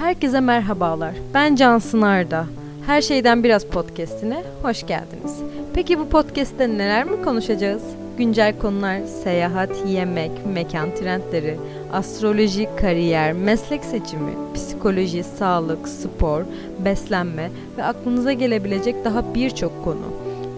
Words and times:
Herkese 0.00 0.40
merhabalar. 0.40 1.14
Ben 1.34 1.54
Cansın 1.54 2.02
Arda. 2.02 2.46
Her 2.86 3.02
şeyden 3.02 3.44
biraz 3.44 3.64
podcast'ine 3.64 4.42
hoş 4.62 4.86
geldiniz. 4.86 5.38
Peki 5.74 5.98
bu 5.98 6.08
podcast'te 6.08 6.68
neler 6.68 7.04
mi 7.04 7.22
konuşacağız? 7.22 7.82
Güncel 8.18 8.58
konular, 8.58 9.00
seyahat, 9.22 9.70
yemek, 9.86 10.30
mekan 10.46 10.94
trendleri, 10.94 11.56
astroloji, 11.92 12.68
kariyer, 12.80 13.32
meslek 13.32 13.84
seçimi, 13.84 14.32
psikoloji, 14.54 15.24
sağlık, 15.24 15.88
spor, 15.88 16.42
beslenme 16.84 17.50
ve 17.78 17.84
aklınıza 17.84 18.32
gelebilecek 18.32 19.04
daha 19.04 19.34
birçok 19.34 19.84
konu. 19.84 20.06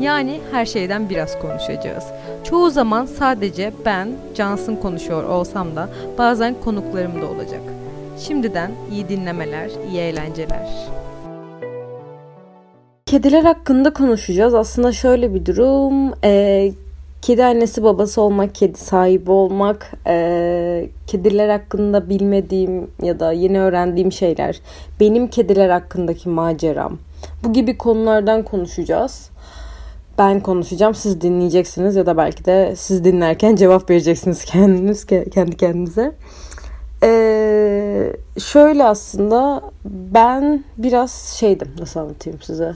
Yani 0.00 0.40
her 0.52 0.66
şeyden 0.66 1.10
biraz 1.10 1.38
konuşacağız. 1.38 2.04
Çoğu 2.44 2.70
zaman 2.70 3.06
sadece 3.06 3.72
ben, 3.84 4.08
Cansın 4.34 4.76
konuşuyor 4.76 5.24
olsam 5.24 5.76
da 5.76 5.88
bazen 6.18 6.54
konuklarım 6.64 7.22
da 7.22 7.26
olacak. 7.26 7.81
Şimdiden 8.18 8.70
iyi 8.92 9.08
dinlemeler, 9.08 9.70
iyi 9.90 10.00
eğlenceler. 10.00 10.68
Kediler 13.06 13.42
hakkında 13.44 13.92
konuşacağız. 13.92 14.54
Aslında 14.54 14.92
şöyle 14.92 15.34
bir 15.34 15.46
durum. 15.46 16.12
E, 16.24 16.72
kedi 17.22 17.44
annesi 17.44 17.82
babası 17.82 18.20
olmak, 18.20 18.54
kedi 18.54 18.78
sahibi 18.78 19.30
olmak, 19.30 19.92
e, 20.06 20.88
kediler 21.06 21.48
hakkında 21.48 22.08
bilmediğim 22.08 22.90
ya 23.02 23.20
da 23.20 23.32
yeni 23.32 23.60
öğrendiğim 23.60 24.12
şeyler, 24.12 24.60
benim 25.00 25.28
kediler 25.28 25.68
hakkındaki 25.70 26.28
maceram. 26.28 26.98
Bu 27.44 27.52
gibi 27.52 27.78
konulardan 27.78 28.42
konuşacağız. 28.42 29.30
Ben 30.18 30.40
konuşacağım, 30.40 30.94
siz 30.94 31.20
dinleyeceksiniz 31.20 31.96
ya 31.96 32.06
da 32.06 32.16
belki 32.16 32.44
de 32.44 32.74
siz 32.76 33.04
dinlerken 33.04 33.56
cevap 33.56 33.90
vereceksiniz 33.90 34.44
kendiniz 34.44 35.06
kendi 35.06 35.56
kendinize. 35.56 36.12
Ee, 37.02 38.12
şöyle 38.38 38.84
aslında 38.84 39.62
ben 39.84 40.64
biraz 40.78 41.12
şeydim 41.38 41.68
nasıl 41.78 42.00
anlatayım 42.00 42.38
size. 42.42 42.74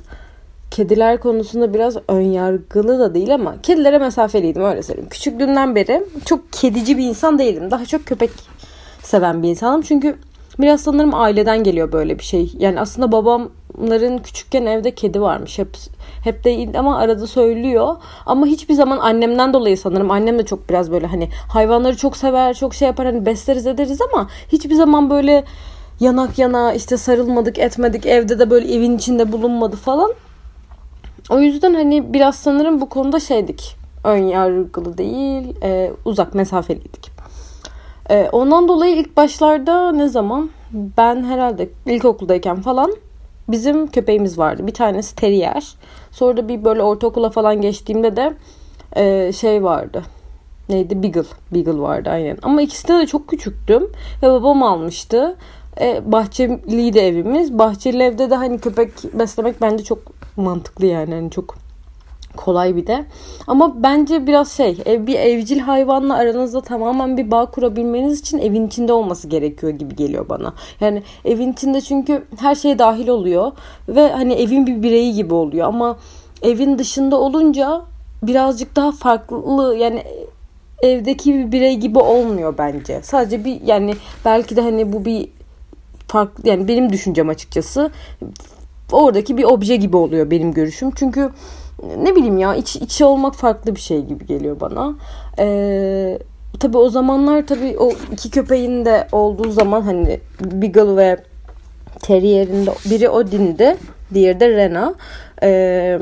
Kediler 0.70 1.20
konusunda 1.20 1.74
biraz 1.74 1.96
önyargılı 2.08 2.98
da 2.98 3.14
değil 3.14 3.34
ama 3.34 3.62
kedilere 3.62 3.98
mesafeliydim 3.98 4.64
öyle 4.64 4.82
söyleyeyim. 4.82 5.08
Küçüklüğümden 5.10 5.74
beri 5.74 6.04
çok 6.24 6.52
kedici 6.52 6.98
bir 6.98 7.04
insan 7.04 7.38
değilim. 7.38 7.70
Daha 7.70 7.86
çok 7.86 8.06
köpek 8.06 8.30
seven 9.02 9.42
bir 9.42 9.48
insanım. 9.48 9.82
Çünkü 9.82 10.16
biraz 10.58 10.80
sanırım 10.80 11.14
aileden 11.14 11.64
geliyor 11.64 11.92
böyle 11.92 12.18
bir 12.18 12.24
şey. 12.24 12.52
Yani 12.58 12.80
aslında 12.80 13.12
babamların 13.76 14.18
küçükken 14.18 14.66
evde 14.66 14.94
kedi 14.94 15.20
varmış. 15.20 15.58
Hep 15.58 15.76
hep 16.24 16.44
değil 16.44 16.78
ama 16.78 16.98
arada 16.98 17.26
söylüyor. 17.26 17.96
Ama 18.26 18.46
hiçbir 18.46 18.74
zaman 18.74 18.98
annemden 18.98 19.52
dolayı 19.52 19.78
sanırım. 19.78 20.10
Annem 20.10 20.38
de 20.38 20.44
çok 20.44 20.68
biraz 20.68 20.90
böyle 20.90 21.06
hani 21.06 21.28
hayvanları 21.48 21.96
çok 21.96 22.16
sever, 22.16 22.54
çok 22.54 22.74
şey 22.74 22.88
yapar 22.88 23.06
hani 23.06 23.26
besleriz 23.26 23.66
ederiz 23.66 23.98
ama 24.12 24.28
hiçbir 24.52 24.74
zaman 24.74 25.10
böyle 25.10 25.44
yanak 26.00 26.38
yana 26.38 26.72
işte 26.72 26.96
sarılmadık 26.96 27.58
etmedik 27.58 28.06
evde 28.06 28.38
de 28.38 28.50
böyle 28.50 28.74
evin 28.74 28.96
içinde 28.96 29.32
bulunmadı 29.32 29.76
falan. 29.76 30.12
O 31.30 31.40
yüzden 31.40 31.74
hani 31.74 32.12
biraz 32.12 32.36
sanırım 32.36 32.80
bu 32.80 32.88
konuda 32.88 33.20
şeydik. 33.20 33.76
Ön 34.04 34.22
yargılı 34.22 34.98
değil, 34.98 35.54
e, 35.62 35.92
uzak 36.04 36.34
mesafeliydik. 36.34 37.10
E, 38.10 38.28
ondan 38.32 38.68
dolayı 38.68 38.96
ilk 38.96 39.16
başlarda 39.16 39.92
ne 39.92 40.08
zaman 40.08 40.50
ben 40.72 41.24
herhalde 41.24 41.68
ilkokuldayken 41.86 42.62
falan 42.62 42.92
bizim 43.48 43.86
köpeğimiz 43.86 44.38
vardı. 44.38 44.66
Bir 44.66 44.74
tanesi 44.74 45.16
terrier. 45.16 45.74
Sonra 46.10 46.36
da 46.36 46.48
bir 46.48 46.64
böyle 46.64 46.82
ortaokula 46.82 47.30
falan 47.30 47.60
geçtiğimde 47.60 48.16
de 48.16 48.34
e, 48.96 49.32
şey 49.32 49.64
vardı. 49.64 50.02
Neydi? 50.68 51.02
Beagle. 51.02 51.28
Beagle 51.54 51.80
vardı 51.80 52.10
aynen. 52.10 52.38
Ama 52.42 52.62
ikisinde 52.62 52.98
de 52.98 53.06
çok 53.06 53.28
küçüktüm. 53.28 53.90
Ve 54.22 54.26
babam 54.28 54.62
almıştı. 54.62 55.36
E, 55.80 56.12
bahçeliydi 56.12 56.98
evimiz. 56.98 57.58
Bahçeli 57.58 58.02
evde 58.02 58.30
de 58.30 58.34
hani 58.34 58.58
köpek 58.58 58.90
beslemek 59.18 59.60
bence 59.60 59.84
çok 59.84 59.98
mantıklı 60.36 60.86
yani. 60.86 61.14
Hani 61.14 61.30
çok 61.30 61.65
kolay 62.36 62.76
bir 62.76 62.86
de. 62.86 63.04
Ama 63.46 63.82
bence 63.82 64.26
biraz 64.26 64.52
şey 64.52 64.78
bir 64.86 65.14
evcil 65.14 65.58
hayvanla 65.58 66.14
aranızda 66.14 66.60
tamamen 66.60 67.16
bir 67.16 67.30
bağ 67.30 67.46
kurabilmeniz 67.46 68.20
için 68.20 68.38
evin 68.38 68.66
içinde 68.66 68.92
olması 68.92 69.28
gerekiyor 69.28 69.72
gibi 69.72 69.96
geliyor 69.96 70.28
bana. 70.28 70.54
Yani 70.80 71.02
evin 71.24 71.52
içinde 71.52 71.80
çünkü 71.80 72.24
her 72.38 72.54
şey 72.54 72.78
dahil 72.78 73.08
oluyor 73.08 73.52
ve 73.88 74.12
hani 74.12 74.32
evin 74.32 74.66
bir 74.66 74.82
bireyi 74.82 75.12
gibi 75.12 75.34
oluyor 75.34 75.68
ama 75.68 75.96
evin 76.42 76.78
dışında 76.78 77.16
olunca 77.20 77.82
birazcık 78.22 78.76
daha 78.76 78.92
farklı 78.92 79.76
yani 79.76 80.02
evdeki 80.82 81.34
bir 81.34 81.52
birey 81.52 81.76
gibi 81.76 81.98
olmuyor 81.98 82.58
bence. 82.58 83.00
Sadece 83.02 83.44
bir 83.44 83.60
yani 83.60 83.94
belki 84.24 84.56
de 84.56 84.60
hani 84.60 84.92
bu 84.92 85.04
bir 85.04 85.28
farklı 86.08 86.48
yani 86.48 86.68
benim 86.68 86.92
düşüncem 86.92 87.28
açıkçası 87.28 87.90
oradaki 88.92 89.36
bir 89.36 89.44
obje 89.44 89.76
gibi 89.76 89.96
oluyor 89.96 90.30
benim 90.30 90.52
görüşüm. 90.52 90.90
Çünkü 90.90 91.30
ne 91.82 92.16
bileyim 92.16 92.38
ya 92.38 92.54
iç, 92.54 92.76
içi 92.76 93.04
olmak 93.04 93.34
farklı 93.34 93.74
bir 93.74 93.80
şey 93.80 94.04
gibi 94.04 94.26
geliyor 94.26 94.60
bana. 94.60 94.94
Ee, 95.38 96.18
tabii 96.60 96.78
o 96.78 96.88
zamanlar 96.88 97.46
tabii 97.46 97.76
o 97.78 97.92
iki 98.12 98.30
köpeğin 98.30 98.84
de 98.84 99.08
olduğu 99.12 99.50
zaman 99.50 99.82
hani 99.82 100.20
Beagle 100.40 100.96
ve 100.96 101.16
Terrier'in 102.02 102.66
de 102.66 102.70
biri 102.90 103.08
Odin'di. 103.08 103.76
Diğeri 104.14 104.40
de 104.40 104.48
Rena. 104.48 104.94
Ee, 105.42 105.98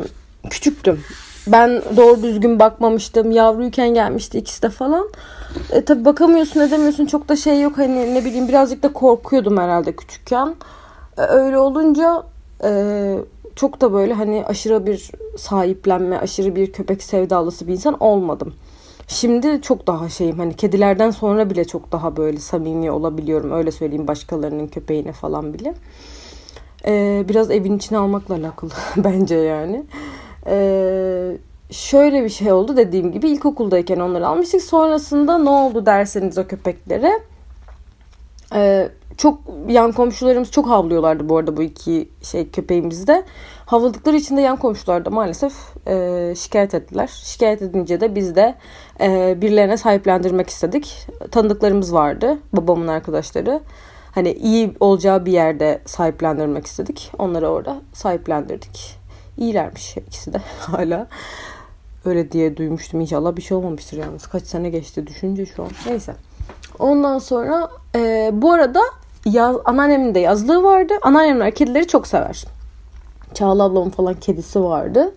küçüktüm. 0.50 1.00
Ben 1.46 1.82
doğru 1.96 2.22
düzgün 2.22 2.58
bakmamıştım. 2.58 3.30
Yavruyken 3.30 3.94
gelmişti 3.94 4.38
ikisi 4.38 4.62
de 4.62 4.68
falan. 4.68 5.08
E, 5.72 5.84
tabii 5.84 6.04
bakamıyorsun 6.04 6.60
edemiyorsun. 6.60 7.06
Çok 7.06 7.28
da 7.28 7.36
şey 7.36 7.60
yok. 7.60 7.78
Hani 7.78 8.14
ne 8.14 8.24
bileyim 8.24 8.48
birazcık 8.48 8.82
da 8.82 8.92
korkuyordum 8.92 9.58
herhalde 9.58 9.96
küçükken. 9.96 10.54
E, 11.18 11.20
öyle 11.22 11.58
olunca 11.58 12.22
e, 12.64 12.70
çok 13.56 13.80
da 13.80 13.92
böyle 13.92 14.14
hani 14.14 14.44
aşırı 14.46 14.86
bir 14.86 15.10
sahiplenme, 15.36 16.18
aşırı 16.18 16.56
bir 16.56 16.72
köpek 16.72 17.02
sevdalısı 17.02 17.66
bir 17.66 17.72
insan 17.72 18.02
olmadım. 18.02 18.54
Şimdi 19.08 19.62
çok 19.62 19.86
daha 19.86 20.08
şeyim 20.08 20.38
hani 20.38 20.54
kedilerden 20.56 21.10
sonra 21.10 21.50
bile 21.50 21.64
çok 21.64 21.92
daha 21.92 22.16
böyle 22.16 22.38
samimi 22.38 22.90
olabiliyorum. 22.90 23.52
Öyle 23.52 23.70
söyleyeyim 23.72 24.08
başkalarının 24.08 24.66
köpeğine 24.66 25.12
falan 25.12 25.54
bile. 25.54 25.74
Ee, 26.86 27.24
biraz 27.28 27.50
evin 27.50 27.76
içine 27.76 27.98
almakla 27.98 28.34
alakalı 28.34 28.70
bence 28.96 29.34
yani. 29.34 29.84
Ee, 30.46 31.36
şöyle 31.70 32.24
bir 32.24 32.28
şey 32.28 32.52
oldu 32.52 32.76
dediğim 32.76 33.12
gibi 33.12 33.30
ilkokuldayken 33.30 34.00
onları 34.00 34.28
almıştık. 34.28 34.62
Sonrasında 34.62 35.38
ne 35.38 35.50
oldu 35.50 35.86
derseniz 35.86 36.38
o 36.38 36.46
köpeklere. 36.46 37.12
Ee, 38.54 38.88
çok 39.16 39.40
yan 39.68 39.92
komşularımız 39.92 40.50
çok 40.50 40.66
havlıyorlardı 40.66 41.28
bu 41.28 41.36
arada 41.36 41.56
bu 41.56 41.62
iki 41.62 42.08
şey 42.22 42.50
köpeğimizde. 42.50 43.24
Havladıkları 43.66 44.16
için 44.16 44.36
de 44.36 44.40
yan 44.40 44.56
komşular 44.56 45.04
da 45.04 45.10
maalesef 45.10 45.52
e, 45.86 46.34
şikayet 46.36 46.74
ettiler. 46.74 47.06
Şikayet 47.06 47.62
edince 47.62 48.00
de 48.00 48.14
biz 48.14 48.36
de 48.36 48.54
e, 49.00 49.38
birilerine 49.42 49.76
sahiplendirmek 49.76 50.48
istedik. 50.50 51.06
Tanıdıklarımız 51.30 51.94
vardı. 51.94 52.38
Babamın 52.52 52.88
arkadaşları. 52.88 53.60
Hani 54.12 54.32
iyi 54.32 54.74
olacağı 54.80 55.26
bir 55.26 55.32
yerde 55.32 55.80
sahiplendirmek 55.86 56.66
istedik. 56.66 57.12
Onları 57.18 57.48
orada 57.48 57.80
sahiplendirdik. 57.92 58.96
İyilermiş 59.38 59.96
ikisi 59.96 60.32
de 60.32 60.38
hala. 60.60 61.08
Öyle 62.04 62.32
diye 62.32 62.56
duymuştum. 62.56 63.00
İnşallah 63.00 63.36
bir 63.36 63.42
şey 63.42 63.56
olmamıştır 63.56 63.98
yalnız. 63.98 64.26
Kaç 64.26 64.42
sene 64.42 64.70
geçti 64.70 65.06
düşünce 65.06 65.46
şu 65.46 65.62
an. 65.62 65.70
Neyse. 65.86 66.14
Ondan 66.78 67.18
sonra 67.18 67.70
e, 67.94 68.30
bu 68.32 68.52
arada 68.52 68.80
yaz, 69.26 69.56
anneannemin 69.64 70.14
de 70.14 70.18
yazlığı 70.18 70.62
vardı. 70.62 70.94
Anneannemler 71.02 71.54
kedileri 71.54 71.86
çok 71.86 72.06
sever. 72.06 72.44
Çağla 73.34 73.64
ablamın 73.64 73.90
falan 73.90 74.14
kedisi 74.14 74.62
vardı. 74.62 75.12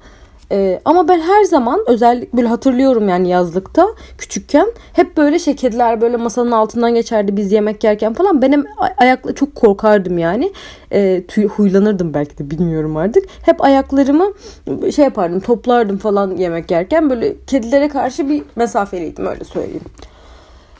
Ee, 0.51 0.81
ama 0.85 1.07
ben 1.07 1.19
her 1.19 1.43
zaman 1.43 1.79
özellikle 1.87 2.37
böyle 2.37 2.47
hatırlıyorum 2.47 3.09
yani 3.09 3.29
yazlıkta 3.29 3.87
küçükken 4.17 4.67
hep 4.93 5.17
böyle 5.17 5.39
şey 5.39 5.55
kediler 5.55 6.01
böyle 6.01 6.17
masanın 6.17 6.51
altından 6.51 6.93
geçerdi 6.93 7.37
biz 7.37 7.51
yemek 7.51 7.83
yerken 7.83 8.13
falan 8.13 8.41
benim 8.41 8.65
ayakla 8.97 9.35
çok 9.35 9.55
korkardım 9.55 10.17
yani 10.17 10.53
ee, 10.91 11.23
tüy, 11.27 11.45
huylanırdım 11.45 12.13
belki 12.13 12.37
de 12.37 12.51
bilmiyorum 12.51 12.97
artık 12.97 13.25
hep 13.41 13.63
ayaklarımı 13.63 14.33
şey 14.95 15.05
yapardım 15.05 15.39
toplardım 15.39 15.97
falan 15.97 16.37
yemek 16.37 16.71
yerken 16.71 17.09
böyle 17.09 17.35
kedilere 17.47 17.89
karşı 17.89 18.29
bir 18.29 18.43
mesafeliydim 18.55 19.25
öyle 19.25 19.43
söyleyeyim. 19.43 19.85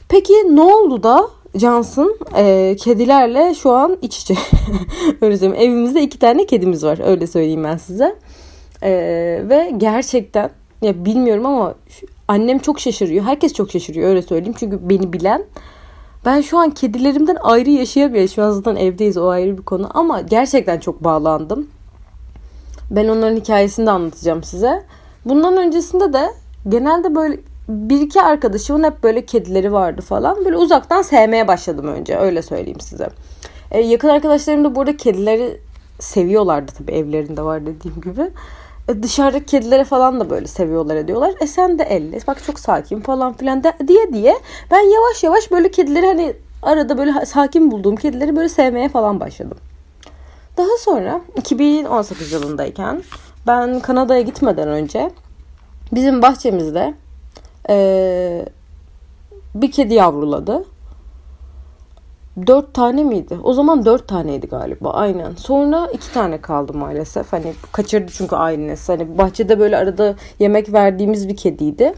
Peki 0.09 0.33
ne 0.49 0.61
oldu 0.61 1.03
da 1.03 1.27
Johnson 1.59 2.17
e, 2.37 2.75
kedilerle 2.79 3.53
şu 3.55 3.71
an 3.71 3.97
iç 4.01 4.17
içe. 4.17 4.35
öyle 5.21 5.37
söyleyeyim. 5.37 5.63
Evimizde 5.69 6.01
iki 6.01 6.19
tane 6.19 6.45
kedimiz 6.45 6.83
var. 6.83 6.99
Öyle 7.03 7.27
söyleyeyim 7.27 7.63
ben 7.63 7.77
size. 7.77 8.15
E, 8.83 8.91
ve 9.49 9.73
gerçekten 9.77 10.49
ya 10.81 11.05
bilmiyorum 11.05 11.45
ama 11.45 11.75
annem 12.27 12.59
çok 12.59 12.79
şaşırıyor. 12.79 13.23
Herkes 13.23 13.53
çok 13.53 13.71
şaşırıyor 13.71 14.09
öyle 14.09 14.21
söyleyeyim. 14.21 14.55
Çünkü 14.59 14.89
beni 14.89 15.13
bilen 15.13 15.43
ben 16.25 16.41
şu 16.41 16.57
an 16.57 16.71
kedilerimden 16.71 17.37
ayrı 17.41 17.69
yaşayabiliyorum. 17.69 18.29
Şu 18.29 18.43
an 18.43 18.51
zaten 18.51 18.75
evdeyiz 18.75 19.17
o 19.17 19.27
ayrı 19.27 19.57
bir 19.57 19.63
konu. 19.63 19.89
Ama 19.93 20.21
gerçekten 20.21 20.79
çok 20.79 21.03
bağlandım. 21.03 21.67
Ben 22.91 23.07
onların 23.07 23.35
hikayesini 23.35 23.85
de 23.85 23.91
anlatacağım 23.91 24.43
size. 24.43 24.83
Bundan 25.25 25.57
öncesinde 25.57 26.13
de 26.13 26.29
genelde 26.69 27.15
böyle 27.15 27.39
bir 27.69 28.01
iki 28.01 28.21
arkadaşımın 28.21 28.83
hep 28.83 29.03
böyle 29.03 29.25
kedileri 29.25 29.73
vardı 29.73 30.01
falan. 30.01 30.45
Böyle 30.45 30.57
uzaktan 30.57 31.01
sevmeye 31.01 31.47
başladım 31.47 31.87
önce 31.87 32.17
öyle 32.17 32.41
söyleyeyim 32.41 32.79
size. 32.79 33.09
E, 33.71 33.81
yakın 33.81 34.07
arkadaşlarım 34.07 34.63
da 34.63 34.75
burada 34.75 34.97
kedileri 34.97 35.61
seviyorlardı 35.99 36.71
tabii 36.77 36.91
evlerinde 36.91 37.41
var 37.41 37.65
dediğim 37.65 38.01
gibi. 38.01 38.31
E, 38.89 39.03
dışarıdaki 39.03 39.45
kedilere 39.45 39.83
falan 39.83 40.19
da 40.19 40.29
böyle 40.29 40.47
seviyorlar 40.47 40.95
ediyorlar. 40.95 41.33
E 41.39 41.47
sen 41.47 41.79
de 41.79 41.83
elle 41.83 42.19
bak 42.27 42.43
çok 42.43 42.59
sakin 42.59 43.01
falan 43.01 43.33
filan 43.33 43.63
de, 43.63 43.73
diye 43.87 44.13
diye 44.13 44.35
ben 44.71 44.93
yavaş 44.93 45.23
yavaş 45.23 45.51
böyle 45.51 45.71
kedileri 45.71 46.07
hani 46.07 46.33
arada 46.63 46.97
böyle 46.97 47.25
sakin 47.25 47.71
bulduğum 47.71 47.95
kedileri 47.95 48.35
böyle 48.35 48.49
sevmeye 48.49 48.89
falan 48.89 49.19
başladım. 49.19 49.57
Daha 50.57 50.77
sonra 50.79 51.21
2018 51.37 52.31
yılındayken 52.31 53.03
ben 53.47 53.79
Kanada'ya 53.79 54.21
gitmeden 54.21 54.67
önce 54.67 55.11
bizim 55.91 56.21
bahçemizde 56.21 56.93
ee, 57.69 58.45
bir 59.55 59.71
kedi 59.71 59.93
yavruladı. 59.93 60.65
Dört 62.47 62.73
tane 62.73 63.03
miydi? 63.03 63.37
O 63.43 63.53
zaman 63.53 63.85
dört 63.85 64.07
taneydi 64.07 64.47
galiba 64.47 64.91
aynen. 64.91 65.35
Sonra 65.35 65.87
iki 65.93 66.13
tane 66.13 66.41
kaldı 66.41 66.73
maalesef. 66.73 67.33
Hani 67.33 67.53
kaçırdı 67.71 68.11
çünkü 68.11 68.35
ailesi. 68.35 68.91
Hani 68.91 69.17
bahçede 69.17 69.59
böyle 69.59 69.77
arada 69.77 70.15
yemek 70.39 70.73
verdiğimiz 70.73 71.27
bir 71.29 71.35
kediydi. 71.35 71.93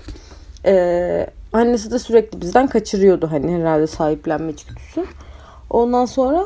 Ee, 0.66 1.28
annesi 1.54 1.92
de 1.92 2.00
sürekli 2.00 2.42
bizden 2.42 2.68
kaçırıyordu 2.68 3.32
hani 3.32 3.56
herhalde 3.56 3.88
sahiplenme 3.88 4.52
içgüdüsü. 4.52 5.06
Ondan 5.70 6.06
sonra 6.06 6.46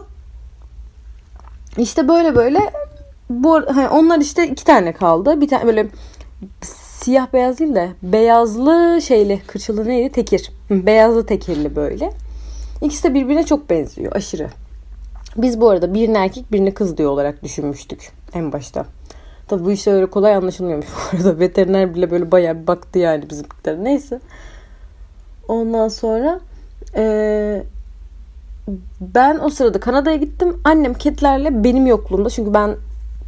işte 1.77 2.07
böyle 2.07 2.35
böyle 2.35 2.59
bu 3.29 3.61
hani 3.75 3.87
onlar 3.87 4.19
işte 4.19 4.47
iki 4.47 4.65
tane 4.65 4.93
kaldı. 4.93 5.41
Bir 5.41 5.47
tane 5.47 5.67
böyle 5.67 5.87
siyah 7.03 7.33
beyaz 7.33 7.59
değil 7.59 7.75
de 7.75 7.89
beyazlı 8.03 8.99
şeyli 9.01 9.41
kırçılı 9.47 9.85
neydi? 9.85 10.11
Tekir. 10.11 10.51
beyazlı 10.69 11.25
tekirli 11.25 11.75
böyle. 11.75 12.11
İkisi 12.81 13.03
de 13.03 13.13
birbirine 13.13 13.45
çok 13.45 13.69
benziyor 13.69 14.11
aşırı. 14.15 14.47
Biz 15.37 15.61
bu 15.61 15.69
arada 15.69 15.93
birini 15.93 16.17
erkek 16.17 16.51
birini 16.51 16.73
kız 16.73 16.97
diye 16.97 17.07
olarak 17.07 17.43
düşünmüştük 17.43 18.11
en 18.33 18.51
başta. 18.51 18.85
Tabi 19.47 19.65
bu 19.65 19.71
işte 19.71 19.91
öyle 19.91 20.05
kolay 20.05 20.35
anlaşılmıyormuş 20.35 20.87
bu 21.13 21.17
arada. 21.17 21.39
Veteriner 21.39 21.95
bile 21.95 22.11
böyle 22.11 22.31
bayağı 22.31 22.61
bir 22.61 22.67
baktı 22.67 22.99
yani 22.99 23.29
bizimkilere. 23.29 23.83
Neyse. 23.83 24.19
Ondan 25.47 25.87
sonra 25.87 26.39
ee, 26.95 27.63
ben 29.01 29.39
o 29.39 29.49
sırada 29.49 29.79
Kanada'ya 29.79 30.17
gittim. 30.17 30.61
Annem 30.63 30.93
kedilerle 30.93 31.63
benim 31.63 31.85
yokluğumda 31.85 32.29
çünkü 32.29 32.53
ben 32.53 32.75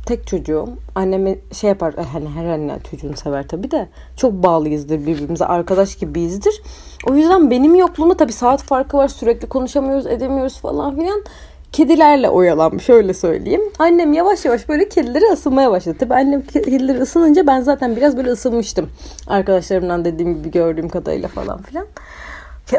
tek 0.05 0.27
çocuğum. 0.27 0.69
Anneme 0.95 1.35
şey 1.53 1.67
yapar 1.69 1.93
e, 1.93 2.03
hani 2.03 2.29
her 2.29 2.45
anne 2.45 2.77
çocuğunu 2.91 3.17
sever 3.17 3.47
tabii 3.47 3.71
de 3.71 3.89
çok 4.17 4.33
bağlıyızdır 4.33 4.99
birbirimize 4.99 5.45
arkadaş 5.45 5.95
gibiyizdir. 5.95 6.61
O 7.09 7.15
yüzden 7.15 7.51
benim 7.51 7.75
yokluğumda 7.75 8.17
tabii 8.17 8.33
saat 8.33 8.63
farkı 8.63 8.97
var 8.97 9.07
sürekli 9.07 9.49
konuşamıyoruz 9.49 10.07
edemiyoruz 10.07 10.57
falan 10.57 10.95
filan. 10.95 11.23
Kedilerle 11.71 12.29
oyalanmış 12.29 12.89
öyle 12.89 13.13
söyleyeyim. 13.13 13.61
Annem 13.79 14.13
yavaş 14.13 14.45
yavaş 14.45 14.69
böyle 14.69 14.89
kedileri 14.89 15.25
ısınmaya 15.25 15.71
başladı. 15.71 15.97
Tabii 15.99 16.13
annem 16.13 16.41
kedileri 16.41 17.01
ısınınca 17.01 17.47
ben 17.47 17.61
zaten 17.61 17.95
biraz 17.95 18.17
böyle 18.17 18.31
ısınmıştım. 18.31 18.89
Arkadaşlarımdan 19.27 20.05
dediğim 20.05 20.35
gibi 20.35 20.51
gördüğüm 20.51 20.89
kadarıyla 20.89 21.27
falan 21.27 21.61
filan. 21.61 21.87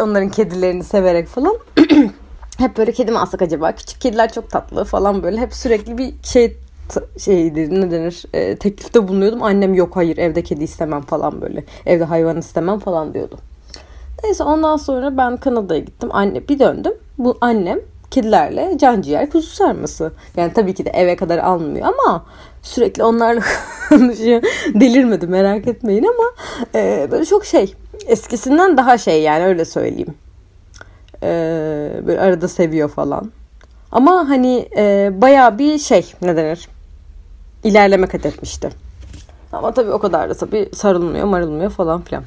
Onların 0.00 0.28
kedilerini 0.28 0.84
severek 0.84 1.26
falan. 1.28 1.56
hep 2.58 2.76
böyle 2.76 2.92
kedi 2.92 3.12
mi 3.12 3.18
alsak 3.18 3.42
acaba? 3.42 3.72
Küçük 3.72 4.00
kediler 4.00 4.32
çok 4.32 4.50
tatlı 4.50 4.84
falan 4.84 5.22
böyle. 5.22 5.40
Hep 5.40 5.54
sürekli 5.54 5.98
bir 5.98 6.14
şey 6.22 6.56
şeydir 7.18 7.80
ne 7.80 7.90
denir 7.90 8.24
e, 8.32 8.56
teklifte 8.56 9.08
bulunuyordum. 9.08 9.42
Annem 9.42 9.74
yok 9.74 9.96
hayır 9.96 10.16
evde 10.16 10.42
kedi 10.42 10.64
istemem 10.64 11.02
falan 11.02 11.40
böyle. 11.40 11.64
Evde 11.86 12.04
hayvan 12.04 12.36
istemem 12.36 12.78
falan 12.78 13.14
diyordu. 13.14 13.38
Neyse 14.24 14.44
ondan 14.44 14.76
sonra 14.76 15.16
ben 15.16 15.36
Kanada'ya 15.36 15.80
gittim. 15.80 16.08
Anne 16.12 16.48
bir 16.48 16.58
döndüm. 16.58 16.94
Bu 17.18 17.38
annem 17.40 17.80
kedilerle 18.10 18.78
can 18.78 19.02
ciğer 19.02 19.30
kuzu 19.30 19.48
sarması. 19.48 20.12
Yani 20.36 20.52
tabii 20.52 20.74
ki 20.74 20.84
de 20.84 20.90
eve 20.90 21.16
kadar 21.16 21.38
almıyor 21.38 21.86
ama 21.86 22.24
sürekli 22.62 23.02
onlarla 23.02 23.40
konuşuyor. 23.88 24.42
Delirmedi 24.74 25.26
merak 25.26 25.66
etmeyin 25.66 26.04
ama 26.04 26.30
e, 26.74 27.08
böyle 27.10 27.24
çok 27.24 27.44
şey 27.44 27.74
eskisinden 28.06 28.76
daha 28.76 28.98
şey 28.98 29.22
yani 29.22 29.44
öyle 29.44 29.64
söyleyeyim. 29.64 30.14
E, 31.22 31.28
böyle 32.06 32.20
arada 32.20 32.48
seviyor 32.48 32.88
falan. 32.88 33.32
Ama 33.92 34.28
hani 34.28 34.68
e, 34.76 35.10
baya 35.14 35.58
bir 35.58 35.78
şey 35.78 36.12
ne 36.22 36.36
denir? 36.36 36.68
İlerleme 37.64 38.06
kat 38.06 38.26
etmişti. 38.26 38.70
Ama 39.52 39.74
tabii 39.74 39.90
o 39.90 39.98
kadar 39.98 40.30
da 40.30 40.34
tabii 40.34 40.68
sarılmıyor 40.74 41.26
marılmıyor 41.26 41.70
falan 41.70 42.02
filan. 42.02 42.24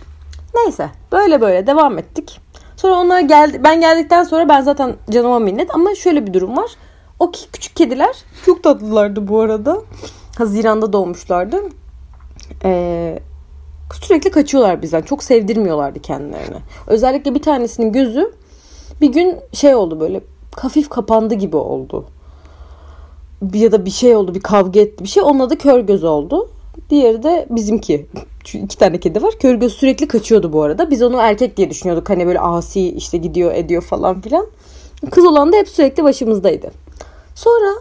Neyse 0.55 0.89
böyle 1.11 1.41
böyle 1.41 1.67
devam 1.67 1.97
ettik. 1.97 2.39
Sonra 2.77 2.95
onlar 2.95 3.19
geldi. 3.19 3.61
Ben 3.63 3.81
geldikten 3.81 4.23
sonra 4.23 4.49
ben 4.49 4.61
zaten 4.61 4.95
canıma 5.09 5.39
minnet. 5.39 5.75
Ama 5.75 5.95
şöyle 5.95 6.27
bir 6.27 6.33
durum 6.33 6.57
var. 6.57 6.71
O 7.19 7.31
küçük 7.53 7.75
kediler 7.75 8.15
çok 8.45 8.63
tatlılardı 8.63 9.27
bu 9.27 9.39
arada. 9.39 9.81
Haziranda 10.37 10.93
doğmuşlardı. 10.93 11.57
Ee, 12.63 13.19
sürekli 14.01 14.31
kaçıyorlar 14.31 14.81
bizden. 14.81 15.01
Çok 15.01 15.23
sevdirmiyorlardı 15.23 15.99
kendilerini. 15.99 16.57
Özellikle 16.87 17.35
bir 17.35 17.41
tanesinin 17.41 17.91
gözü 17.91 18.33
bir 19.01 19.11
gün 19.11 19.37
şey 19.53 19.75
oldu 19.75 19.99
böyle 19.99 20.21
hafif 20.55 20.89
kapandı 20.89 21.33
gibi 21.35 21.57
oldu 21.57 22.05
ya 23.53 23.71
da 23.71 23.85
bir 23.85 23.91
şey 23.91 24.15
oldu 24.15 24.35
bir 24.35 24.39
kavga 24.39 24.79
etti 24.79 25.03
bir 25.03 25.09
şey 25.09 25.23
onun 25.23 25.39
adı 25.39 25.57
kör 25.57 25.79
göz 25.79 26.03
oldu. 26.03 26.49
Diğeri 26.89 27.23
de 27.23 27.47
bizimki. 27.49 28.07
Çünkü 28.43 28.65
iki 28.65 28.77
tane 28.77 28.99
kedi 28.99 29.23
var. 29.23 29.33
Kör 29.39 29.55
göz 29.55 29.73
sürekli 29.73 30.07
kaçıyordu 30.07 30.53
bu 30.53 30.63
arada. 30.63 30.91
Biz 30.91 31.01
onu 31.01 31.17
erkek 31.17 31.57
diye 31.57 31.69
düşünüyorduk. 31.69 32.09
Hani 32.09 32.27
böyle 32.27 32.39
asi 32.39 32.89
işte 32.89 33.17
gidiyor 33.17 33.53
ediyor 33.53 33.81
falan 33.81 34.21
filan. 34.21 34.47
Kız 35.11 35.25
olan 35.25 35.53
da 35.53 35.57
hep 35.57 35.69
sürekli 35.69 36.03
başımızdaydı. 36.03 36.71
Sonra 37.35 37.73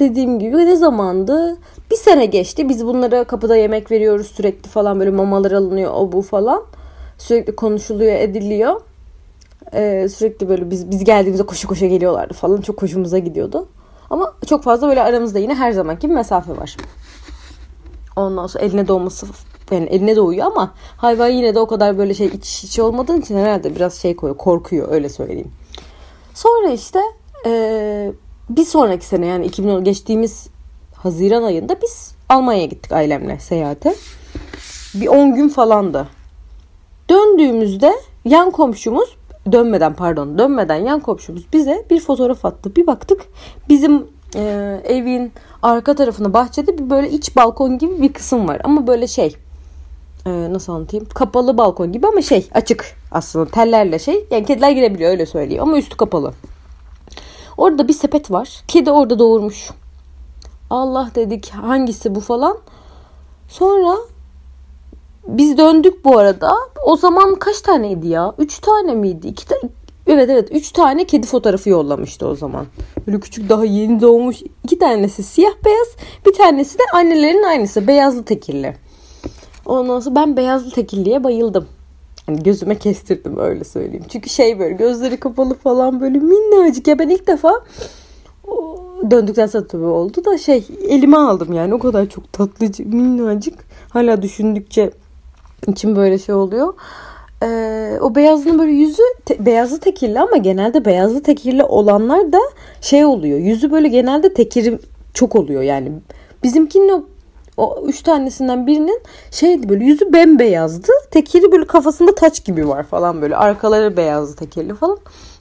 dediğim 0.00 0.38
gibi 0.38 0.56
ne 0.56 0.76
zamandı? 0.76 1.56
Bir 1.90 1.96
sene 1.96 2.26
geçti. 2.26 2.68
Biz 2.68 2.86
bunlara 2.86 3.24
kapıda 3.24 3.56
yemek 3.56 3.90
veriyoruz 3.90 4.26
sürekli 4.26 4.68
falan 4.68 5.00
böyle 5.00 5.10
mamalar 5.10 5.52
alınıyor 5.52 5.92
o 5.94 6.12
bu 6.12 6.22
falan. 6.22 6.62
Sürekli 7.18 7.56
konuşuluyor 7.56 8.12
ediliyor. 8.12 8.80
Ee, 9.74 10.08
sürekli 10.08 10.48
böyle 10.48 10.70
biz 10.70 10.90
biz 10.90 11.04
geldiğimizde 11.04 11.46
koşu 11.46 11.68
koşa 11.68 11.86
geliyorlardı 11.86 12.34
falan. 12.34 12.60
Çok 12.60 12.82
hoşumuza 12.82 13.18
gidiyordu. 13.18 13.68
Ama 14.14 14.34
çok 14.46 14.62
fazla 14.62 14.88
böyle 14.88 15.02
aramızda 15.02 15.38
yine 15.38 15.54
her 15.54 15.72
zamanki 15.72 16.08
bir 16.08 16.14
mesafe 16.14 16.56
var. 16.56 16.76
Ondan 18.16 18.46
sonra 18.46 18.64
eline 18.64 18.88
doğması 18.88 19.26
yani 19.70 19.86
eline 19.86 20.16
doğuyor 20.16 20.46
ama 20.46 20.74
hayvan 20.96 21.28
yine 21.28 21.54
de 21.54 21.60
o 21.60 21.66
kadar 21.66 21.98
böyle 21.98 22.14
şey 22.14 22.26
iç 22.26 22.64
içi 22.64 22.82
olmadığı 22.82 23.18
için 23.18 23.36
herhalde 23.38 23.76
biraz 23.76 23.94
şey 23.94 24.16
koyuyor 24.16 24.38
korkuyor 24.38 24.92
öyle 24.92 25.08
söyleyeyim. 25.08 25.52
Sonra 26.34 26.70
işte 26.70 27.00
ee, 27.46 28.12
bir 28.50 28.64
sonraki 28.64 29.06
sene 29.06 29.26
yani 29.26 29.46
2010 29.46 29.84
geçtiğimiz 29.84 30.46
Haziran 30.94 31.42
ayında 31.42 31.82
biz 31.82 32.14
Almanya'ya 32.28 32.66
gittik 32.66 32.92
ailemle 32.92 33.38
seyahate. 33.38 33.94
Bir 34.94 35.06
10 35.06 35.34
gün 35.34 35.48
falandı. 35.48 36.08
Döndüğümüzde 37.10 37.94
yan 38.24 38.50
komşumuz 38.50 39.16
dönmeden 39.52 39.94
pardon 39.94 40.38
dönmeden 40.38 40.76
yan 40.76 41.00
komşumuz 41.00 41.52
bize 41.52 41.86
bir 41.90 42.00
fotoğraf 42.00 42.44
attı. 42.44 42.76
Bir 42.76 42.86
baktık 42.86 43.26
bizim 43.68 44.06
e, 44.36 44.80
evin 44.84 45.32
arka 45.62 45.94
tarafında 45.94 46.32
bahçede 46.32 46.78
bir 46.78 46.90
böyle 46.90 47.10
iç 47.10 47.36
balkon 47.36 47.78
gibi 47.78 48.02
bir 48.02 48.12
kısım 48.12 48.48
var. 48.48 48.60
Ama 48.64 48.86
böyle 48.86 49.06
şey 49.06 49.36
e, 50.26 50.30
nasıl 50.30 50.72
anlatayım 50.72 51.06
kapalı 51.14 51.58
balkon 51.58 51.92
gibi 51.92 52.06
ama 52.06 52.22
şey 52.22 52.48
açık 52.54 52.96
aslında 53.12 53.50
tellerle 53.50 53.98
şey 53.98 54.26
yani 54.30 54.44
kediler 54.44 54.70
girebiliyor 54.70 55.10
öyle 55.10 55.26
söyleyeyim 55.26 55.62
ama 55.62 55.78
üstü 55.78 55.96
kapalı. 55.96 56.32
Orada 57.56 57.88
bir 57.88 57.92
sepet 57.92 58.30
var. 58.30 58.62
Kedi 58.68 58.90
orada 58.90 59.18
doğurmuş. 59.18 59.70
Allah 60.70 61.10
dedik 61.14 61.50
hangisi 61.50 62.14
bu 62.14 62.20
falan. 62.20 62.58
Sonra 63.48 63.96
biz 65.26 65.58
döndük 65.58 66.04
bu 66.04 66.18
arada. 66.18 66.54
O 66.86 66.96
zaman 66.96 67.34
kaç 67.34 67.60
taneydi 67.60 68.08
ya? 68.08 68.34
Üç 68.38 68.58
tane 68.58 68.94
miydi? 68.94 69.28
İki 69.28 69.46
ta 69.46 69.56
Evet 70.06 70.30
evet 70.30 70.48
üç 70.52 70.72
tane 70.72 71.04
kedi 71.04 71.26
fotoğrafı 71.26 71.70
yollamıştı 71.70 72.26
o 72.26 72.34
zaman. 72.34 72.66
Böyle 73.06 73.20
küçük 73.20 73.48
daha 73.48 73.64
yeni 73.64 74.00
doğmuş. 74.00 74.42
iki 74.64 74.78
tanesi 74.78 75.22
siyah 75.22 75.52
beyaz. 75.64 75.88
Bir 76.26 76.32
tanesi 76.32 76.78
de 76.78 76.82
annelerin 76.94 77.42
aynısı. 77.42 77.86
Beyazlı 77.86 78.24
tekilli. 78.24 78.76
Ondan 79.66 80.00
sonra 80.00 80.14
ben 80.14 80.36
beyazlı 80.36 80.70
tekilliye 80.70 81.24
bayıldım. 81.24 81.66
Hani 82.26 82.42
gözüme 82.42 82.78
kestirdim 82.78 83.38
öyle 83.38 83.64
söyleyeyim. 83.64 84.04
Çünkü 84.08 84.30
şey 84.30 84.58
böyle 84.58 84.74
gözleri 84.74 85.20
kapalı 85.20 85.54
falan 85.54 86.00
böyle 86.00 86.18
minnacık. 86.18 86.88
Ya 86.88 86.98
ben 86.98 87.08
ilk 87.08 87.26
defa 87.26 87.52
döndükten 89.10 89.46
sonra 89.46 89.66
tabii 89.66 89.84
oldu 89.84 90.24
da 90.24 90.38
şey 90.38 90.66
elime 90.88 91.16
aldım 91.16 91.52
yani 91.52 91.74
o 91.74 91.78
kadar 91.78 92.08
çok 92.08 92.32
tatlıcık 92.32 92.86
minnacık. 92.86 93.54
Hala 93.88 94.22
düşündükçe 94.22 94.90
içim 95.68 95.96
böyle 95.96 96.18
şey 96.18 96.34
oluyor. 96.34 96.74
Ee, 97.42 97.98
o 98.00 98.14
beyazının 98.14 98.58
böyle 98.58 98.72
yüzü 98.72 99.02
te, 99.24 99.46
beyazlı 99.46 99.80
tekirli 99.80 100.20
ama 100.20 100.36
genelde 100.36 100.84
beyazlı 100.84 101.22
tekirli 101.22 101.64
olanlar 101.64 102.32
da 102.32 102.40
şey 102.80 103.04
oluyor. 103.04 103.38
Yüzü 103.38 103.70
böyle 103.70 103.88
genelde 103.88 104.34
tekiri 104.34 104.78
çok 105.14 105.36
oluyor 105.36 105.62
yani. 105.62 105.92
Bizimkinin 106.42 106.88
o 106.88 107.04
o 107.56 107.84
üç 107.86 108.02
tanesinden 108.02 108.66
birinin 108.66 109.02
şeydi 109.30 109.68
böyle 109.68 109.84
yüzü 109.84 110.12
bembeyazdı. 110.12 110.92
Tekiri 111.10 111.52
böyle 111.52 111.66
kafasında 111.66 112.14
taç 112.14 112.44
gibi 112.44 112.68
var 112.68 112.82
falan 112.82 113.22
böyle. 113.22 113.36
Arkaları 113.36 113.96
beyazlı 113.96 114.36
tekirli 114.36 114.74
falan. 114.74 114.98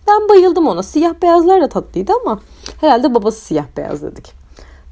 Ben 0.07 0.29
bayıldım 0.29 0.67
ona. 0.67 0.83
Siyah 0.83 1.13
beyazlar 1.21 1.61
da 1.61 1.69
tatlıydı 1.69 2.11
ama 2.21 2.39
Herhalde 2.81 3.13
babası 3.13 3.41
siyah 3.41 3.65
beyaz 3.77 4.01
dedik. 4.01 4.33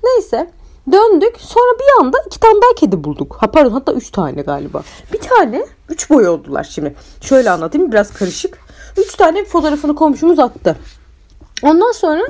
Neyse 0.03 0.50
döndük 0.91 1.35
sonra 1.39 1.79
bir 1.79 2.03
anda 2.03 2.17
iki 2.25 2.39
tane 2.39 2.61
daha 2.61 2.75
kedi 2.75 3.03
bulduk. 3.03 3.38
Ha 3.39 3.51
pardon 3.51 3.71
hatta 3.71 3.93
üç 3.93 4.11
tane 4.11 4.41
galiba. 4.41 4.83
Bir 5.13 5.19
tane 5.19 5.65
üç 5.89 6.09
boy 6.09 6.27
oldular 6.27 6.63
şimdi. 6.63 6.95
Şöyle 7.21 7.50
anlatayım 7.50 7.91
biraz 7.91 8.13
karışık. 8.13 8.57
Üç 8.97 9.15
tane 9.15 9.45
fotoğrafını 9.45 9.95
komşumuz 9.95 10.39
attı. 10.39 10.77
Ondan 11.63 11.91
sonra 11.91 12.23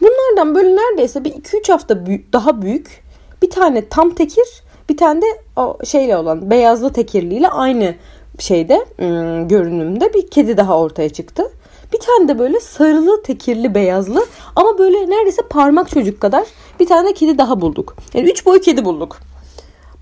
bunlardan 0.00 0.54
böyle 0.54 0.76
neredeyse 0.76 1.24
bir 1.24 1.34
iki 1.34 1.56
üç 1.56 1.68
hafta 1.68 2.06
büyük, 2.06 2.32
daha 2.32 2.62
büyük 2.62 3.04
bir 3.42 3.50
tane 3.50 3.88
tam 3.88 4.14
tekir 4.14 4.62
bir 4.88 4.96
tane 4.96 5.22
de 5.22 5.26
o 5.56 5.78
şeyle 5.84 6.16
olan 6.16 6.50
beyazlı 6.50 6.92
tekirliyle 6.92 7.48
aynı 7.48 7.94
şeyde 8.38 8.86
ım, 9.00 9.48
görünümde 9.48 10.14
bir 10.14 10.30
kedi 10.30 10.56
daha 10.56 10.78
ortaya 10.78 11.08
çıktı. 11.08 11.52
Bir 11.92 11.98
tane 11.98 12.28
de 12.28 12.38
böyle 12.38 12.60
sarılı, 12.60 13.22
tekirli, 13.22 13.74
beyazlı 13.74 14.26
ama 14.56 14.78
böyle 14.78 15.10
neredeyse 15.10 15.42
parmak 15.42 15.88
çocuk 15.88 16.20
kadar 16.20 16.46
bir 16.80 16.86
tane 16.86 17.14
kedi 17.14 17.38
daha 17.38 17.60
bulduk. 17.60 17.96
Yani 18.14 18.30
üç 18.30 18.46
boy 18.46 18.60
kedi 18.60 18.84
bulduk. 18.84 19.16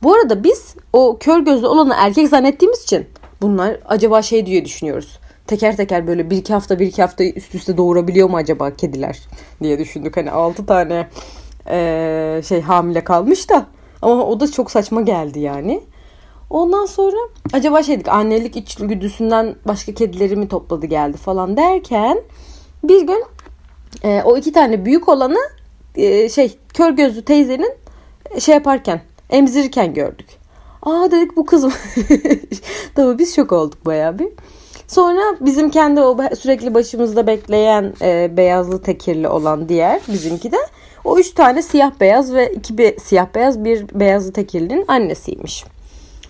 Bu 0.02 0.14
arada 0.14 0.44
biz 0.44 0.74
o 0.92 1.16
kör 1.20 1.38
gözlü 1.38 1.66
olanı 1.66 1.94
erkek 1.96 2.28
zannettiğimiz 2.28 2.82
için 2.82 3.06
bunlar 3.42 3.76
acaba 3.84 4.22
şey 4.22 4.46
diye 4.46 4.64
düşünüyoruz. 4.64 5.18
Teker 5.46 5.76
teker 5.76 6.06
böyle 6.06 6.30
bir 6.30 6.36
iki 6.36 6.52
hafta 6.52 6.78
bir 6.78 6.86
iki 6.86 7.02
hafta 7.02 7.24
üst 7.24 7.54
üste 7.54 7.76
doğurabiliyor 7.76 8.30
mu 8.30 8.36
acaba 8.36 8.70
kediler 8.70 9.18
diye 9.62 9.78
düşündük. 9.78 10.16
Hani 10.16 10.30
altı 10.30 10.66
tane 10.66 11.08
ee, 11.70 12.42
şey 12.48 12.60
hamile 12.60 13.04
kalmış 13.04 13.50
da 13.50 13.66
ama 14.02 14.26
o 14.26 14.40
da 14.40 14.52
çok 14.52 14.70
saçma 14.70 15.00
geldi 15.00 15.40
yani. 15.40 15.80
Ondan 16.50 16.86
sonra 16.86 17.16
acaba 17.52 17.82
şeydik 17.82 18.08
annelik 18.08 18.56
içgüdüsünden 18.56 19.56
başka 19.66 19.94
kedileri 19.94 20.36
mi 20.36 20.48
topladı 20.48 20.86
geldi 20.86 21.16
falan 21.16 21.56
derken 21.56 22.20
bir 22.84 23.06
gün 23.06 23.24
e, 24.04 24.22
o 24.24 24.36
iki 24.36 24.52
tane 24.52 24.84
büyük 24.84 25.08
olanı 25.08 25.38
e, 25.94 26.28
şey 26.28 26.58
kör 26.74 26.90
gözlü 26.90 27.22
teyzenin 27.22 27.74
şey 28.38 28.54
yaparken 28.54 29.00
emzirirken 29.30 29.94
gördük. 29.94 30.26
Aa 30.82 31.10
dedik 31.10 31.36
bu 31.36 31.46
kız 31.46 31.64
mı? 31.64 31.72
Tabii 32.94 33.18
biz 33.18 33.36
şok 33.36 33.52
olduk 33.52 33.86
bayağı 33.86 34.18
bir. 34.18 34.28
Sonra 34.86 35.20
bizim 35.40 35.70
kendi 35.70 36.00
o 36.00 36.18
sürekli 36.38 36.74
başımızda 36.74 37.26
bekleyen 37.26 37.94
e, 38.02 38.36
beyazlı 38.36 38.82
tekirli 38.82 39.28
olan 39.28 39.68
diğer 39.68 40.00
bizimki 40.08 40.52
de 40.52 40.56
o 41.04 41.18
üç 41.18 41.30
tane 41.30 41.62
siyah 41.62 41.92
beyaz 42.00 42.34
ve 42.34 42.52
iki 42.52 42.78
bir 42.78 42.98
siyah 43.00 43.26
beyaz 43.34 43.64
bir 43.64 44.00
beyazlı 44.00 44.32
tekirlinin 44.32 44.84
annesiymiş. 44.88 45.64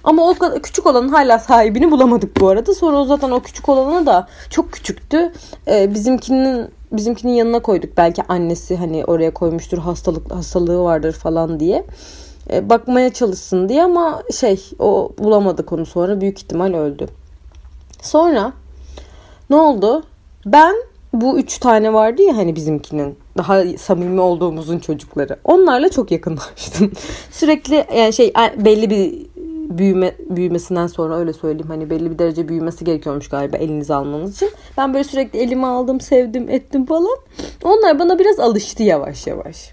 Ama 0.04 0.22
o 0.30 0.34
küçük 0.62 0.86
olanın 0.86 1.08
hala 1.08 1.38
sahibini 1.38 1.90
bulamadık 1.90 2.40
bu 2.40 2.48
arada. 2.48 2.74
Sonra 2.74 2.96
o 2.96 3.04
zaten 3.04 3.30
o 3.30 3.40
küçük 3.40 3.68
olanı 3.68 4.06
da 4.06 4.28
çok 4.50 4.72
küçüktü. 4.72 5.32
Ee, 5.68 5.94
bizimkinin 5.94 6.68
bizimkinin 6.92 7.32
yanına 7.32 7.62
koyduk. 7.62 7.96
Belki 7.96 8.22
annesi 8.28 8.76
hani 8.76 9.04
oraya 9.04 9.34
koymuştur 9.34 9.78
hastalık 9.78 10.34
hastalığı 10.34 10.82
vardır 10.82 11.12
falan 11.12 11.60
diye. 11.60 11.84
Ee, 12.50 12.70
bakmaya 12.70 13.12
çalışsın 13.12 13.68
diye 13.68 13.84
ama 13.84 14.22
şey 14.34 14.70
o 14.78 15.12
bulamadık 15.18 15.72
onu 15.72 15.86
sonra 15.86 16.20
büyük 16.20 16.38
ihtimal 16.38 16.74
öldü. 16.74 17.06
Sonra 18.02 18.52
ne 19.50 19.56
oldu? 19.56 20.02
Ben 20.46 20.74
bu 21.12 21.38
üç 21.38 21.58
tane 21.58 21.92
vardı 21.92 22.22
ya 22.22 22.36
hani 22.36 22.56
bizimkinin 22.56 23.18
daha 23.38 23.64
samimi 23.78 24.20
olduğumuzun 24.20 24.78
çocukları. 24.78 25.36
Onlarla 25.44 25.88
çok 25.88 26.10
yakınlaştım. 26.10 26.92
Sürekli 27.30 27.86
yani 27.96 28.12
şey 28.12 28.32
belli 28.56 28.90
bir 28.90 29.26
büyüme 29.68 30.14
büyümesinden 30.18 30.86
sonra 30.86 31.16
öyle 31.18 31.32
söyleyeyim 31.32 31.68
hani 31.68 31.90
belli 31.90 32.10
bir 32.10 32.18
derece 32.18 32.48
büyümesi 32.48 32.84
gerekiyormuş 32.84 33.28
galiba 33.28 33.56
elinize 33.56 33.94
almanız 33.94 34.34
için. 34.34 34.50
Ben 34.78 34.94
böyle 34.94 35.04
sürekli 35.04 35.38
elime 35.38 35.66
aldım, 35.66 36.00
sevdim, 36.00 36.48
ettim 36.48 36.86
falan. 36.86 37.18
Onlar 37.64 37.98
bana 37.98 38.18
biraz 38.18 38.40
alıştı 38.40 38.82
yavaş 38.82 39.26
yavaş. 39.26 39.72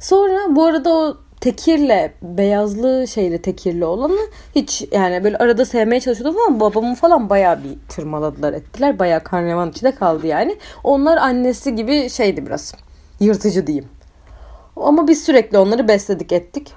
Sonra 0.00 0.56
bu 0.56 0.64
arada 0.64 0.94
o 0.94 1.16
tekirle 1.40 2.14
beyazlı 2.22 3.08
şeyle 3.08 3.42
tekirli 3.42 3.84
olanı 3.84 4.18
hiç 4.54 4.84
yani 4.92 5.24
böyle 5.24 5.38
arada 5.38 5.64
sevmeye 5.64 6.00
çalışıyordum 6.00 6.40
ama 6.48 6.60
babamı 6.60 6.94
falan 6.94 7.30
bayağı 7.30 7.64
bir 7.64 7.88
tırmaladılar 7.88 8.52
ettiler. 8.52 8.98
Bayağı 8.98 9.24
karnevan 9.24 9.70
içinde 9.70 9.94
kaldı 9.94 10.26
yani. 10.26 10.56
Onlar 10.84 11.16
annesi 11.16 11.74
gibi 11.74 12.10
şeydi 12.10 12.46
biraz. 12.46 12.74
Yırtıcı 13.20 13.66
diyeyim. 13.66 13.88
Ama 14.76 15.08
biz 15.08 15.24
sürekli 15.24 15.58
onları 15.58 15.88
besledik 15.88 16.32
ettik. 16.32 16.72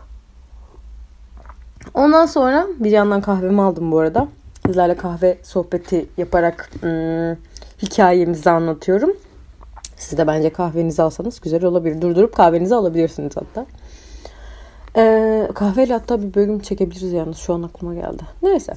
Ondan 1.94 2.26
sonra 2.26 2.68
bir 2.80 2.92
yandan 2.92 3.22
kahvemi 3.22 3.62
aldım 3.62 3.92
bu 3.92 4.00
arada. 4.00 4.28
Sizlerle 4.66 4.98
kahve 4.98 5.38
sohbeti 5.44 6.06
yaparak 6.18 6.70
ım, 6.84 7.38
hikayemizi 7.82 8.50
anlatıyorum. 8.50 9.14
Siz 9.98 10.18
de 10.18 10.28
bence 10.28 10.50
kahvenizi 10.50 11.02
alsanız 11.02 11.40
güzel 11.42 11.66
olabilir. 11.66 12.02
Durdurup 12.02 12.36
kahvenizi 12.36 12.76
alabilirsiniz 12.76 13.34
hatta. 13.38 13.66
Ee, 14.98 15.48
kahveyle 15.56 15.94
hatta 15.94 16.22
bir 16.22 16.34
bölüm 16.34 16.60
çekebiliriz 16.60 17.14
yalnız 17.14 17.38
şu 17.38 17.54
an 17.54 17.64
aklıma 17.64 17.94
geldi. 17.94 18.24
Neyse. 18.44 18.74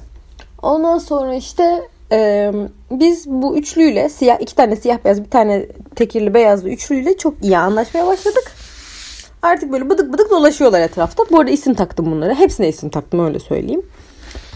Ondan 0.61 0.97
sonra 0.97 1.35
işte 1.35 1.89
e, 2.11 2.51
biz 2.91 3.27
bu 3.27 3.57
üçlüyle 3.57 4.09
siyah 4.09 4.41
iki 4.41 4.55
tane 4.55 4.75
siyah 4.75 4.97
beyaz 5.05 5.23
bir 5.23 5.29
tane 5.29 5.65
tekirli 5.95 6.33
beyazlı 6.33 6.69
üçlüyle 6.69 7.17
çok 7.17 7.43
iyi 7.43 7.57
anlaşmaya 7.57 8.07
başladık. 8.07 8.51
Artık 9.41 9.71
böyle 9.71 9.89
bıdık 9.89 10.13
bıdık 10.13 10.31
dolaşıyorlar 10.31 10.81
etrafta. 10.81 11.23
Bu 11.31 11.39
arada 11.39 11.51
isim 11.51 11.73
taktım 11.73 12.11
bunlara. 12.11 12.33
Hepsine 12.33 12.69
isim 12.69 12.89
taktım 12.89 13.25
öyle 13.25 13.39
söyleyeyim. 13.39 13.81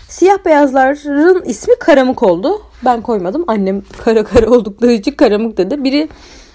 Siyah 0.09 0.45
beyazların 0.45 1.43
ismi 1.45 1.75
Karamık 1.79 2.23
oldu. 2.23 2.61
Ben 2.85 3.01
koymadım. 3.01 3.43
Annem 3.47 3.83
kara 4.03 4.23
kara 4.23 4.49
oldukları 4.49 4.91
için 4.91 5.11
Karamık 5.11 5.57
dedi. 5.57 5.83
Biri 5.83 6.09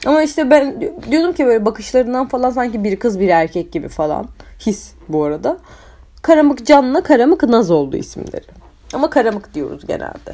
ama 0.06 0.22
işte 0.22 0.50
ben 0.50 0.80
diyordum 1.10 1.32
ki 1.32 1.46
böyle 1.46 1.64
bakışlarından 1.64 2.28
falan 2.28 2.50
sanki 2.50 2.84
bir 2.84 2.96
kız 2.96 3.20
bir 3.20 3.28
erkek 3.28 3.72
gibi 3.72 3.88
falan. 3.88 4.26
His 4.66 4.92
bu 5.08 5.24
arada. 5.24 5.58
Karamık 6.22 6.66
Can'la 6.66 7.02
Karamık 7.02 7.42
Naz 7.42 7.70
oldu 7.70 7.96
isimleri. 7.96 8.46
Ama 8.94 9.10
Karamık 9.10 9.54
diyoruz 9.54 9.86
genelde. 9.86 10.32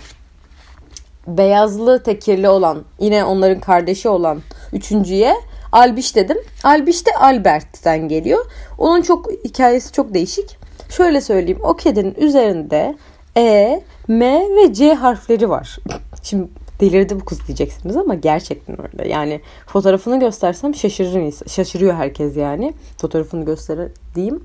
Beyazlı 1.27 2.03
tekirli 2.03 2.49
olan 2.49 2.83
yine 3.01 3.25
onların 3.25 3.61
kardeşi 3.61 4.09
olan 4.09 4.41
üçüncüye 4.73 5.35
Albiş 5.77 6.17
dedim. 6.17 6.39
Albiş 6.65 7.07
de 7.07 7.11
Albert'ten 7.21 8.09
geliyor. 8.09 8.47
Onun 8.79 9.03
çok 9.03 9.31
hikayesi 9.45 9.93
çok 9.93 10.15
değişik. 10.15 10.57
Şöyle 10.89 11.21
söyleyeyim. 11.21 11.61
O 11.63 11.77
kedinin 11.77 12.15
üzerinde 12.15 12.97
E, 13.37 13.83
M 14.09 14.43
ve 14.57 14.75
C 14.75 14.95
harfleri 14.95 15.51
var. 15.51 15.79
Şimdi 16.23 16.49
delirdi 16.81 17.21
bu 17.21 17.25
kız 17.25 17.47
diyeceksiniz 17.47 17.97
ama 17.97 18.15
gerçekten 18.15 18.77
öyle. 18.83 19.09
Yani 19.09 19.41
fotoğrafını 19.67 20.21
göstersem 20.21 20.75
şaşırır, 20.75 21.35
şaşırıyor 21.49 21.95
herkes 21.95 22.37
yani. 22.37 22.75
Fotoğrafını 22.99 23.45
göstereyim. 23.45 24.45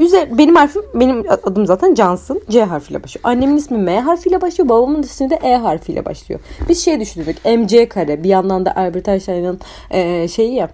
Üzer, 0.00 0.38
benim 0.38 0.56
harfim, 0.56 0.82
benim 0.94 1.24
adım 1.30 1.66
zaten 1.66 1.94
Cansın. 1.94 2.42
C 2.50 2.64
harfiyle 2.64 3.02
başlıyor. 3.02 3.24
Annemin 3.24 3.56
ismi 3.56 3.78
M 3.78 4.00
harfiyle 4.00 4.40
başlıyor. 4.40 4.68
Babamın 4.68 5.02
ismi 5.02 5.30
de 5.30 5.38
E 5.42 5.56
harfiyle 5.56 6.04
başlıyor. 6.04 6.40
Biz 6.68 6.84
şey 6.84 7.00
düşündük. 7.00 7.44
MC 7.44 7.88
kare. 7.88 8.22
Bir 8.24 8.28
yandan 8.28 8.66
da 8.66 8.76
Albert 8.76 9.08
Einstein'ın 9.08 9.60
e, 9.90 10.28
şeyi 10.28 10.54
ya 10.54 10.68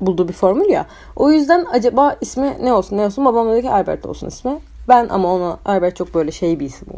bulduğu 0.00 0.28
bir 0.28 0.32
formül 0.32 0.68
ya. 0.68 0.86
O 1.16 1.30
yüzden 1.30 1.66
acaba 1.72 2.16
ismi 2.20 2.56
ne 2.62 2.72
olsun 2.72 2.96
ne 2.96 3.06
olsun? 3.06 3.24
Babam 3.24 3.52
dedi 3.52 3.62
ki 3.62 3.70
Albert 3.70 4.06
olsun 4.06 4.28
ismi. 4.28 4.58
Ben 4.88 5.08
ama 5.08 5.34
ona 5.34 5.58
Albert 5.64 5.96
çok 5.96 6.14
böyle 6.14 6.32
şey 6.32 6.60
bir 6.60 6.66
isim 6.66 6.88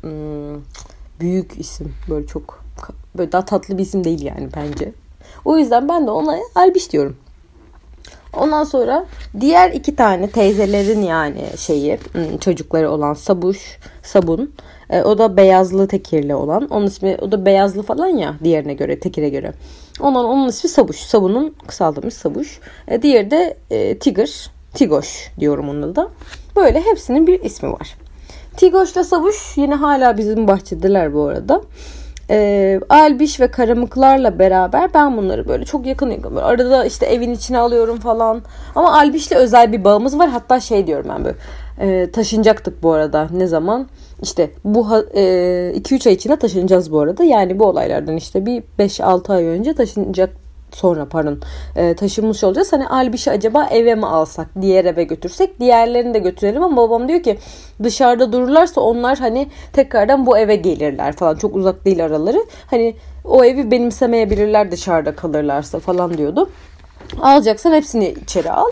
hmm, 0.00 0.62
büyük 1.20 1.60
isim. 1.60 1.94
Böyle 2.10 2.26
çok 2.26 2.64
böyle 3.18 3.32
daha 3.32 3.44
tatlı 3.44 3.78
bir 3.78 3.82
isim 3.82 4.04
değil 4.04 4.22
yani 4.22 4.48
bence. 4.56 4.92
O 5.44 5.58
yüzden 5.58 5.88
ben 5.88 6.06
de 6.06 6.10
ona 6.10 6.36
Albiş 6.54 6.92
diyorum. 6.92 7.16
Ondan 8.36 8.64
sonra 8.64 9.06
diğer 9.40 9.70
iki 9.70 9.96
tane 9.96 10.30
teyzelerin 10.30 11.02
yani 11.02 11.44
şeyi 11.58 11.98
hmm, 12.12 12.38
çocukları 12.38 12.90
olan 12.90 13.14
Sabuş, 13.14 13.78
Sabun. 14.02 14.54
E, 14.90 15.02
o 15.02 15.18
da 15.18 15.36
beyazlı 15.36 15.88
tekirli 15.88 16.34
olan. 16.34 16.68
Onun 16.68 16.86
ismi 16.86 17.16
o 17.20 17.32
da 17.32 17.46
beyazlı 17.46 17.82
falan 17.82 18.06
ya 18.06 18.34
diğerine 18.44 18.74
göre 18.74 19.00
tekire 19.00 19.28
göre. 19.28 19.52
Ondan 20.00 20.24
onun 20.24 20.48
ismi 20.48 20.70
Sabuş. 20.70 20.96
Sabun'un 20.96 21.54
kısaldığımız 21.66 22.14
Sabuş. 22.14 22.60
E, 22.88 23.02
diğeri 23.02 23.30
de 23.30 23.56
e, 23.70 23.98
Tigır. 23.98 24.50
Tigoş 24.74 25.30
diyorum 25.40 25.68
onun 25.68 25.96
da. 25.96 26.08
Böyle 26.56 26.80
hepsinin 26.80 27.26
bir 27.26 27.40
ismi 27.40 27.72
var. 27.72 27.96
Tigoş'la 28.56 29.04
Sabuş 29.04 29.56
yine 29.56 29.74
hala 29.74 30.18
bizim 30.18 30.48
bahçedeler 30.48 31.14
bu 31.14 31.22
arada 31.22 31.62
e, 32.30 32.80
albiş 32.88 33.40
ve 33.40 33.48
karamıklarla 33.48 34.38
beraber 34.38 34.94
ben 34.94 35.16
bunları 35.16 35.48
böyle 35.48 35.64
çok 35.64 35.86
yakın 35.86 36.10
yakın 36.10 36.36
arada 36.36 36.84
işte 36.84 37.06
evin 37.06 37.32
içine 37.32 37.58
alıyorum 37.58 38.00
falan. 38.00 38.42
Ama 38.74 38.98
albişle 38.98 39.36
özel 39.36 39.72
bir 39.72 39.84
bağımız 39.84 40.18
var. 40.18 40.28
Hatta 40.28 40.60
şey 40.60 40.86
diyorum 40.86 41.06
ben 41.08 41.24
böyle 41.24 41.36
e, 41.80 42.10
taşınacaktık 42.10 42.82
bu 42.82 42.92
arada 42.92 43.28
ne 43.32 43.46
zaman? 43.46 43.88
İşte 44.22 44.50
bu 44.64 44.80
2-3 44.80 46.06
e, 46.06 46.10
ay 46.10 46.14
içinde 46.14 46.36
taşınacağız 46.36 46.92
bu 46.92 47.00
arada. 47.00 47.24
Yani 47.24 47.58
bu 47.58 47.66
olaylardan 47.66 48.16
işte 48.16 48.46
bir 48.46 48.62
5-6 48.78 49.32
ay 49.32 49.44
önce 49.44 49.74
taşınacak 49.74 50.41
sonra 50.74 51.08
pardon 51.08 51.40
e, 51.76 51.96
taşınmış 51.96 52.44
olacağız. 52.44 52.72
Hani 52.72 52.88
Albiş'i 52.88 53.30
acaba 53.30 53.64
eve 53.64 53.94
mi 53.94 54.06
alsak 54.06 54.48
diğer 54.60 54.84
eve 54.84 55.04
götürsek 55.04 55.60
diğerlerini 55.60 56.14
de 56.14 56.18
götürelim 56.18 56.62
ama 56.62 56.76
babam 56.76 57.08
diyor 57.08 57.22
ki 57.22 57.38
dışarıda 57.82 58.32
dururlarsa 58.32 58.80
onlar 58.80 59.18
hani 59.18 59.48
tekrardan 59.72 60.26
bu 60.26 60.38
eve 60.38 60.56
gelirler 60.56 61.12
falan 61.12 61.36
çok 61.36 61.56
uzak 61.56 61.84
değil 61.84 62.04
araları. 62.04 62.46
Hani 62.70 62.96
o 63.24 63.44
evi 63.44 63.70
benimsemeyebilirler 63.70 64.72
dışarıda 64.72 65.14
kalırlarsa 65.16 65.78
falan 65.78 66.18
diyordu. 66.18 66.50
Alacaksan 67.20 67.72
hepsini 67.72 68.14
içeri 68.22 68.50
al 68.50 68.70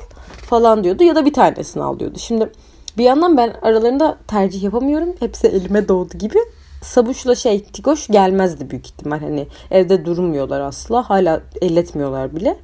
falan 0.50 0.84
diyordu 0.84 1.04
ya 1.04 1.14
da 1.14 1.24
bir 1.24 1.32
tanesini 1.32 1.82
al 1.82 1.98
diyordu. 1.98 2.18
Şimdi 2.18 2.52
bir 2.98 3.04
yandan 3.04 3.36
ben 3.36 3.52
aralarında 3.62 4.18
tercih 4.26 4.62
yapamıyorum. 4.62 5.14
Hepsi 5.20 5.46
elime 5.46 5.88
doğdu 5.88 6.18
gibi. 6.18 6.38
Sabuş'la 6.82 7.34
şey 7.34 7.62
Tigoş 7.64 8.06
gelmezdi 8.06 8.70
büyük 8.70 8.86
ihtimal. 8.86 9.20
Hani 9.20 9.46
evde 9.70 10.04
durmuyorlar 10.04 10.60
asla. 10.60 11.10
Hala 11.10 11.40
elletmiyorlar 11.62 12.36
bile. 12.36 12.56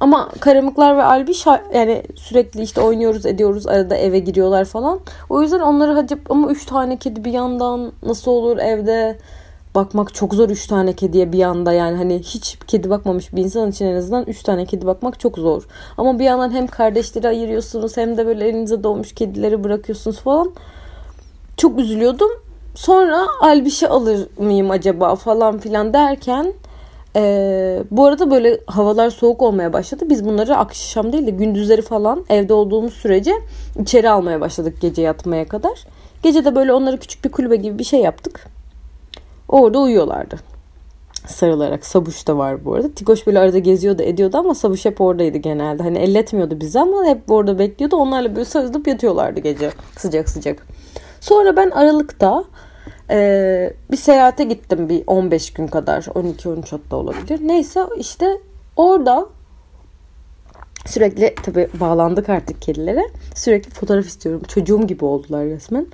Ama 0.00 0.28
Karamıklar 0.40 0.96
ve 0.96 1.02
Albiş 1.02 1.46
yani 1.74 2.02
sürekli 2.14 2.62
işte 2.62 2.80
oynuyoruz 2.80 3.26
ediyoruz 3.26 3.66
arada 3.66 3.96
eve 3.96 4.18
giriyorlar 4.18 4.64
falan. 4.64 5.00
O 5.30 5.42
yüzden 5.42 5.60
onları 5.60 5.92
hadi 5.92 6.18
ama 6.28 6.50
3 6.50 6.66
tane 6.66 6.96
kedi 6.96 7.24
bir 7.24 7.32
yandan 7.32 7.92
nasıl 8.02 8.30
olur 8.30 8.58
evde 8.58 9.18
bakmak 9.74 10.14
çok 10.14 10.34
zor 10.34 10.50
3 10.50 10.66
tane 10.66 10.92
kediye 10.92 11.32
bir 11.32 11.42
anda 11.42 11.72
yani 11.72 11.96
hani 11.96 12.18
hiç 12.18 12.58
kedi 12.66 12.90
bakmamış 12.90 13.34
bir 13.34 13.44
insan 13.44 13.70
için 13.70 13.86
en 13.86 13.96
azından 13.96 14.24
3 14.26 14.42
tane 14.42 14.66
kedi 14.66 14.86
bakmak 14.86 15.20
çok 15.20 15.38
zor. 15.38 15.62
Ama 15.96 16.18
bir 16.18 16.24
yandan 16.24 16.50
hem 16.50 16.66
kardeşleri 16.66 17.28
ayırıyorsunuz 17.28 17.96
hem 17.96 18.16
de 18.16 18.26
böyle 18.26 18.48
elinize 18.48 18.82
doğmuş 18.82 19.12
kedileri 19.14 19.64
bırakıyorsunuz 19.64 20.18
falan. 20.18 20.52
Çok 21.56 21.78
üzülüyordum. 21.78 22.45
Sonra 22.76 23.26
Albiş'i 23.40 23.88
alır 23.88 24.28
mıyım 24.38 24.70
acaba 24.70 25.14
falan 25.14 25.58
filan 25.58 25.92
derken 25.92 26.52
ee, 27.16 27.82
bu 27.90 28.06
arada 28.06 28.30
böyle 28.30 28.60
havalar 28.66 29.10
soğuk 29.10 29.42
olmaya 29.42 29.72
başladı. 29.72 30.04
Biz 30.10 30.24
bunları 30.24 30.56
akşam 30.56 31.12
değil 31.12 31.26
de 31.26 31.30
gündüzleri 31.30 31.82
falan 31.82 32.24
evde 32.28 32.54
olduğumuz 32.54 32.92
sürece 32.92 33.32
içeri 33.80 34.10
almaya 34.10 34.40
başladık 34.40 34.76
gece 34.80 35.02
yatmaya 35.02 35.48
kadar. 35.48 35.86
Gece 36.22 36.44
de 36.44 36.54
böyle 36.54 36.72
onları 36.72 36.98
küçük 36.98 37.24
bir 37.24 37.30
kulübe 37.30 37.56
gibi 37.56 37.78
bir 37.78 37.84
şey 37.84 38.00
yaptık. 38.00 38.46
Orada 39.48 39.78
uyuyorlardı. 39.78 40.36
Sarılarak. 41.26 41.86
Sabuş 41.86 42.26
da 42.26 42.38
var 42.38 42.64
bu 42.64 42.74
arada. 42.74 42.88
Tikoş 42.94 43.26
böyle 43.26 43.38
arada 43.38 43.58
geziyordu 43.58 44.02
ediyordu 44.02 44.38
ama 44.38 44.54
Sabuş 44.54 44.84
hep 44.84 45.00
oradaydı 45.00 45.38
genelde. 45.38 45.82
Hani 45.82 45.98
elletmiyordu 45.98 46.60
bizi 46.60 46.80
ama 46.80 47.04
hep 47.04 47.30
orada 47.30 47.58
bekliyordu. 47.58 47.96
Onlarla 47.96 48.36
böyle 48.36 48.44
sarılıp 48.44 48.86
yatıyorlardı 48.86 49.40
gece 49.40 49.70
sıcak 49.98 50.28
sıcak. 50.28 50.66
Sonra 51.20 51.56
ben 51.56 51.70
Aralık'ta 51.70 52.44
ee, 53.10 53.72
bir 53.90 53.96
seyahate 53.96 54.44
gittim 54.44 54.88
bir 54.88 55.02
15 55.06 55.52
gün 55.52 55.66
kadar. 55.66 56.02
12-13 56.02 56.70
hatta 56.70 56.96
olabilir. 56.96 57.40
Neyse 57.42 57.80
işte 57.98 58.40
orada 58.76 59.26
sürekli 60.86 61.34
tabi 61.34 61.68
bağlandık 61.80 62.28
artık 62.28 62.62
kedilere. 62.62 63.02
Sürekli 63.34 63.70
fotoğraf 63.70 64.06
istiyorum. 64.06 64.42
Çocuğum 64.48 64.86
gibi 64.86 65.04
oldular 65.04 65.44
resmen. 65.44 65.86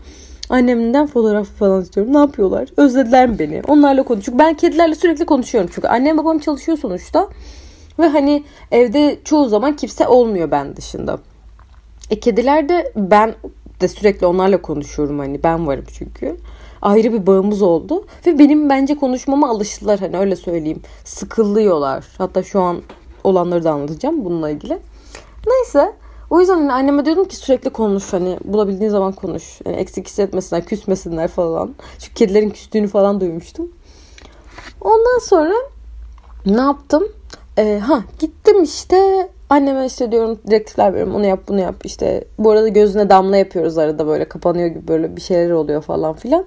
Annemden 0.49 1.07
fotoğraf 1.07 1.47
falan 1.49 1.83
istiyorum. 1.83 2.15
Ne 2.15 2.19
yapıyorlar? 2.19 2.69
Özlediler 2.77 3.29
mi 3.29 3.39
beni? 3.39 3.63
Onlarla 3.69 4.03
konuşuyorum. 4.03 4.39
Ben 4.39 4.55
kedilerle 4.55 4.95
sürekli 4.95 5.27
konuşuyorum 5.27 5.71
çünkü. 5.75 5.89
Annem 5.89 6.19
babam 6.19 6.39
çalışıyor 6.39 6.79
sonuçta. 6.79 7.29
Ve 7.99 8.09
hani 8.09 8.45
evde 8.71 9.19
çoğu 9.25 9.49
zaman 9.49 9.77
kimse 9.77 10.09
olmuyor 10.09 10.51
ben 10.51 10.77
dışında. 10.77 11.19
E 12.11 12.21
kediler 12.21 12.69
de 12.69 12.93
ben 12.97 13.35
de 13.81 13.89
sürekli 13.89 14.27
onlarla 14.27 14.63
konuşuyorum 14.63 15.19
hani 15.19 15.43
ben 15.43 15.67
varım 15.67 15.85
çünkü. 15.99 16.37
Ayrı 16.83 17.13
bir 17.13 17.27
bağımız 17.27 17.63
oldu 17.63 18.05
ve 18.27 18.39
benim 18.39 18.71
bence 18.71 18.95
konuşmama 18.95 19.51
alıştılar 19.51 20.01
hani 20.01 20.19
öyle 20.19 20.37
söyleyeyim. 20.37 20.83
Sıkılıyorlar. 21.05 22.05
Hatta 22.19 22.43
şu 22.43 22.61
an 22.61 22.83
olanları 23.25 23.65
da 23.65 23.73
anlatacağım 23.73 24.25
bununla 24.25 24.51
ilgili. 24.51 24.79
Neyse 25.47 25.93
o 26.31 26.41
yüzden 26.41 26.55
hani 26.55 26.73
anneme 26.73 27.05
diyordum 27.05 27.25
ki 27.25 27.37
sürekli 27.37 27.71
konuş 27.71 28.13
hani 28.13 28.39
bulabildiğin 28.45 28.91
zaman 28.91 29.13
konuş. 29.13 29.61
Yani 29.67 29.77
eksik 29.77 30.07
hissetmesinler, 30.07 30.65
küsmesinler 30.65 31.29
falan. 31.29 31.75
Çünkü 31.99 32.15
kedilerin 32.15 32.51
küstüğünü 32.51 32.89
falan 32.89 33.21
duymuştum. 33.21 33.73
Ondan 34.81 35.19
sonra 35.19 35.55
ne 36.47 36.61
yaptım? 36.61 37.09
Ee, 37.59 37.81
ha 37.87 38.05
gittim 38.19 38.63
işte 38.63 39.29
anneme 39.53 39.87
işte 39.87 40.13
diyorum 40.13 40.39
direktifler 40.51 40.93
veriyorum 40.93 41.15
onu 41.15 41.27
yap 41.27 41.41
bunu 41.49 41.61
yap 41.61 41.75
işte 41.85 42.25
bu 42.39 42.51
arada 42.51 42.69
gözüne 42.69 43.11
damla 43.11 43.37
yapıyoruz 43.37 43.79
arada 43.79 44.07
böyle 44.07 44.25
kapanıyor 44.25 44.69
gibi 44.69 44.89
böyle 44.89 45.17
bir 45.17 45.21
şeyler 45.21 45.51
oluyor 45.51 45.83
falan 45.83 46.15
filan. 46.15 46.45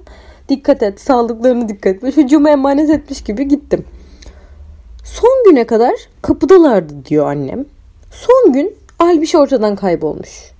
Dikkat 0.49 0.83
et 0.83 1.01
sağlıklarını 1.01 1.69
dikkat 1.69 2.03
et. 2.03 2.15
Çocuğuma 2.15 2.49
emanet 2.49 2.89
etmiş 2.89 3.23
gibi 3.23 3.47
gittim. 3.47 3.85
Son 5.03 5.43
güne 5.49 5.67
kadar 5.67 5.93
kapıdalardı 6.21 7.05
diyor 7.05 7.27
annem. 7.27 7.65
Son 8.11 8.53
gün 8.53 8.75
Albiş 8.99 9.35
ortadan 9.35 9.75
kaybolmuş. 9.75 10.51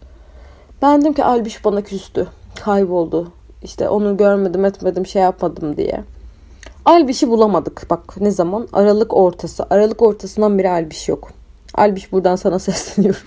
Ben 0.82 1.02
dedim 1.02 1.14
ki 1.14 1.24
Albiş 1.24 1.66
bana 1.66 1.82
küstü. 1.82 2.28
Kayboldu. 2.56 3.32
İşte 3.64 3.90
onu 3.90 4.18
görmedim 4.18 4.66
etmedim 4.66 5.06
şey 5.06 5.22
yapmadım 5.22 5.78
diye. 5.78 6.04
Albiş'i 6.86 7.30
bulamadık. 7.30 7.86
Bak 7.90 8.22
ne 8.22 8.32
zaman? 8.32 8.68
Aralık 8.74 9.14
ortası. 9.14 9.66
Aralık 9.70 10.02
ortasından 10.02 10.58
beri 10.58 10.70
Albiş 10.70 11.10
yok. 11.10 11.32
Albiş 11.76 12.12
buradan 12.12 12.36
sana 12.36 12.60
sesleniyorum. 12.60 13.22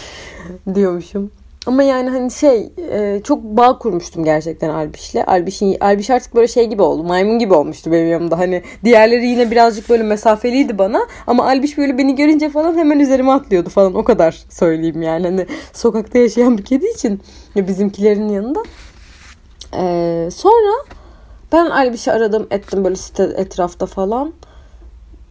diyormuşum. 0.74 1.30
Ama 1.66 1.82
yani 1.82 2.10
hani 2.10 2.30
şey 2.30 2.72
e, 2.90 3.20
çok 3.24 3.42
bağ 3.42 3.78
kurmuştum 3.78 4.24
gerçekten 4.24 4.68
Albiş'le. 4.68 5.16
Albiş'in 5.26 5.76
Albiş 5.80 6.10
artık 6.10 6.34
böyle 6.34 6.48
şey 6.48 6.66
gibi 6.66 6.82
oldu. 6.82 7.04
Maymun 7.04 7.38
gibi 7.38 7.54
olmuştu 7.54 7.92
benim 7.92 8.08
yanımda. 8.08 8.38
Hani 8.38 8.62
diğerleri 8.84 9.26
yine 9.26 9.50
birazcık 9.50 9.88
böyle 9.88 10.02
mesafeliydi 10.02 10.78
bana. 10.78 11.00
Ama 11.26 11.46
Albiş 11.46 11.78
böyle 11.78 11.98
beni 11.98 12.14
görünce 12.14 12.50
falan 12.50 12.76
hemen 12.76 12.98
üzerime 13.00 13.30
atlıyordu 13.30 13.68
falan. 13.68 13.94
O 13.94 14.04
kadar 14.04 14.44
söyleyeyim 14.50 15.02
yani. 15.02 15.26
Hani 15.26 15.46
sokakta 15.72 16.18
yaşayan 16.18 16.58
bir 16.58 16.64
kedi 16.64 16.86
için 16.86 17.20
bizimkilerin 17.56 18.28
yanında. 18.28 18.62
Ee, 19.74 20.28
sonra 20.32 20.72
ben 21.52 21.66
Albiş'i 21.66 22.12
aradım 22.12 22.46
ettim 22.50 22.84
böyle 22.84 22.96
site 22.96 23.22
etrafta 23.22 23.86
falan. 23.86 24.32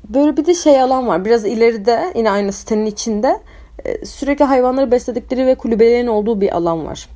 Böyle 0.09 0.37
bir 0.37 0.45
de 0.45 0.53
şey 0.53 0.81
alan 0.81 1.07
var. 1.07 1.25
Biraz 1.25 1.45
ileride 1.45 2.13
yine 2.15 2.31
aynı 2.31 2.51
sitenin 2.51 2.85
içinde 2.85 3.39
e, 3.85 4.05
sürekli 4.05 4.45
hayvanları 4.45 4.91
besledikleri 4.91 5.47
ve 5.47 5.55
kulübelerin 5.55 6.07
olduğu 6.07 6.41
bir 6.41 6.55
alan 6.55 6.85
var. 6.85 7.09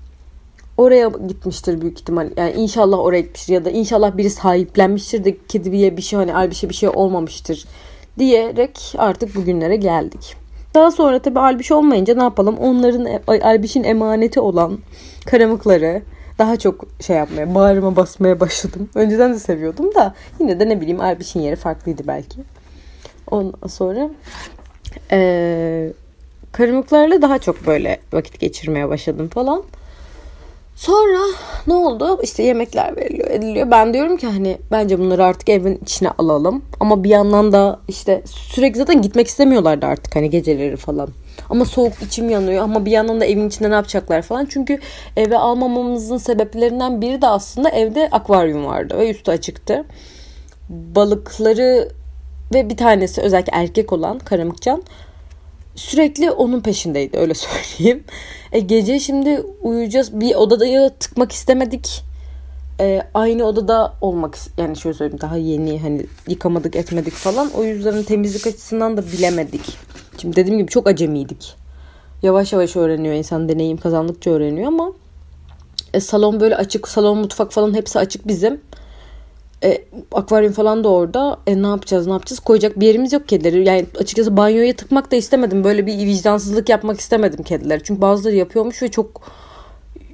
Oraya 0.78 1.12
gitmiştir 1.28 1.82
büyük 1.82 2.00
ihtimal. 2.00 2.30
Yani 2.38 2.52
inşallah 2.52 3.00
oraya 3.00 3.22
gitmiştir 3.22 3.54
ya 3.54 3.66
da 3.66 3.70
inşallah 3.70 4.18
biri 4.18 4.30
sahiplenmiştir 4.30 5.24
de 5.24 5.38
kediye 5.48 5.98
bir 5.98 6.02
şey 6.02 6.20
hani 6.20 6.36
Albiş'e 6.36 6.70
bir 6.70 6.74
şey 6.74 6.90
olmamıştır 6.90 7.66
diyerek 8.20 8.96
artık 8.98 9.36
bugünlere 9.36 9.76
geldik. 9.76 10.36
Daha 10.74 10.92
sonra 10.92 11.20
tabii 11.20 11.40
Albiş 11.40 11.72
olmayınca 11.72 12.16
ne 12.16 12.24
yapalım? 12.24 12.58
Onların 12.58 13.06
e, 13.06 13.22
Albiş'in 13.28 13.84
emaneti 13.84 14.40
olan 14.40 14.80
karamıkları 15.26 16.02
daha 16.40 16.58
çok 16.58 16.86
şey 17.00 17.16
yapmaya, 17.16 17.56
bağrıma 17.56 17.96
basmaya 17.96 18.40
başladım. 18.40 18.90
Önceden 18.96 19.34
de 19.34 19.40
seviyordum 19.40 19.96
da 19.96 20.16
yine 20.40 20.60
de 20.60 20.70
ne 20.70 20.82
bileyim 20.82 21.02
Albiş'in 21.02 21.40
yeri 21.40 21.56
farklıydı 21.56 22.08
belki. 22.08 22.40
Ondan 23.32 23.68
sonra 23.68 24.10
ee, 25.12 25.94
karımıklarla 26.52 27.22
daha 27.22 27.40
çok 27.40 27.68
böyle 27.68 28.00
vakit 28.14 28.40
geçirmeye 28.40 28.90
başladım 28.90 29.28
falan. 29.28 29.64
Sonra 30.76 31.20
ne 31.68 31.74
oldu? 31.74 32.20
İşte 32.24 32.44
yemekler 32.44 32.98
veriliyor, 32.98 33.32
ediliyor. 33.32 33.72
Ben 33.72 33.94
diyorum 33.94 34.18
ki 34.18 34.28
hani 34.28 34.58
bence 34.72 35.00
bunları 35.00 35.26
artık 35.26 35.50
evin 35.50 35.80
içine 35.84 36.10
alalım. 36.18 36.62
Ama 36.80 37.04
bir 37.04 37.10
yandan 37.10 37.52
da 37.52 37.80
işte 37.88 38.22
sürekli 38.26 38.78
zaten 38.78 39.02
gitmek 39.02 39.28
istemiyorlardı 39.28 39.86
artık 39.86 40.16
hani 40.16 40.30
geceleri 40.30 40.78
falan. 40.78 41.10
Ama 41.50 41.66
soğuk 41.66 41.94
içim 42.02 42.30
yanıyor 42.30 42.64
ama 42.64 42.86
bir 42.86 42.92
yandan 42.92 43.22
da 43.22 43.26
evin 43.26 43.48
içinde 43.48 43.70
ne 43.70 43.74
yapacaklar 43.74 44.22
falan. 44.22 44.46
Çünkü 44.46 44.80
eve 45.18 45.38
almamamızın 45.38 46.18
sebeplerinden 46.18 47.02
biri 47.02 47.22
de 47.22 47.28
aslında 47.28 47.70
evde 47.70 48.10
akvaryum 48.12 48.66
vardı 48.66 48.98
ve 48.98 49.10
üstü 49.10 49.32
açıktı. 49.32 49.86
Balıkları 50.70 51.90
ve 52.54 52.70
bir 52.70 52.78
tanesi 52.78 53.22
özellikle 53.22 53.52
erkek 53.56 53.94
olan 53.94 54.20
Karamıkcan 54.20 54.84
sürekli 55.76 56.32
onun 56.32 56.62
peşindeydi 56.62 57.18
öyle 57.18 57.34
söyleyeyim. 57.34 58.04
E, 58.52 58.60
gece 58.60 59.00
şimdi 59.00 59.44
uyuyacağız. 59.62 60.20
Bir 60.20 60.36
odada 60.36 60.90
tıkmak 60.90 61.32
istemedik. 61.32 62.04
E, 62.80 63.02
aynı 63.14 63.44
odada 63.44 63.94
olmak 64.02 64.38
yani 64.58 64.78
şöyle 64.78 64.98
söyleyeyim 64.98 65.22
daha 65.22 65.38
yeni 65.38 65.80
hani 65.80 66.06
yıkamadık 66.28 66.76
etmedik 66.76 67.14
falan. 67.14 67.52
O 67.52 67.64
yüzden 67.64 68.04
temizlik 68.04 68.48
açısından 68.48 68.98
da 68.98 69.04
bilemedik. 69.04 69.78
Şimdi 70.18 70.36
dediğim 70.36 70.60
gibi 70.60 70.72
çok 70.72 70.88
acemiydik. 70.88 71.56
Yavaş 72.22 72.54
yavaş 72.54 72.76
öğreniyor 72.76 73.16
insan 73.16 73.50
deneyim 73.50 73.78
kazandıkça 73.78 74.32
öğreniyor 74.32 74.68
ama 74.68 74.94
e, 75.94 76.00
salon 76.00 76.40
böyle 76.40 76.56
açık 76.56 76.88
salon 76.88 77.18
mutfak 77.18 77.54
falan 77.54 77.74
hepsi 77.74 78.00
açık 78.00 78.28
bizim. 78.28 78.62
E, 79.64 79.86
akvaryum 80.12 80.54
falan 80.54 80.84
da 80.84 80.90
orada. 80.90 81.40
E 81.48 81.62
ne 81.62 81.68
yapacağız 81.68 82.08
ne 82.08 82.14
yapacağız? 82.14 82.40
Koyacak 82.40 82.80
bir 82.80 82.88
yerimiz 82.88 83.14
yok 83.14 83.28
kedileri. 83.28 83.68
Yani 83.68 83.86
açıkçası 84.00 84.38
banyoya 84.38 84.76
tıkmak 84.76 85.12
da 85.12 85.16
istemedim. 85.16 85.64
Böyle 85.64 85.86
bir 85.86 85.98
vicdansızlık 85.98 86.70
yapmak 86.70 87.00
istemedim 87.00 87.44
kediler. 87.44 87.82
Çünkü 87.84 88.02
bazıları 88.02 88.36
yapıyormuş 88.36 88.82
ve 88.82 88.92
çok 88.92 89.22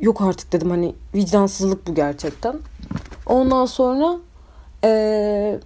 yok 0.02 0.22
artık 0.22 0.54
dedim 0.54 0.70
hani 0.70 0.96
vicdansızlık 1.16 1.88
bu 1.88 1.96
gerçekten. 1.96 2.56
Ondan 3.26 3.66
sonra 3.66 4.18
e, 4.84 5.60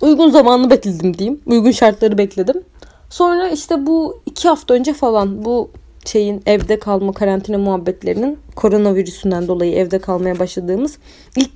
uygun 0.00 0.30
zamanını 0.30 0.70
bekledim 0.70 1.18
diyeyim. 1.18 1.40
Uygun 1.46 1.70
şartları 1.70 2.18
bekledim. 2.18 2.62
Sonra 3.10 3.48
işte 3.48 3.86
bu 3.86 4.20
iki 4.26 4.48
hafta 4.48 4.74
önce 4.74 4.94
falan 4.94 5.44
bu 5.44 5.70
şeyin 6.08 6.42
evde 6.46 6.78
kalma 6.78 7.12
karantina 7.12 7.58
muhabbetlerinin 7.58 8.38
koronavirüsünden 8.56 9.48
dolayı 9.48 9.72
evde 9.72 9.98
kalmaya 9.98 10.38
başladığımız 10.38 10.98
ilk 11.36 11.50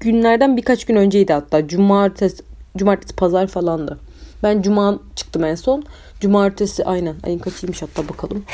günlerden 0.00 0.56
birkaç 0.56 0.84
gün 0.84 0.96
önceydi 0.96 1.32
hatta. 1.32 1.68
Cumartesi, 1.68 2.42
cumartesi 2.76 3.16
pazar 3.16 3.46
falandı. 3.46 3.98
Ben 4.42 4.62
cuma 4.62 4.98
çıktım 5.16 5.44
en 5.44 5.54
son. 5.54 5.84
Cumartesi 6.20 6.84
aynen 6.84 7.16
ayın 7.26 7.38
kaçıymış 7.38 7.82
hatta 7.82 8.08
bakalım. 8.08 8.44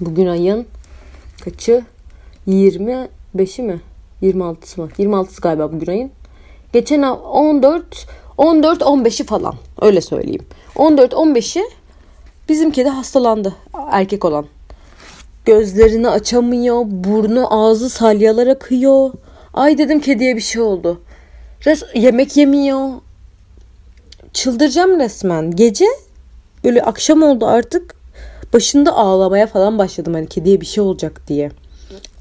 Bugün 0.00 0.26
ayın 0.26 0.66
kaçı? 1.44 1.84
25'i 2.48 3.62
mi? 3.62 3.80
26'sı 4.22 4.80
mı? 4.80 4.88
26'sı 4.98 5.40
galiba 5.40 5.72
bugün 5.72 5.86
ayın. 5.86 6.10
Geçen 6.72 7.02
14 7.02 8.06
14 8.38 8.80
15'i 8.82 9.26
falan 9.26 9.54
öyle 9.80 10.00
söyleyeyim. 10.00 10.46
14 10.76 11.12
15'i 11.12 11.64
bizim 12.48 12.70
kedi 12.70 12.88
hastalandı 12.88 13.54
erkek 13.90 14.24
olan. 14.24 14.46
Gözlerini 15.46 16.08
açamıyor, 16.08 16.82
burnu 16.88 17.54
ağzı 17.64 17.90
salyalar 17.90 18.46
akıyor. 18.46 19.10
Ay 19.54 19.78
dedim 19.78 20.00
kediye 20.00 20.36
bir 20.36 20.40
şey 20.40 20.62
oldu. 20.62 21.00
Res 21.66 21.82
yemek 21.94 22.36
yemiyor. 22.36 22.88
Çıldıracağım 24.32 25.00
resmen. 25.00 25.50
Gece 25.50 25.84
böyle 26.64 26.82
akşam 26.82 27.22
oldu 27.22 27.46
artık 27.46 27.94
başında 28.52 28.92
ağlamaya 28.96 29.46
falan 29.46 29.78
başladım 29.78 30.14
hani 30.14 30.26
kediye 30.26 30.60
bir 30.60 30.66
şey 30.66 30.84
olacak 30.84 31.20
diye. 31.28 31.50